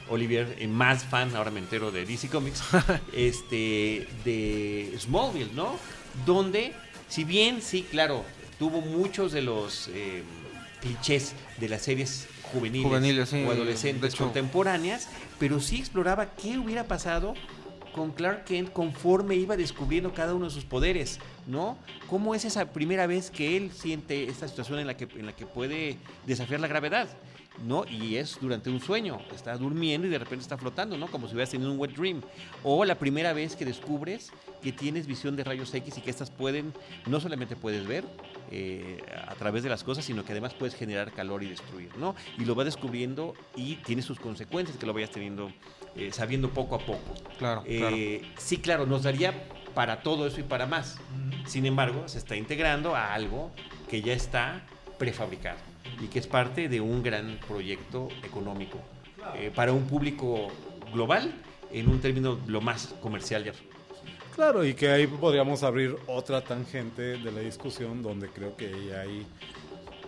[0.08, 2.62] Olivier, eh, más fan, ahora me entero de DC Comics,
[3.12, 5.76] este de Smallville, ¿no?
[6.26, 6.72] Donde,
[7.08, 8.24] si bien sí, claro,
[8.58, 10.22] tuvo muchos de los eh,
[10.80, 16.84] clichés de las series juveniles, Juveniles, sí, o adolescentes contemporáneas, pero sí exploraba qué hubiera
[16.84, 17.34] pasado
[17.94, 21.78] con Clark Kent conforme iba descubriendo cada uno de sus poderes, ¿no?
[22.08, 25.32] ¿Cómo es esa primera vez que él siente esta situación en la que, en la
[25.34, 25.96] que puede
[26.26, 27.08] desafiar la gravedad?
[27.62, 27.84] ¿No?
[27.88, 31.06] Y es durante un sueño, está durmiendo y de repente está flotando, ¿no?
[31.06, 32.20] Como si hubieras tenido un wet dream.
[32.62, 34.32] O la primera vez que descubres
[34.62, 36.72] que tienes visión de rayos X y que estas pueden,
[37.06, 38.04] no solamente puedes ver
[38.50, 42.14] eh, a través de las cosas, sino que además puedes generar calor y destruir, ¿no?
[42.38, 45.52] Y lo vas descubriendo y tiene sus consecuencias que lo vayas teniendo,
[45.96, 47.14] eh, sabiendo poco a poco.
[47.38, 49.32] Claro, Eh, Sí, claro, nos daría
[49.74, 50.98] para todo eso y para más.
[51.46, 53.50] Sin embargo, se está integrando a algo
[53.88, 54.66] que ya está
[54.98, 58.78] prefabricado y que es parte de un gran proyecto económico
[59.36, 60.48] eh, para un público
[60.92, 61.32] global
[61.72, 63.74] en un término lo más comercial y absoluto.
[64.34, 69.24] Claro, y que ahí podríamos abrir otra tangente de la discusión donde creo que hay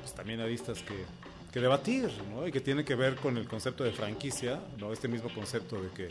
[0.00, 1.04] pues, también aristas que,
[1.52, 2.46] que debatir, ¿no?
[2.46, 4.92] Y que tiene que ver con el concepto de franquicia, ¿no?
[4.92, 6.08] Este mismo concepto de que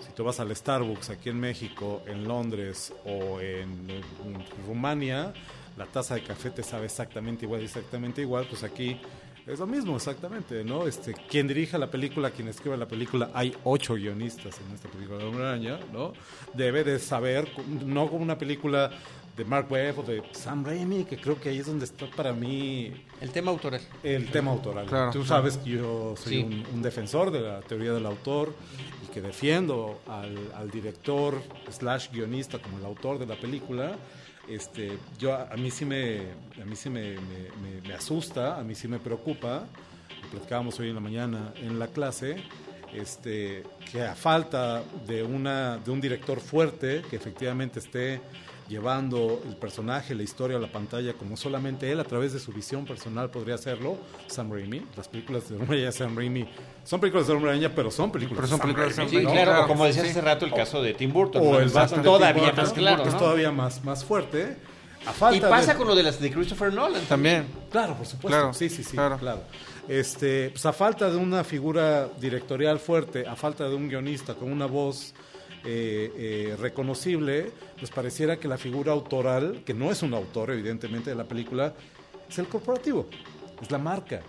[0.00, 5.34] si tú vas al Starbucks aquí en México, en Londres o en, en Rumania,
[5.76, 8.98] la taza de café te sabe exactamente igual, exactamente igual, pues aquí
[9.46, 10.86] es lo mismo, exactamente, ¿no?
[10.86, 15.18] Este, quien dirija la película, quien escribe la película, hay ocho guionistas en esta película
[15.18, 16.12] de Hombre Araña, ¿no?
[16.54, 17.48] Debe de saber,
[17.84, 18.90] no como una película
[19.36, 22.32] de Mark Webb o de Sam Raimi, que creo que ahí es donde está para
[22.34, 23.80] mí El tema autoral.
[24.02, 24.84] el tema autoral.
[24.86, 25.26] Claro, Tú claro.
[25.42, 26.42] sabes que yo soy Sí.
[26.42, 28.54] un, un defensor de la teoría del autor
[29.08, 33.96] y que defiendo al, al director slash guionista como el autor de la película.
[34.48, 36.20] Este, yo a, mí sí me
[36.60, 37.16] a mí sí me
[37.96, 39.64] asusta, a mí sí me preocupa.
[40.22, 42.36] Lo platicábamos hoy en la mañana en la clase.
[42.94, 48.20] Este, que a falta de una de un director fuerte que efectivamente esté
[48.72, 52.52] llevando el personaje, la historia a la pantalla como solamente él a través de su
[52.52, 54.82] visión personal podría hacerlo, Sam Raimi.
[54.96, 56.48] Las películas de Hombre Araña de Sam Raimi
[56.84, 59.10] son películas de Hombre Araña, pero son películas Pero son de Sam películas de Raimi,
[59.10, 59.42] Sí, Sam ¿no?
[59.52, 60.10] claro, como decías sí.
[60.10, 61.42] hace rato, el caso de Tim Burton.
[61.46, 61.58] O ¿no?
[61.60, 64.56] el Es Batman de todavía Tim Burton, más claro, es todavía más, más fuerte.
[65.04, 67.02] A Y pasa de- con lo de las de Christopher Nolan.
[67.06, 67.46] También.
[67.70, 68.28] Claro, por supuesto.
[68.28, 69.18] Claro, sí, sí, sí, claro.
[69.18, 69.42] claro.
[69.88, 74.50] Este, pues a falta de una figura directorial fuerte, a falta de un guionista con
[74.50, 75.12] una voz
[75.64, 81.10] eh, eh, reconocible, pues pareciera que la figura autoral, que no es un autor evidentemente
[81.10, 81.74] de la película,
[82.28, 83.06] es el corporativo,
[83.60, 84.20] es la marca.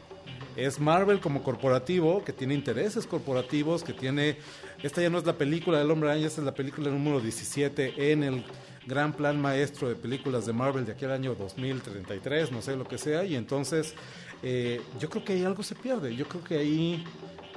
[0.55, 4.37] Es Marvel como corporativo, que tiene intereses corporativos, que tiene...
[4.83, 8.11] Esta ya no es la película del Hombre Araña, esta es la película número 17
[8.11, 8.43] en el
[8.85, 12.97] gran plan maestro de películas de Marvel de aquel año 2033, no sé lo que
[12.97, 13.95] sea, y entonces
[14.41, 17.03] eh, yo creo que ahí algo se pierde, yo creo que ahí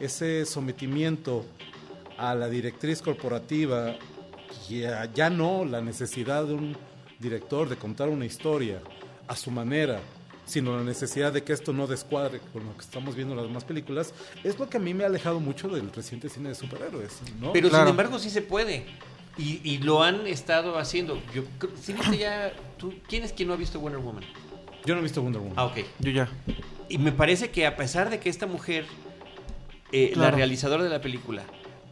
[0.00, 1.44] ese sometimiento
[2.18, 3.96] a la directriz corporativa,
[4.68, 6.76] ya, ya no la necesidad de un
[7.18, 8.80] director de contar una historia
[9.28, 10.00] a su manera,
[10.44, 13.46] sino la necesidad de que esto no descuadre con lo que estamos viendo en las
[13.48, 14.14] demás películas,
[14.44, 17.52] es lo que a mí me ha alejado mucho del reciente cine de superhéroes, ¿no?
[17.52, 17.84] Pero Claro.
[17.86, 18.86] sin embargo sí se puede.
[19.38, 21.20] Y, y lo han estado haciendo.
[21.34, 21.42] Yo,
[21.82, 24.24] ¿sí viste ya, tú, ¿Quién es quien no ha visto Wonder Woman?
[24.86, 25.54] Yo no he visto Wonder Woman.
[25.58, 25.78] Ah, ok.
[25.98, 26.28] Yo ya.
[26.88, 28.86] Y me parece que a pesar de que esta mujer,
[29.92, 31.42] eh, la realizadora de la película,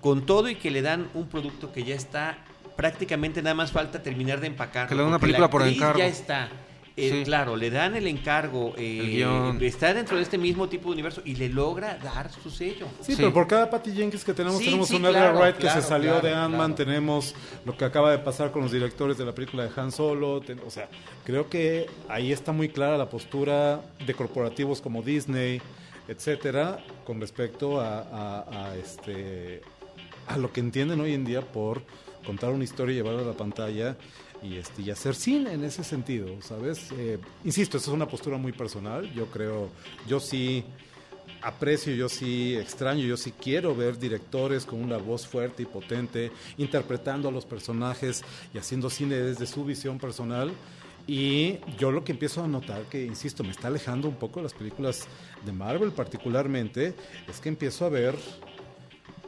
[0.04, 2.36] con todo y que le dan un producto que ya está,
[2.76, 4.86] prácticamente nada más falta terminar de empacar.
[4.86, 5.98] Que le dan una película por encargo.
[5.98, 6.50] Ya está.
[6.96, 7.22] eh, Sí.
[7.24, 9.62] claro, le dan el encargo, eh, El guion.
[9.64, 12.86] está dentro de este mismo tipo de universo y le logra dar su sello.
[13.00, 13.16] Sí, Sí.
[13.16, 15.62] pero por cada Patty Jenkins que tenemos, Sí, tenemos sí, un Edgar claro, Wright que
[15.62, 16.84] claro, se salió claro, de Ant-Man, claro.
[16.90, 17.34] tenemos
[17.64, 20.60] lo que acaba de pasar con los directores de la película de Han Solo, ten-
[20.64, 20.88] o sea,
[21.24, 25.60] creo que ahí está muy clara la postura de corporativos como Disney,
[26.06, 29.62] etcétera, con respecto a, a- a, este
[30.26, 31.82] a lo que entienden hoy en día por
[32.24, 33.96] contar una historia y llevarla a la pantalla
[34.42, 36.90] y este y hacer cine en ese sentido, ¿sabes?
[36.92, 39.10] Eh, insisto, esa es una postura muy personal.
[39.14, 39.70] Yo creo,
[40.06, 40.64] yo sí
[41.42, 46.30] aprecio, yo sí extraño, yo sí quiero ver directores con una voz fuerte y potente,
[46.58, 48.22] interpretando a los personajes
[48.52, 50.52] y haciendo cine desde su visión personal.
[51.06, 54.44] Y yo lo que empiezo a notar, que insisto, me está alejando un poco de
[54.44, 55.06] las películas
[55.44, 56.94] de Marvel particularmente,
[57.28, 58.16] es que empiezo a ver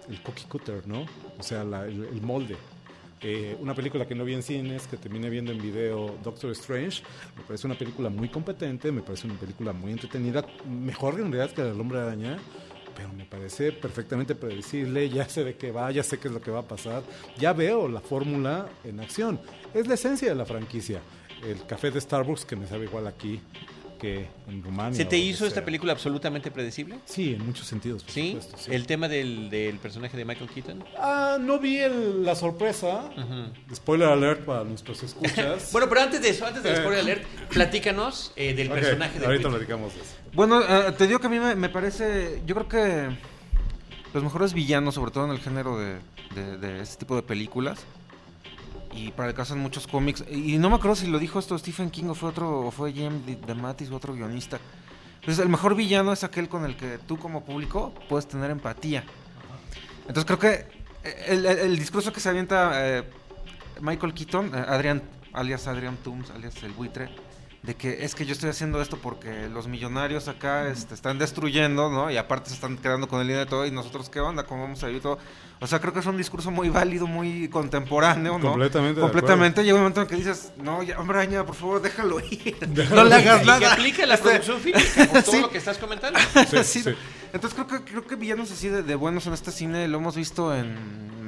[0.08, 1.06] el cookie cutter, ¿no?
[1.38, 2.56] O sea, la- el, molde.
[3.22, 7.02] Eh, una película que no vi en cines, que terminé viendo en video, Doctor Strange,
[7.36, 11.50] me parece una película muy competente, me parece una película muy entretenida, mejor en realidad
[11.54, 12.38] que El Hombre Araña,
[12.94, 16.40] pero me parece perfectamente predecible, ya sé de qué va, ya sé qué es lo
[16.42, 17.02] que va a pasar,
[17.38, 19.40] ya veo la fórmula en acción.
[19.74, 21.00] Es la esencia de la franquicia.
[21.42, 23.40] El café de Starbucks que me sabe igual aquí
[24.06, 24.96] que en Rumania.
[24.96, 25.64] ¿Se te hizo esta sea.
[25.64, 26.98] película absolutamente predecible?
[27.06, 28.28] Sí, en muchos sentidos, por ¿Sí?
[28.32, 28.74] supuesto, sí.
[28.74, 30.84] El tema del, del personaje de Michael Keaton.
[30.98, 33.10] Ah, no vi el- la sorpresa.
[33.74, 35.68] Spoiler alert para nuestros escuchas.
[35.72, 36.76] Bueno, pero antes de eso, antes del Eh.
[36.76, 40.10] spoiler alert, platícanos eh, del personaje de Ahorita platicamos de eso.
[40.32, 42.42] Bueno, eh, te digo que a mí me, me parece.
[42.46, 43.16] Yo creo que
[44.14, 45.96] los mejores villanos, sobre todo en el género de,
[46.34, 47.80] de, de este tipo de películas,
[48.96, 51.56] y para el caso en muchos cómics, y no me acuerdo si lo dijo esto
[51.58, 54.58] Stephen King o fue otro, o fue Jim DeMatteis o otro guionista.
[55.20, 59.04] Entonces, el mejor villano es aquel con el que tú, como público, puedes tener empatía.
[60.08, 60.66] Entonces, creo que
[61.26, 63.04] el, el- el discurso que se avienta eh,
[63.80, 67.08] Michael Keaton, eh, Adrian, alias Adrian Toomes, alias el buitre,
[67.66, 71.90] de que es que yo estoy haciendo esto porque los millonarios acá este, están destruyendo,
[71.90, 72.10] ¿no?
[72.10, 74.62] Y aparte se están quedando con el dinero de todo y nosotros qué onda, cómo
[74.62, 75.18] vamos a vivir todo.
[75.58, 78.50] O sea, creo que es un discurso muy válido, muy contemporáneo, ¿no?
[78.50, 79.64] Completamente Completamente.
[79.64, 82.56] Llega un momento en que dices, no, ya, hombre, araña, por favor, déjalo ir.
[82.68, 83.58] Déjalo no le hagas Y nada.
[83.58, 85.40] que aplica la Este, producción fílmica, por todo Sí.
[85.40, 86.20] lo que estás comentando.
[86.50, 86.94] Sí, Sí, sí.
[87.36, 90.16] Entonces creo que creo que villanos así de, de buenos en este cine lo hemos
[90.16, 90.76] visto en,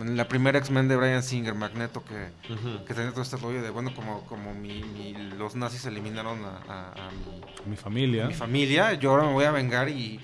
[0.00, 2.30] en la primera X-Men de Brian Singer, Magneto, que,
[2.86, 6.58] que tenía todo este rollo de, bueno, como, como mi, mi- los nazis eliminaron a,
[6.68, 7.10] a- a
[7.64, 8.26] mi, Mi familia.
[8.26, 10.18] mi familia, yo ahora me voy a vengar y,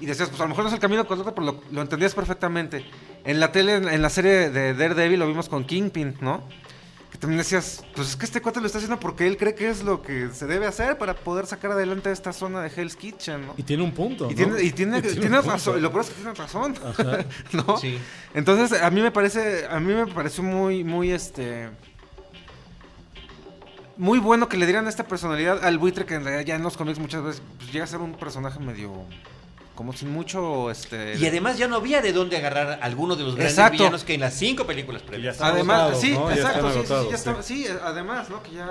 [0.00, 2.14] y decías, pues a lo mejor no es el camino correcto, pero lo, lo entendías
[2.14, 2.84] perfectamente.
[3.24, 6.42] En la tele, en la serie de Daredevil lo vimos con Kingpin, ¿no?
[7.22, 9.84] También decías, pues es que este cuate lo está haciendo porque él cree que es
[9.84, 13.54] lo que se debe hacer para poder sacar adelante esta zona de Hell's Kitchen, ¿no?
[13.56, 14.24] Y tiene un punto.
[14.28, 14.34] Y ¿no?
[14.34, 17.24] tiene, y tiene, tiene razón, y lo peor es que tiene razón, Ajá.
[17.52, 17.76] ¿no?
[17.76, 17.96] Sí.
[18.34, 21.68] Entonces, a mí me parece, a mí me pareció muy, muy, este,
[23.96, 26.76] muy bueno que le dieran esta personalidad al buitre que en realidad ya en los
[26.76, 28.90] cómics muchas veces pues, llega a ser un personaje medio,
[29.82, 31.16] como sin mucho, este...
[31.16, 33.78] Y además ya no había de dónde agarrar alguno de los grandes Exacto.
[33.78, 35.40] villanos que en las cinco películas previas.
[35.40, 38.40] Además, sí, exacto, sí, sí, sí, agotados, ya está- sí, además, ¿no?
[38.44, 38.68] Que ya...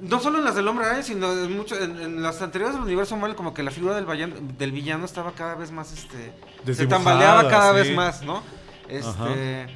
[0.00, 2.82] No solo en las del Hombre Araña, sino en, mucho, en, en las anteriores del
[2.82, 6.32] universo Marvel, como que la figura del, vallan- del villano estaba cada vez más, este...
[6.74, 7.76] Se tambaleaba cada sí.
[7.76, 8.38] vez más, ¿no?
[8.38, 9.28] Ajá.
[9.28, 9.66] Este...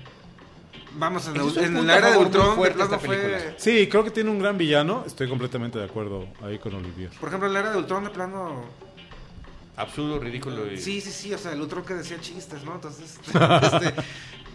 [0.98, 3.54] Vamos, en, es en la era de Ultron, fuerte fue...
[3.58, 5.04] Sí, creo que tiene un gran villano.
[5.06, 7.10] Estoy completamente de acuerdo ahí con Olivier.
[7.20, 8.85] Por ejemplo, en la era de Ultron, de plano...
[9.76, 10.72] Absurdo, ridículo.
[10.72, 10.78] Y...
[10.78, 12.74] Sí, sí, sí, o sea, el Ultron que decía chistes, ¿no?
[12.76, 13.94] Entonces, este,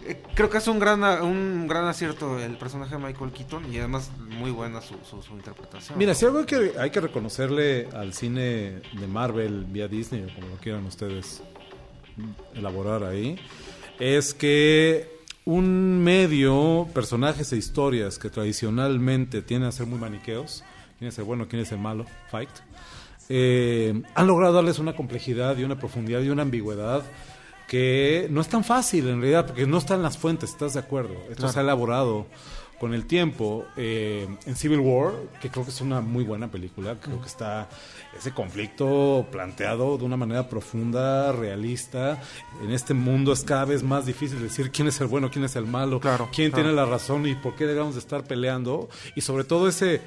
[0.06, 3.72] eh, creo que es un gran, a- un gran acierto el personaje de Michael Keaton
[3.72, 5.96] y además muy buena su, su, su interpretación.
[5.96, 6.18] Mira, ¿no?
[6.18, 10.48] si algo hay que, hay que reconocerle al cine de Marvel vía Disney, o como
[10.48, 11.40] lo quieran ustedes
[12.54, 13.38] elaborar ahí,
[13.98, 20.62] es que un medio, personajes e historias que tradicionalmente tienen a ser muy maniqueos,
[20.98, 22.50] quién es el bueno, quién es el malo, fight,
[23.34, 27.02] eh, han logrado darles una complejidad y una profundidad y una ambigüedad
[27.66, 31.14] que no es tan fácil en realidad, porque no están las fuentes, ¿estás de acuerdo?
[31.30, 31.52] Esto Claro.
[31.54, 32.26] se ha elaborado
[32.78, 36.96] con el tiempo eh, en Civil War, que creo que es una muy buena película,
[37.00, 37.68] creo que está
[38.18, 42.20] ese conflicto planteado de una manera profunda, realista.
[42.62, 45.54] En este mundo es cada vez más difícil decir quién es el bueno, quién es
[45.56, 46.64] el malo, Claro, quién claro.
[46.64, 48.88] tiene la razón y por qué debemos de estar peleando.
[49.14, 50.00] Y sobre todo ese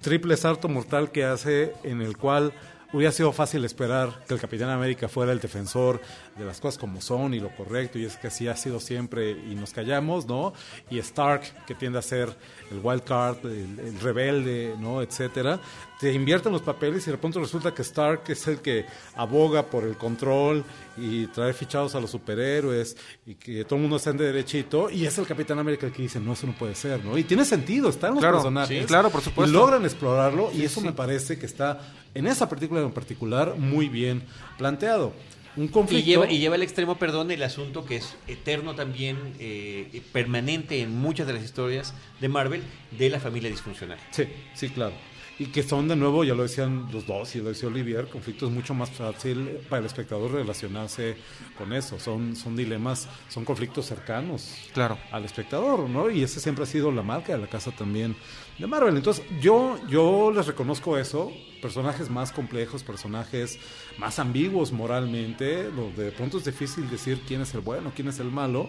[0.00, 2.52] triple salto mortal que hace en el cual
[2.92, 6.00] hubiera sido fácil esperar que el Capitán América fuera el defensor
[6.36, 9.30] de las cosas como son y lo correcto, y es que así ha sido siempre,
[9.30, 10.52] y nos callamos, ¿no?
[10.90, 12.36] Y Stark, que tiende a ser
[12.70, 15.02] el wild card, el, el rebelde, ¿no?
[15.02, 15.60] Etcétera.
[15.98, 19.84] Te invierten los papeles y de pronto resulta que Stark es el que aboga por
[19.84, 20.64] el control
[20.96, 22.96] y traer fichados a los superhéroes
[23.26, 26.02] y que todo el mundo esté en derechito, y es el Capitán América el que
[26.02, 27.18] dice, no, eso no puede ser, ¿no?
[27.18, 28.80] Y tiene sentido, están los Claro, personajes.
[28.80, 29.50] sí, claro, por supuesto.
[29.50, 31.80] Y logran explorarlo y eso me parece que está
[32.14, 34.22] en esa película en particular muy bien
[34.56, 35.12] planteado.
[35.56, 36.06] Un Y conflicto.
[36.06, 40.96] lleva, y lleva al extremo, perdón, el asunto que es eterno también, eh, permanente en
[40.96, 43.98] muchas de las historias de Marvel, de la familia disfuncional.
[44.10, 44.24] Sí,
[44.54, 44.94] sí, claro.
[45.40, 48.50] Y que son de nuevo, ya lo decían los dos y lo decía Olivier, conflictos
[48.50, 51.16] mucho más fácil para el espectador relacionarse
[51.56, 51.98] con eso.
[51.98, 54.98] Son, son dilemas, son conflictos cercanos Claro.
[55.10, 56.10] al espectador, ¿no?
[56.10, 58.14] Y esa siempre ha sido la marca de la casa también
[58.58, 58.94] de Marvel.
[58.94, 61.32] Entonces, yo, yo les reconozco eso,
[61.62, 63.58] personajes más complejos, personajes
[63.96, 68.18] más ambiguos moralmente, donde de pronto es difícil decir quién es el bueno, quién es
[68.18, 68.68] el malo.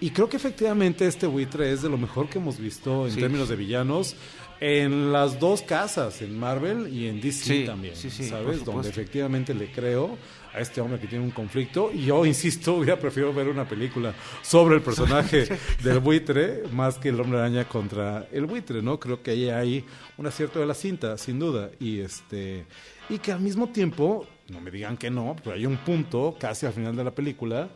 [0.00, 3.20] Y creo que efectivamente este buitre es de lo mejor que hemos visto en Sí.
[3.20, 4.14] términos de villanos
[4.60, 8.64] en las dos casas, en Marvel y en DC Sí, también, sí, sí, por ¿sabes?
[8.64, 10.18] Donde efectivamente le creo
[10.52, 14.14] a este hombre que tiene un conflicto y yo insisto, hubiera preferido ver una película
[14.42, 15.48] sobre el personaje
[15.82, 18.98] del buitre más que el hombre araña contra el buitre, ¿no?
[18.98, 19.84] Creo que ahí hay
[20.16, 22.66] un acierto de la cinta, sin duda, y este
[23.08, 26.66] y que al mismo tiempo, no me digan que no, pero hay un punto casi
[26.66, 27.70] al final de la película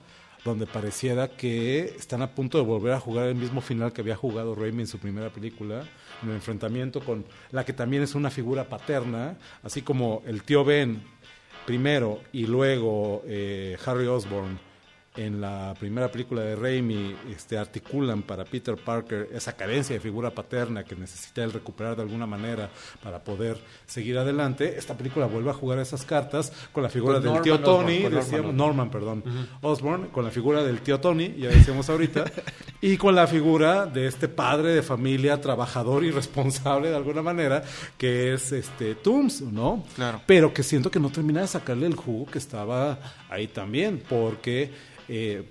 [0.44, 4.16] donde pareciera que están a punto de volver a jugar el mismo final que había
[4.16, 5.84] jugado Raimi en su primera película,
[6.22, 10.64] en el enfrentamiento con la que también es una figura paterna, así como el tío
[10.64, 11.02] Ben
[11.66, 14.71] primero y luego eh, Harry Osborn
[15.16, 20.30] en la primera película de Raimi este, articulan para Peter Parker esa carencia de figura
[20.30, 22.70] paterna que necesita él recuperar de alguna manera
[23.02, 24.78] para poder seguir adelante.
[24.78, 27.98] Esta película vuelve a jugar esas cartas con la figura Con del Norman tío Tony,
[28.08, 28.54] decíamos.
[28.54, 29.24] Norman, perdón,
[29.60, 32.24] Osborn, con la figura del tío Tony, ya decíamos ahorita,
[32.80, 37.62] y con la figura de este padre de familia, trabajador y responsable de alguna manera,
[37.98, 39.84] que es este Tooms, ¿no?
[39.94, 40.22] Claro.
[40.26, 42.98] Pero que siento que no termina de sacarle el jugo que estaba
[43.32, 44.70] ahí también, porque
[45.08, 45.42] eh,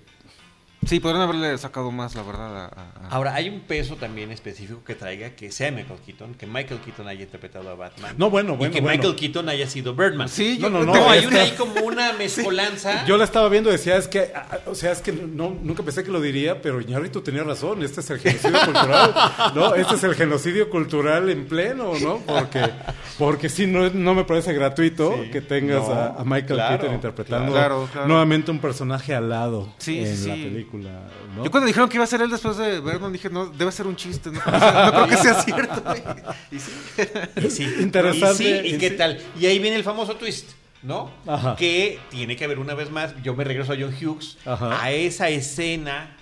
[0.85, 2.55] Sí, podrían haberle sacado más, la verdad.
[2.65, 6.47] a- a- Ahora, hay un peso también específico que traiga que sea Michael Keaton, que
[6.47, 8.15] Michael Keaton haya interpretado a Batman.
[8.17, 8.97] No, bueno, bueno, Y que bueno.
[8.97, 10.27] Michael Keaton haya sido Birdman.
[10.27, 13.05] Sí, No, yo- no, no, No, hay una ahí como una mezcolanza.
[13.05, 15.83] Yo la estaba viendo y decía, es que, ah, o sea, es que no, nunca
[15.83, 19.13] pensé que lo diría, pero Iñárritu tenía razón, este es el genocidio cultural,
[19.53, 19.75] ¿no?
[19.75, 22.17] Este es el genocidio cultural en pleno, ¿no?
[22.25, 22.61] Porque,
[23.19, 25.29] porque sí, no, no me parece gratuito Sí.
[25.29, 28.07] que tengas No, a, a Michael claro, Keaton interpretando claro, claro.
[28.07, 30.41] nuevamente un personaje alado Sí, en sí, la sí.
[30.71, 31.43] Película, ¿no?
[31.43, 33.87] Yo cuando dijeron que iba a ser él después de Bergman dije, no, debe ser
[33.87, 35.83] un chiste, no creo que sea, no creo que sea cierto.
[36.51, 36.71] Y sí.
[37.37, 37.75] Y sí.
[37.81, 38.97] Interesante, Y, sí, ¿y y qué sí.
[38.97, 39.19] tal?
[39.39, 40.49] Y ahí viene el famoso twist,
[40.83, 41.11] ¿no?
[41.27, 41.55] Ajá.
[41.55, 44.81] Que tiene que haber una vez más, yo me regreso a John Hughes, Ajá.
[44.83, 46.15] a esa escena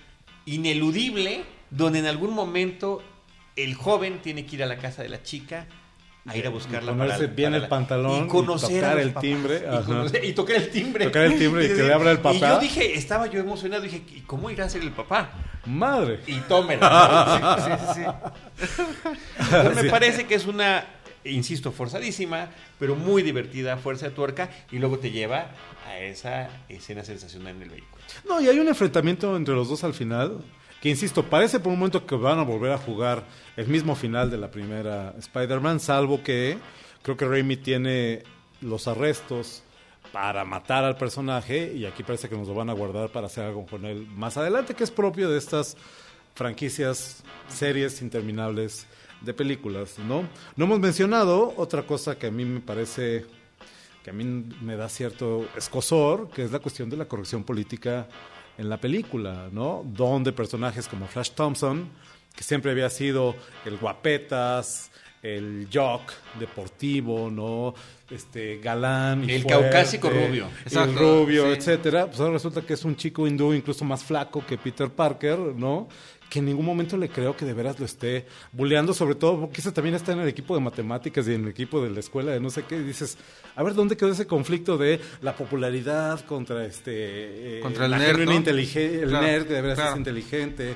[0.46, 3.04] ineludible donde en algún momento
[3.56, 5.68] el joven tiene que ir a la casa de la chica
[6.26, 9.00] a ir a buscarla ponerse para, bien para el la- pantalón y conocer y tocar
[9.00, 9.22] el papás.
[9.22, 12.18] timbre, y, conocer- y tocar el timbre Tocar el timbre y que le abra el
[12.20, 12.40] y papá.
[12.40, 15.32] yo dije estaba yo emocionado dije ¿y cómo irá a ser el papá?
[15.66, 16.20] Madre.
[16.28, 17.58] y tómela ¿no?
[17.66, 18.66] Sí, sí, sí.
[19.40, 20.86] Entonces, me parece que es una,
[21.24, 22.50] insisto, forzadísima,
[22.80, 25.48] pero muy divertida, fuerza de tuerca, y luego te lleva
[25.88, 28.04] a esa escena sensacional en el vehículo.
[28.28, 30.38] No, y hay un enfrentamiento entre los dos al final,
[30.82, 33.24] que insisto, parece por un momento que van a volver a jugar
[33.58, 36.58] el mismo final de la primera Spider-Man, salvo que
[37.02, 38.24] creo que Raimi tiene
[38.62, 39.64] los arrestos
[40.12, 43.46] para matar al personaje y aquí parece que nos lo van a guardar para hacer
[43.46, 45.78] algo con él más adelante, que es propio de estas
[46.34, 48.88] franquicias, series interminables
[49.22, 50.24] de películas, ¿no?
[50.56, 53.26] No hemos mencionado otra cosa que a mí me parece
[54.04, 54.24] que a mí
[54.62, 58.08] me da cierto escosor, que es la cuestión de la corrección política
[58.60, 59.84] en la película, ¿no?
[59.86, 61.90] Donde personajes como Flash Thompson,
[62.36, 63.36] que siempre había sido
[63.66, 64.92] el guapetas,
[65.22, 67.74] el jock deportivo, ¿no?
[68.10, 70.46] Este galán y El fuerte, caucásico rubio.
[70.46, 71.58] y el Exacto, rubio, sí.
[71.58, 72.08] etcétera.
[72.08, 75.88] Pues ahora resulta que es un chico hindú incluso más flaco que Peter Parker, ¿no?
[76.30, 79.62] Que en ningún momento le creo que de veras lo esté bulleando, sobre todo porque
[79.62, 82.32] ese también está en el equipo de matemáticas y en el equipo de la escuela
[82.32, 82.76] de no sé qué.
[82.78, 83.18] Y dices,
[83.56, 87.58] a ver, ¿dónde quedó ese conflicto de la popularidad contra este...
[87.58, 89.92] eh, Contra el la nerd, el Claro, nerd que de veras claro.
[89.94, 90.76] es inteligente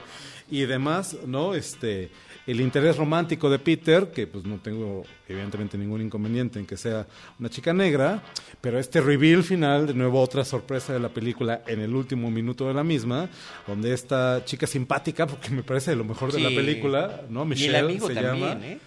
[0.49, 1.53] y demás, ¿no?
[1.55, 2.09] Este,
[2.45, 7.07] el interés romántico de Peter, que pues no tengo evidentemente ningún inconveniente en que sea
[7.39, 8.21] una chica negra,
[8.59, 12.67] pero este reveal final, de nuevo otra sorpresa de la película en el último minuto
[12.67, 13.29] de la misma,
[13.65, 17.43] donde esta chica simpática, porque me parece de lo mejor de la película, ¿no?
[17.43, 18.65] y Michelle el amigo se también, llama.
[18.65, 18.79] ¿eh?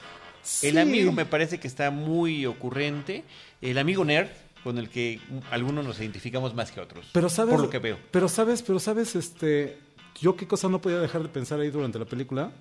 [0.42, 0.68] Sí.
[0.68, 3.24] El amigo me parece que está muy ocurrente.
[3.60, 4.28] El amigo nerd,
[4.62, 5.18] con el que
[5.50, 7.08] algunos nos identificamos más que otros.
[7.12, 7.98] Pero sabes, por lo que veo.
[8.12, 9.78] Pero sabes, pero sabes, este,
[10.20, 12.52] yo qué cosa no podía dejar de pensar ahí durante la película.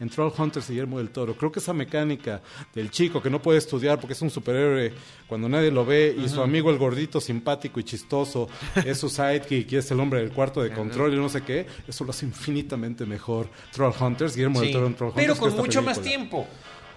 [0.00, 1.34] En Troll Hunters y Guillermo del Toro.
[1.36, 2.42] Creo que esa mecánica
[2.74, 4.92] del chico que no puede estudiar porque es un superhéroe
[5.28, 8.48] cuando nadie lo ve y su amigo el gordito simpático y chistoso
[8.84, 11.66] es su sidekick y es el hombre del cuarto de control y no sé qué,
[11.86, 13.48] eso lo hace infinitamente mejor.
[13.72, 15.26] Troll Hunters, Guillermo Sí, del Toro en Troll Hunters.
[15.26, 16.46] pero que con mucho más tiempo.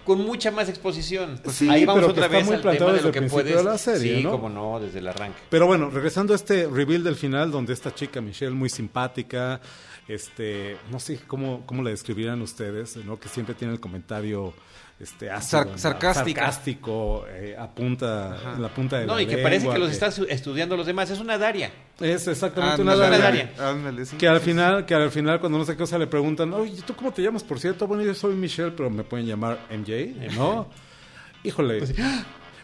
[0.04, 1.38] Con mucha más exposición.
[1.44, 3.54] Pues sí, Ahí vamos pero otra está vez muy al de desde lo que puedes.
[3.54, 4.30] de la serie, sí, ¿no?
[4.30, 5.38] como no, desde el arranque.
[5.50, 9.60] Pero bueno, regresando a este reveal del final, donde esta chica Michelle, muy simpática,
[10.08, 13.20] este, no sé cómo, cómo la describirán ustedes, ¿no?
[13.20, 14.54] Que siempre tiene el comentario
[14.98, 15.28] este,
[15.76, 20.10] sarcástico, eh, apunta, en la punta de No, la y que parece que los está
[20.10, 21.08] su- estudiando los demás.
[21.10, 21.70] Es una Daria.
[22.00, 23.18] Es exactamente una Daria.
[23.18, 23.50] Daria.
[23.58, 24.16] ándale, sí.
[24.16, 26.94] Que al final, que al final cuando no sé qué cosa le preguntan, oye, ¿tú
[26.96, 27.44] cómo te llamas?
[27.44, 30.68] Por cierto, bueno, yo soy Michelle, pero me pueden llamar MJ, ¿no?
[31.44, 31.80] Híjole,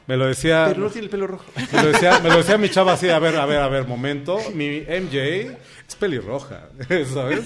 [0.06, 0.66] me lo decía...
[0.68, 1.44] Pero no tiene el pelo rojo.
[1.72, 3.86] Me lo, decía, me lo decía mi chava así, a ver, a ver, a ver,
[3.86, 4.38] momento.
[4.54, 5.56] Mi MJ
[5.88, 6.68] es pelirroja,
[7.12, 7.44] ¿sabes?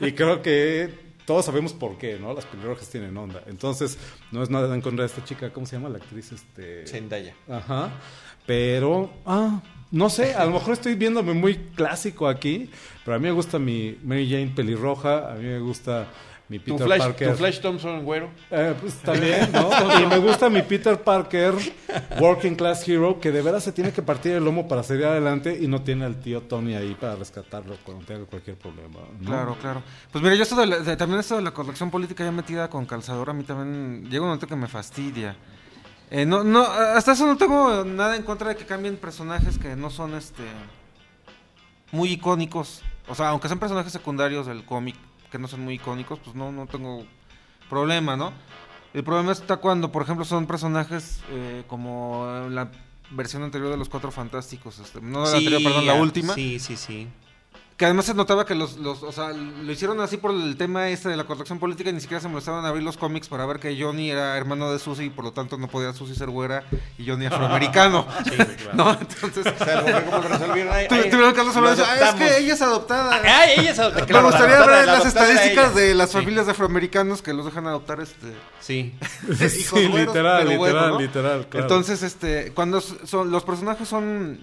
[0.00, 2.32] Y creo que todos sabemos por qué, ¿no?
[2.32, 3.42] Las pelirrojas tienen onda.
[3.46, 3.98] Entonces,
[4.32, 6.32] no es nada en contra de esta chica, ¿cómo se llama la actriz?
[6.32, 6.86] Este...
[6.86, 7.34] Zendaya.
[7.48, 7.90] Ajá.
[8.46, 12.70] Pero, ah, no sé, a lo mejor estoy viéndome muy clásico aquí,
[13.04, 16.08] pero a mí me gusta mi Mary Jane pelirroja, a mí me gusta
[16.50, 17.30] mi Tu Peter Flash, Parker.
[17.30, 18.28] tu Flash Thompson, güero.
[18.50, 19.70] Eh, pues también, ¿no?
[20.02, 21.54] Y me gusta mi Peter Parker,
[22.20, 25.56] Working Class Hero, que de veras se tiene que partir el lomo para salir adelante
[25.58, 28.98] y no tiene al tío Tony ahí para rescatarlo cuando tenga cualquier problema.
[29.20, 29.26] ¿no?
[29.26, 29.82] Claro, claro.
[30.12, 32.68] Pues mira, yo esto de la- de- también esto de la corrección política ya metida
[32.68, 35.36] con calzador, a mí también llega un momento que me fastidia.
[36.10, 39.76] Eh, no, no, hasta eso no tengo nada en contra de que cambien personajes que
[39.76, 40.42] no son este
[41.92, 42.82] muy icónicos.
[43.08, 44.96] O sea, aunque sean personajes secundarios del cómic
[45.30, 47.04] que no son muy icónicos, pues no, no tengo
[47.68, 48.32] problema, ¿no?
[48.92, 52.70] El problema está cuando, por ejemplo, son personajes eh, como la
[53.10, 56.34] versión anterior de los Cuatro Fantásticos, este, no la anterior, perdón, la última.
[56.34, 57.08] Sí, sí, sí.
[57.80, 60.90] Que además se notaba que los, los, o sea, lo hicieron así por el tema
[60.90, 63.46] este de la corrección política y ni siquiera se molestaban a abrir los cómics para
[63.46, 66.28] ver que Johnny era hermano de Susie y por lo tanto no podía Susie ser
[66.28, 66.62] güera
[66.98, 68.06] y Johnny afroamericano.
[68.24, 68.74] Sí, claro.
[68.74, 68.90] ¿No?
[69.00, 70.74] Entonces, O sea, ¿cómo lo resolvieron?
[70.74, 71.84] Ay, tu- ay, tuvieron que resolver eso.
[71.88, 73.20] Ah, es que ella es adoptada.
[73.24, 76.10] Ay, ella es adoptada, claro, Me la gustaría adoptada- ver la las estadísticas de las
[76.10, 76.16] Sí.
[76.18, 78.26] familias de afroamericanos que los dejan adoptar este
[78.60, 78.94] Sí.
[79.30, 81.00] hijos Sí, güeros, literal, pero bueno, literal, ¿no?
[81.00, 81.64] literal, claro.
[81.64, 84.38] Entonces, este, cuando son, los personajes son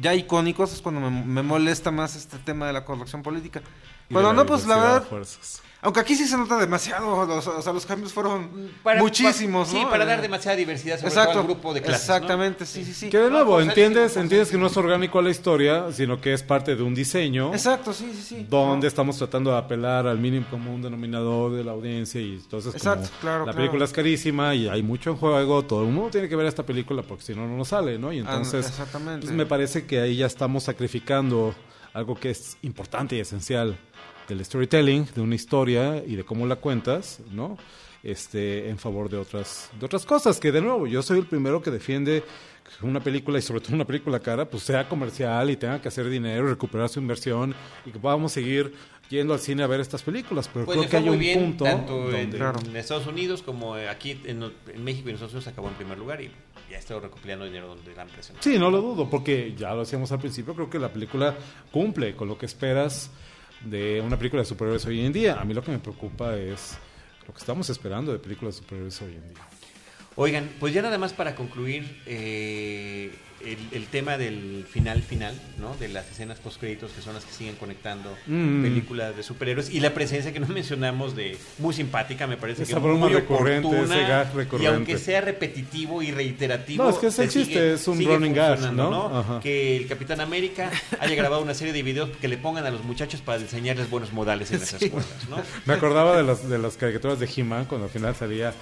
[0.00, 3.62] ya icónicos es cuando me, me molesta más este tema de la corrección política.
[4.10, 5.62] Cuando no, pues la verdad, fuerzas.
[5.84, 8.50] Aunque aquí sí se nota demasiado, los- o sea, los cambios fueron
[8.82, 9.80] Para- muchísimos, pa- ¿no?
[9.80, 12.08] Sí, para Eh, dar demasiada diversidad sobre Exacto, todo al grupo de clases.
[12.08, 12.14] ¿no?
[12.16, 13.10] exactamente, sí, sí, sí.
[13.10, 16.32] Que de nuevo, forzadísimo, entiendes, entiendes que no es orgánico a la historia, sino que
[16.32, 17.52] es parte de un diseño.
[17.52, 18.46] Exacto, sí, sí, sí.
[18.50, 22.94] donde estamos tratando de apelar al mínimo común denominador de la audiencia y entonces como
[22.94, 23.56] Exacto, claro, la claro.
[23.58, 26.64] película es carísima y hay mucho en juego, todo el mundo tiene que ver esta
[26.64, 28.12] película porque si no no nos sale, ¿no?
[28.12, 29.26] Y Ah, entonces exactamente.
[29.26, 31.54] pues, me parece que ahí ya estamos sacrificando
[31.92, 33.76] algo que es importante y esencial
[34.28, 37.58] del storytelling, de una historia y de cómo la cuentas, ¿no?
[38.02, 41.62] Este, en favor de otras, de otras cosas, que de nuevo, yo soy el primero
[41.62, 42.22] que defiende
[42.78, 45.88] que una película, y sobre todo una película cara, pues sea comercial y tenga que
[45.88, 47.54] hacer dinero, recuperar su inversión
[47.86, 48.74] y que podamos seguir
[49.08, 50.50] yendo al cine a ver estas películas.
[50.52, 52.36] Pero Pues creo que hay muy un bien, punto tanto en, donde...
[52.36, 52.58] Claro.
[52.66, 55.98] en Estados Unidos como aquí en, en México y en Estados Unidos acabó en primer
[55.98, 56.30] lugar y
[56.70, 58.42] ya estado recopilando dinero donde la han presionado.
[58.42, 61.34] Sí, no lo dudo, porque ya lo decíamos al principio, creo que la película
[61.70, 63.10] cumple con lo que esperas
[63.64, 65.40] de una película de superhéroes hoy en día.
[65.40, 66.76] A mí lo que me preocupa es
[67.26, 69.48] lo que estamos esperando de películas de superhéroes hoy en día.
[70.16, 73.10] Oigan, pues ya nada más para concluir eh,
[73.44, 75.74] el, el tema del final final, ¿no?
[75.76, 78.62] De las escenas post créditos que son las que siguen conectando Mm.
[78.62, 82.74] películas de superhéroes y la presencia que no mencionamos de muy simpática, me parece Esa
[82.74, 84.74] que broma muy recurrente, oportuna, ese gag y recurrente.
[84.74, 88.72] aunque sea repetitivo y reiterativo, No, es que es sigue- chiste, es un running gag,
[88.72, 89.40] ¿no?
[89.42, 92.84] Que el Capitán América haya grabado una serie de videos que le pongan a los
[92.84, 95.38] muchachos para enseñarles buenos modales en las escuelas, ¿no?
[95.66, 98.54] Me acordaba de las, de las caricaturas de He-Man cuando al final salía.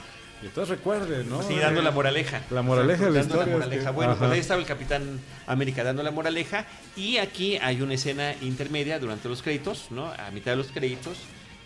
[0.42, 1.42] Y entonces recuerde, ¿no?
[1.42, 2.42] Sí, dando la moraleja.
[2.50, 3.84] La moraleja de la Dando la historia moraleja.
[3.90, 6.66] que- Bueno, pues ahí estaba el Capitán América dando la moraleja.
[6.96, 10.06] Y aquí hay una escena intermedia durante los créditos, ¿no?
[10.12, 11.16] A mitad de los créditos,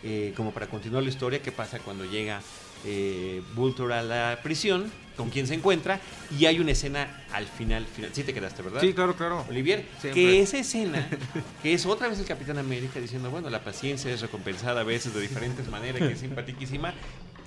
[0.02, 2.40] eh, como para continuar la historia, qué pasa cuando llega
[2.84, 5.98] eh, Vulture a la prisión, con quién se encuentra.
[6.38, 7.86] Y hay una escena al final.
[7.86, 8.10] final.
[8.12, 8.80] Sí te quedaste, ¿verdad?
[8.82, 9.44] Sí, claro, claro.
[9.48, 10.12] Olivier, Siempre.
[10.22, 11.08] que esa escena,
[11.62, 15.14] que es otra vez el Capitán América diciendo, bueno, la paciencia es recompensada a veces
[15.14, 16.92] de diferentes maneras, que es simpaticísima,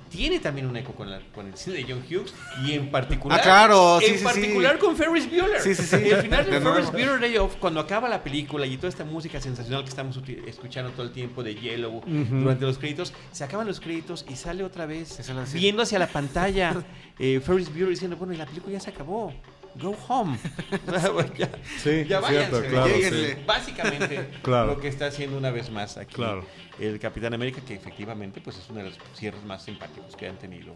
[0.10, 2.34] tiene también un eco con, la- con el cine de John Hughes
[2.66, 4.24] y en particular, Ah, claro, sí, en sí, sí.
[4.26, 5.62] particular con Ferris Bueller.
[5.62, 5.96] Sí, sí, sí.
[5.96, 6.60] El final de.
[6.60, 10.20] Ferris Bueller Day Off, cuando acaba la película y toda esta música sensacional que estamos
[10.48, 14.64] escuchando todo el tiempo de Yellow durante los créditos, se acaban los créditos y sale
[14.64, 15.20] otra vez
[15.54, 16.76] viendo hacia la pantalla
[17.20, 19.34] eh, Ferris Bueller diciendo, bueno, y la película ya se acabó.
[19.76, 20.38] Go home.
[21.38, 21.50] ya,
[21.82, 23.36] Sí, ya váyanse, cierto, claro, lléguenle.
[23.36, 23.42] sí.
[23.46, 24.68] Básicamente, Claro.
[24.76, 26.46] lo que está haciendo una vez más aquí Claro.
[26.80, 30.38] el Capitán América, que efectivamente pues es uno de los cierres más simpáticos que han
[30.38, 30.74] tenido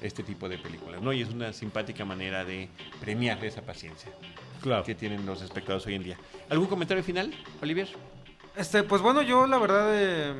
[0.00, 1.12] este tipo de películas, ¿no?
[1.12, 2.68] Y es una simpática manera de
[3.00, 4.10] premiarle esa paciencia
[4.62, 4.84] Claro.
[4.84, 6.16] que tienen los espectadores hoy en día.
[6.50, 7.88] ¿Algún comentario final, Olivier?
[8.56, 10.34] Este, pues bueno, yo la verdad, eh,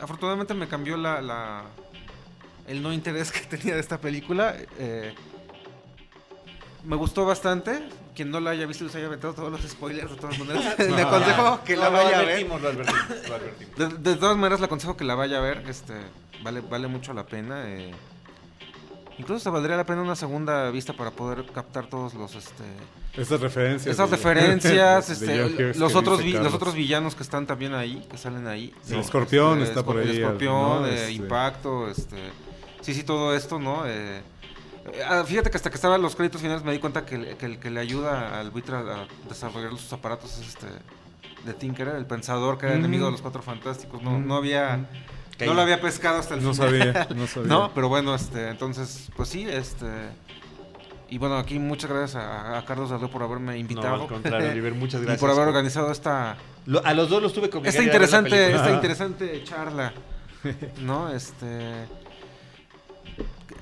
[0.00, 1.64] afortunadamente me cambió la, la-
[2.66, 4.56] el no interés que tenía de esta película.
[4.78, 5.12] eh,
[6.86, 7.86] me gustó bastante.
[8.14, 10.78] Quien no la haya visto y se haya aventado todos los spoilers, de todas maneras,
[10.78, 12.28] le aconsejo que la No, vaya a ver.
[12.30, 13.76] advertimos, lo advertimos, lo advertimos.
[14.02, 15.64] De, de todas maneras, le aconsejo que la vaya a ver.
[15.68, 15.92] Este,
[16.42, 17.64] vale, vale mucho la pena.
[17.66, 17.92] eh.
[19.18, 22.64] Incluso se valdría la pena una segunda vista para poder captar todos los, este,
[23.14, 23.94] Esas referencias.
[23.94, 28.18] esas de- referencias, este, los otros vi- los otros villanos que están también ahí, que
[28.18, 28.74] salen ahí.
[28.90, 30.86] El escorpión Este, está por ahí, El escorpión, ¿no?
[30.86, 32.16] eh, Este- impacto, este,
[32.82, 33.84] sí, sí, todo esto, ¿no?
[33.86, 34.20] Eh,
[35.26, 37.80] fíjate que hasta que estaban los créditos finales me di cuenta que, el- que le
[37.80, 40.66] ayuda al buitre a, desarrollar sus aparatos es este
[41.44, 42.78] de Tinker, el pensador que era Mm.
[42.80, 44.02] enemigo de los cuatro fantásticos.
[44.02, 44.26] No, Mm.
[44.26, 44.86] no había,
[45.44, 46.68] no lo había pescado hasta el No final.
[46.70, 47.48] sabía, no sabía.
[47.48, 49.86] No, pero bueno, este, entonces, pues sí, este.
[51.08, 53.96] Y bueno, aquí muchas gracias a, a Carlos Dardó por haberme invitado.
[53.96, 55.20] No, al contrario, Oliver, muchas y gracias.
[55.20, 59.44] por haber organizado esta, Lo- a los dos los tuve obligar esta interesante, esta interesante
[59.44, 59.92] charla.
[60.82, 61.10] ¿No?
[61.10, 61.84] Este.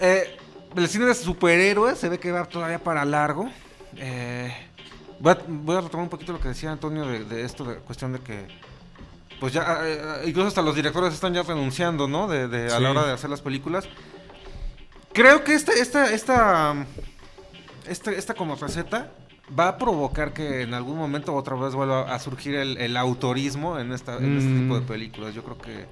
[0.01, 0.37] Eh,
[0.77, 3.49] el cine de superhéroes se ve que va todavía para largo.
[3.97, 4.53] Eh,
[5.20, 7.77] voy, a, voy a retomar un poquito lo que decía Antonio de, de esto, de
[7.77, 8.47] cuestión de que.
[9.41, 12.29] Pues ya, eh, incluso hasta los directores están ya renunciando, ¿no?
[12.29, 12.83] De, de- a Sí.
[12.83, 13.87] la hora de hacer las películas.
[15.12, 16.75] Creo que esta, esta, esta,
[17.89, 19.11] esta, esta como receta
[19.59, 23.79] va a provocar que en algún momento otra vez vuelva a surgir el, el autorismo
[23.79, 24.61] en, esta, en este Mm.
[24.62, 25.35] tipo de películas.
[25.35, 25.87] Yo creo que...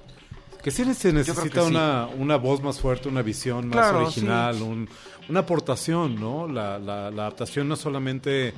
[0.63, 1.67] Que sí se necesita sí.
[1.67, 4.61] una, una voz más fuerte, una visión más Claro, original, sí.
[4.63, 4.89] un-
[5.29, 6.47] una aportación, ¿no?
[6.47, 8.53] La, la- la adaptación no es solamente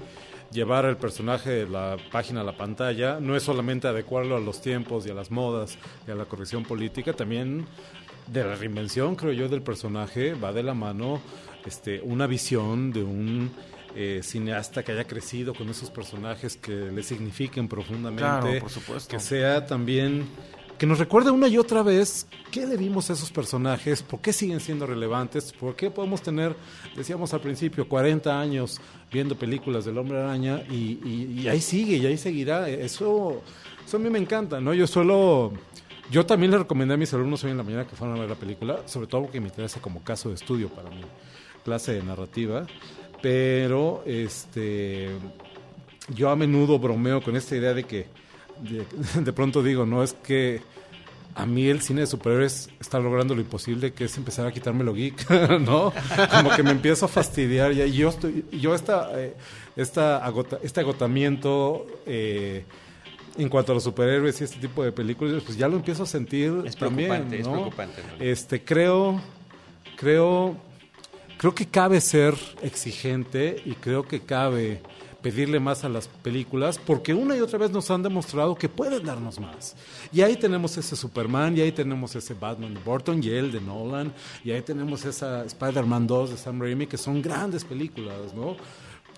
[0.51, 4.61] llevar al personaje de la página a la pantalla, no es solamente adecuarlo a los
[4.61, 5.77] tiempos y a las modas
[6.07, 7.65] y a la corrección política, también
[8.27, 11.19] de la reinvención, creo yo, del personaje va de la mano
[11.65, 13.51] este, una visión de un
[13.95, 19.09] eh, cineasta que haya crecido con esos personajes que le signifiquen profundamente Claro, por supuesto.
[19.09, 20.27] que sea también
[20.77, 24.33] que nos recuerde una y otra vez qué le dimos a esos personajes, por qué
[24.33, 26.55] siguen siendo relevantes, por qué podemos tener,
[26.95, 31.95] decíamos al principio, 40 años viendo películas del Hombre Araña y, y- y ahí sigue
[31.97, 32.67] y ahí seguirá.
[32.69, 33.41] Eso,
[33.85, 34.73] eso a mí me encanta, ¿no?
[34.73, 35.53] Yo suelo,
[36.11, 38.29] yo también le recomendé a mis alumnos hoy en la mañana que fueran a ver
[38.29, 41.01] la película, sobre todo porque me interesa como caso de estudio para mi
[41.63, 42.65] clase de narrativa,
[43.21, 45.09] pero este
[46.13, 48.05] yo a menudo bromeo con esta idea de que
[48.61, 48.85] de,
[49.21, 50.61] de pronto digo, no es que
[51.37, 54.83] a mí el cine de superhéroes está logrando lo imposible, que es empezar a quitarme
[54.85, 55.29] lo geek,
[55.61, 55.91] ¿no?
[56.31, 59.33] Como que me empiezo a fastidiar y yo estoy, yo esta, eh,
[59.75, 62.63] esta agota- este agotamiento eh,
[63.37, 66.05] en cuanto a los superhéroes y este tipo de películas, pues ya lo empiezo a
[66.05, 68.01] sentir Es también, preocupante, es preocupante.
[68.17, 68.23] ¿no?
[68.23, 69.19] Este, creo,
[69.97, 70.55] creo,
[71.37, 74.81] creo que cabe ser exigente y creo que cabe
[75.25, 79.03] pedirle más a las películas porque una y otra vez nos han demostrado que pueden
[79.03, 79.75] darnos más.
[80.13, 83.59] Y ahí tenemos ese Superman, y ahí tenemos ese Batman de Burton y el de
[83.59, 84.13] Nolan,
[84.43, 88.55] y ahí tenemos esa Spider-Man 2 de Sam Raimi, que son grandes películas, ¿no?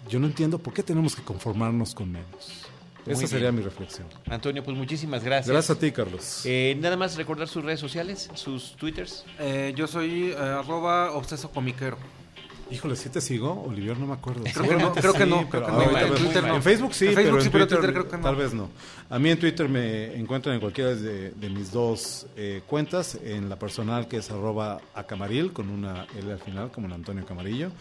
[0.07, 2.63] Yo no entiendo por qué tenemos que conformarnos con menos.
[3.05, 3.27] Muy Esa bien.
[3.27, 4.07] sería mi reflexión.
[4.29, 5.51] Antonio, pues muchísimas gracias.
[5.51, 6.43] Gracias a ti, Carlos.
[6.45, 9.25] Eh, nada más recordar sus redes sociales, sus twitters.
[9.39, 11.97] Eh, yo soy eh, arroba obseso comiquero.
[12.69, 13.63] Híjole, ¿sí te sigo?
[13.65, 14.43] Olivier, no me acuerdo.
[14.43, 15.77] Creo que no, creo que no, creo que no.
[15.79, 16.55] ahorita En Twitter no.
[16.55, 18.23] En Facebook sí, En Facebook pero sí, en pero en Twitter, creo que no.
[18.23, 18.69] tal vez no.
[19.09, 23.47] A mí en Twitter me encuentran en cualquiera de, de mis dos eh, cuentas, en
[23.47, 27.71] la personal que es arroba acamaril, con una L al final, como el Antonio Camarillo,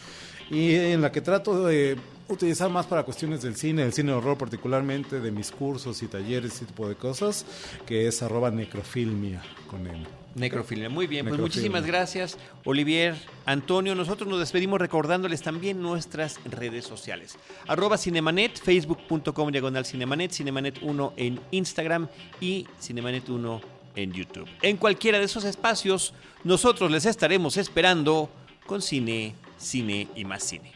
[0.51, 1.97] y en la que trato de
[2.28, 6.07] utilizar más para cuestiones del cine, del cine de horror particularmente, de mis cursos y
[6.07, 7.45] talleres, ese tipo de cosas,
[7.87, 10.05] que es arroba necrofilmia, con M.
[10.37, 10.89] Necrofilia.
[10.89, 13.16] Muy bien, pues muchísimas gracias, Olivier,
[13.47, 13.95] Antonio.
[13.95, 17.39] Nosotros nos despedimos recordándoles también nuestras redes sociales.
[17.66, 22.09] Arroba Cinemanet, facebook.com diagonal Cinemanet, Cinemanet 1 en Instagram
[22.41, 23.61] y Cinemanet 1
[23.97, 24.47] en YouTube.
[24.61, 26.12] En cualquiera de esos espacios,
[26.45, 28.28] nosotros les estaremos esperando
[28.66, 30.76] con cine, cine y más cine.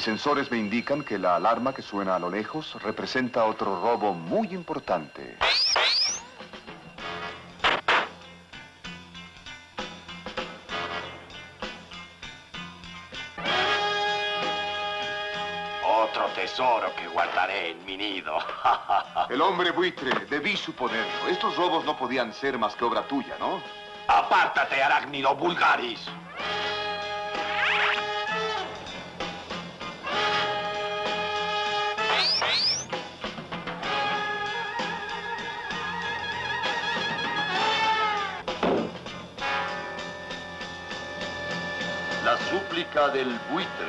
[0.00, 4.14] Mis sensores me indican que la alarma que suena a lo lejos representa otro robo
[4.14, 5.36] muy importante.
[15.84, 18.38] Otro tesoro que guardaré en mi nido.
[19.28, 21.28] El hombre buitre, debí suponerlo.
[21.28, 23.60] Estos robos no podían ser más que obra tuya, ¿no?
[24.08, 26.00] Apártate, arácnido vulgaris.
[42.90, 43.86] Del buitre.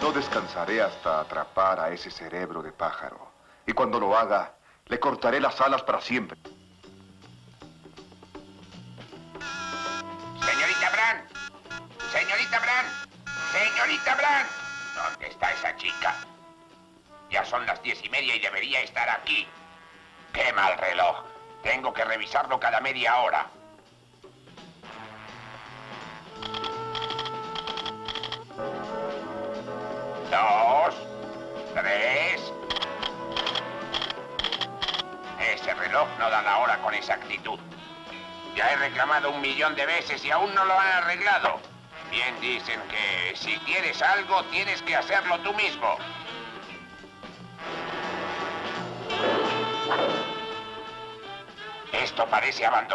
[0.00, 3.30] No descansaré hasta atrapar a ese cerebro de pájaro.
[3.64, 4.54] Y cuando lo haga,
[4.86, 6.36] le cortaré las alas para siempre.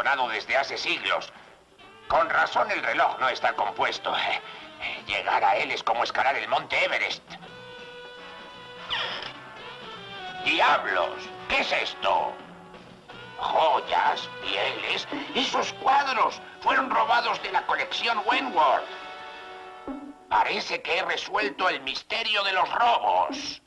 [0.03, 1.31] Desde hace siglos.
[2.07, 4.13] Con razón el reloj no está compuesto.
[5.07, 7.23] Llegar a él es como escalar el monte Everest.
[10.45, 11.17] ¡Diablos!
[11.49, 12.33] ¿Qué es esto?
[13.39, 18.85] Joyas, pieles, esos cuadros fueron robados de la colección Wentworth.
[20.29, 23.61] Parece que he resuelto el misterio de los robos.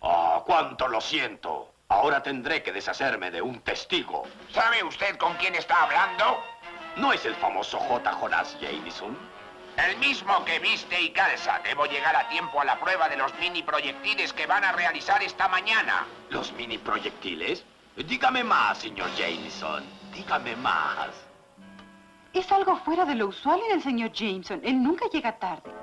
[0.00, 1.72] Oh, cuánto lo siento.
[1.90, 4.24] Ahora tendré que deshacerme de un testigo.
[4.52, 6.44] ¿Sabe usted con quién está hablando?
[6.96, 8.12] ¿No es el famoso J.
[8.12, 9.16] Jonas Jameson?
[9.78, 11.60] El mismo que viste y calza.
[11.64, 15.22] Debo llegar a tiempo a la prueba de los mini proyectiles que van a realizar
[15.22, 16.06] esta mañana.
[16.28, 17.64] ¿Los mini proyectiles?
[17.96, 19.82] Dígame más, señor Jameson.
[20.12, 21.08] Dígame más.
[22.34, 24.60] Es algo fuera de lo usual en el señor Jameson.
[24.62, 25.77] Él nunca llega tarde.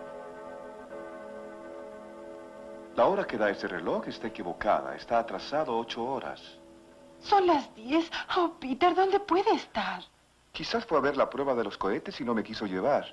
[2.96, 4.96] La hora que da ese reloj está equivocada.
[4.96, 6.42] Está atrasado ocho horas.
[7.20, 8.10] Son las 10.
[8.38, 10.02] Oh, Peter, ¿dónde puede estar?
[10.54, 13.06] Quizás fue a ver la prueba de los cohetes y no me quiso llevar.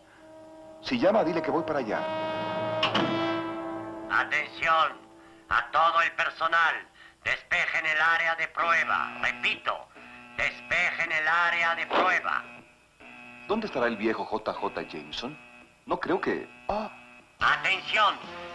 [0.83, 1.99] Si llama, dile que voy para allá.
[4.11, 4.93] Atención
[5.49, 6.75] a todo el personal.
[7.25, 9.19] Despejen el área de prueba.
[9.23, 9.89] Repito,
[10.37, 12.45] despejen el área de prueba.
[13.49, 15.37] ¿Dónde estará el viejo JJ Jameson?
[15.87, 16.49] No creo que...
[16.69, 16.91] Ah,
[17.43, 18.15] Atención,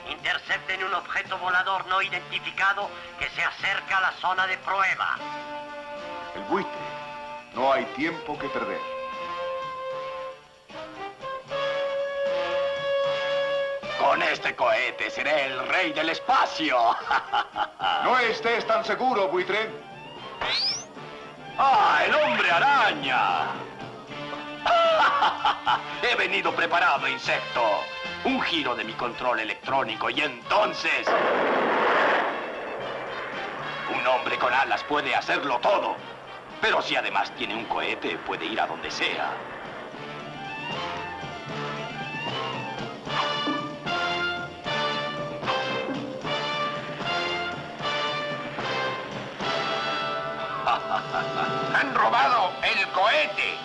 [0.09, 2.89] intercepten un objeto volador no identificado
[3.19, 5.17] que se acerca a la zona de prueba.
[6.35, 6.71] el buitre.
[7.53, 8.79] No hay tiempo que perder.
[13.99, 16.77] Con este cohete seré el rey del espacio.
[18.03, 19.69] No estés tan seguro, buitre.
[21.57, 23.47] ¡Ah, el hombre araña!
[26.03, 27.81] He venido preparado, insecto.
[28.23, 31.07] Un giro de mi control electrónico y entonces...
[33.89, 35.95] Un hombre con alas puede hacerlo todo.
[36.61, 39.31] Pero si además tiene un cohete, puede ir a donde sea.
[51.79, 53.57] ¡Han robado el cohete!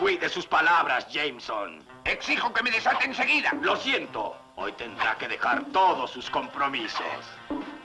[0.00, 1.89] Cuide sus palabras, Jameson.
[2.04, 3.52] Exijo que me desate enseguida.
[3.60, 4.36] Lo siento.
[4.56, 7.02] Hoy tendrá que dejar todos sus compromisos.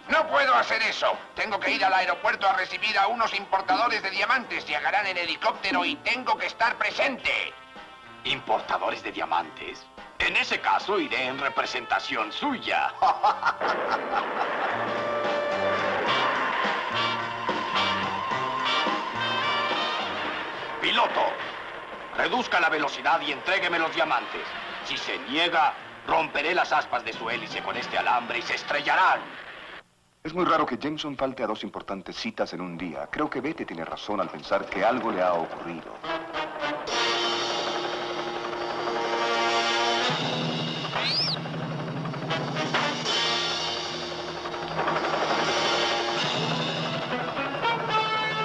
[0.10, 1.18] No puedo hacer eso.
[1.36, 4.66] Tengo que ir al aeropuerto a recibir a unos importadores de diamantes.
[4.68, 7.54] Llegarán en helicóptero y tengo que estar presente.
[8.26, 9.86] ¿Importadores de diamantes?
[10.20, 12.94] En ese caso iré en representación suya.
[20.82, 21.34] Piloto,
[22.18, 24.42] reduzca la velocidad y entrégueme los diamantes.
[24.86, 25.74] Si se niega,
[26.08, 29.22] romperé las aspas de su hélice con este alambre y se estrellarán.
[30.24, 33.08] Es muy raro que Jameson falte a dos importantes citas en un día.
[33.12, 35.94] Creo que Betty tiene razón al pensar que algo le ha ocurrido.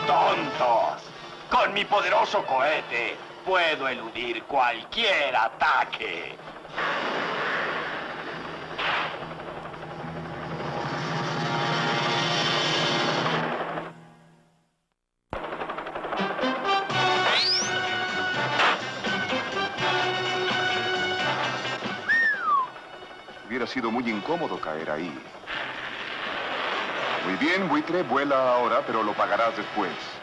[0.06, 1.02] ¡Tontos!
[1.50, 6.36] Con mi poderoso cohete Puedo eludir cualquier ataque.
[23.46, 25.12] Hubiera sido muy incómodo caer ahí.
[27.26, 30.19] Muy bien, buitre, vuela ahora, pero lo pagarás después.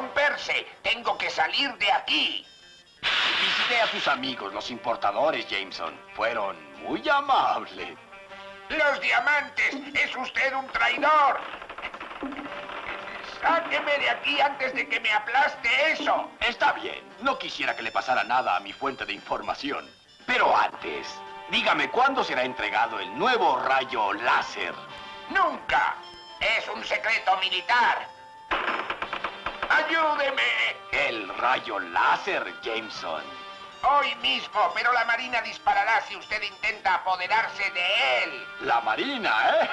[0.00, 0.66] Romperse.
[0.82, 2.46] Tengo que salir de aquí.
[3.00, 5.94] Visité a tus amigos, los importadores, Jameson.
[6.14, 7.98] Fueron muy amables.
[8.68, 9.74] Los diamantes.
[9.94, 11.40] Es usted un traidor.
[13.42, 16.30] Sáqueme de aquí antes de que me aplaste eso.
[16.40, 17.02] Está bien.
[17.20, 19.88] No quisiera que le pasara nada a mi fuente de información.
[20.26, 21.06] Pero antes,
[21.50, 24.74] dígame cuándo será entregado el nuevo rayo láser.
[25.30, 25.96] Nunca.
[26.40, 28.19] Es un secreto militar.
[29.70, 30.42] ¡Ayúdeme!
[30.90, 33.22] El rayo láser, Jameson.
[33.82, 38.46] Hoy mismo, pero la Marina disparará si usted intenta apoderarse de él.
[38.62, 39.70] La Marina, ¿eh?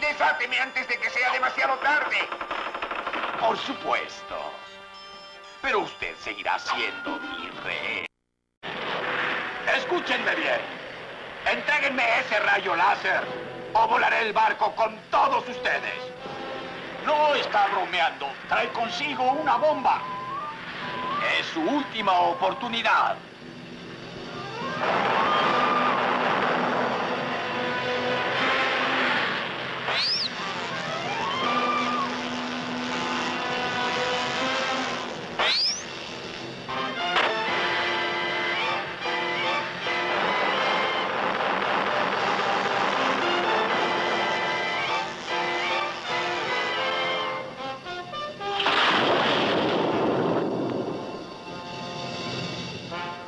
[0.00, 2.28] Desáteme antes de que sea demasiado tarde.
[3.38, 4.52] Por supuesto.
[5.62, 8.06] Pero usted seguirá siendo mi rey.
[9.76, 10.60] Escúchenme bien.
[11.46, 13.24] Entréguenme ese rayo láser
[13.74, 16.16] o volaré el barco con todos ustedes.
[17.06, 18.26] No está bromeando.
[18.48, 20.02] Trae consigo una bomba.
[21.38, 23.16] Es su última oportunidad.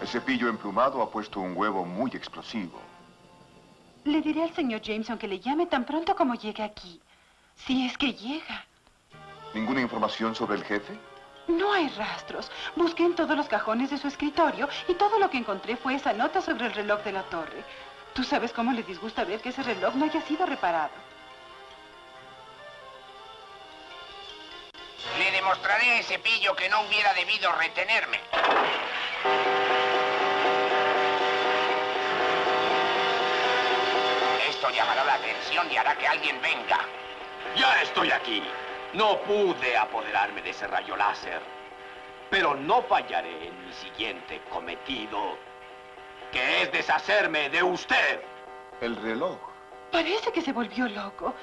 [0.08, 2.80] El cepillo emplumado ha puesto un huevo muy explosivo.
[4.04, 6.98] Le diré al señor Jameson que le llame tan pronto como llegue aquí.
[7.56, 8.64] Si es que llega.
[9.52, 10.98] ¿Ninguna información sobre el jefe?
[11.48, 12.50] No hay rastros.
[12.74, 16.14] Busqué en todos los cajones de su escritorio y todo lo que encontré fue esa
[16.14, 17.62] nota sobre el reloj de la torre.
[18.14, 20.94] Tú sabes cómo le disgusta ver que ese reloj no haya sido reparado.
[25.18, 28.20] Le demostraré a ese pillo que no hubiera debido retenerme.
[34.68, 36.80] Esto llamará la atención y hará que alguien venga.
[37.56, 38.42] Ya estoy aquí.
[38.92, 41.40] No pude apoderarme de ese rayo láser.
[42.28, 45.38] Pero no fallaré en mi siguiente cometido,
[46.30, 48.20] que es deshacerme de usted.
[48.82, 49.38] El reloj.
[49.90, 51.34] Parece que se volvió loco.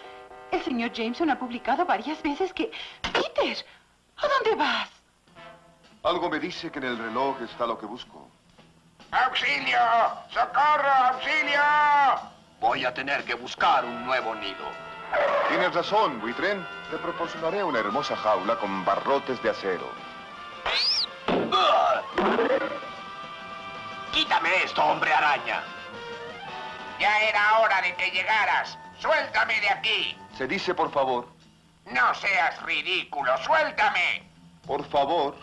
[0.52, 2.70] El señor Jameson ha publicado varias veces que...
[3.12, 3.58] Peter,
[4.18, 4.90] ¿a dónde vas?
[6.04, 8.30] Algo me dice que en el reloj está lo que busco.
[9.10, 9.80] ¡Auxilio!
[10.30, 10.92] ¡Socorro!
[10.92, 12.35] ¡Auxilio!
[12.66, 14.66] Voy a tener que buscar un nuevo nido.
[15.50, 16.66] Tienes razón, buitren.
[16.90, 19.88] Te proporcionaré una hermosa jaula con barrotes de acero.
[24.12, 25.62] Quítame esto, hombre araña.
[27.00, 28.80] Ya era hora de que llegaras.
[28.98, 30.18] ¡Suéltame de aquí!
[30.36, 31.28] Se dice por favor.
[31.92, 33.38] No seas ridículo.
[33.44, 34.24] ¡Suéltame!
[34.66, 35.36] Por favor.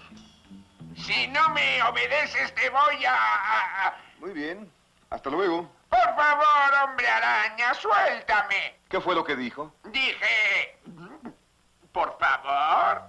[0.96, 4.68] Si no me obedeces, te voy a- Muy bien.
[5.08, 5.70] Hasta luego.
[5.92, 8.80] Por favor, hombre araña, suéltame.
[8.88, 9.74] ¿Qué fue lo que dijo?
[9.90, 10.78] Dije...
[11.92, 13.02] Por favor.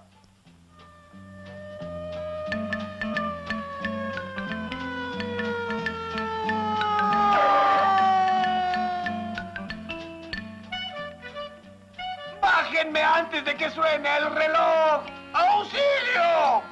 [12.42, 15.04] ¡Bájenme antes de que suene el reloj!
[15.32, 16.62] ¡Auxilio!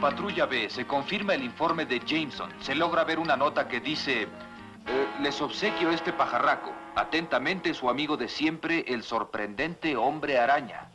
[0.00, 2.54] Patrulla B, se confirma el informe de Jameson.
[2.60, 4.28] Se logra ver una nota que dice...
[4.86, 6.72] eh, les obsequio este pajarraco.
[6.94, 10.90] Atentamente su amigo de siempre, el sorprendente hombre araña.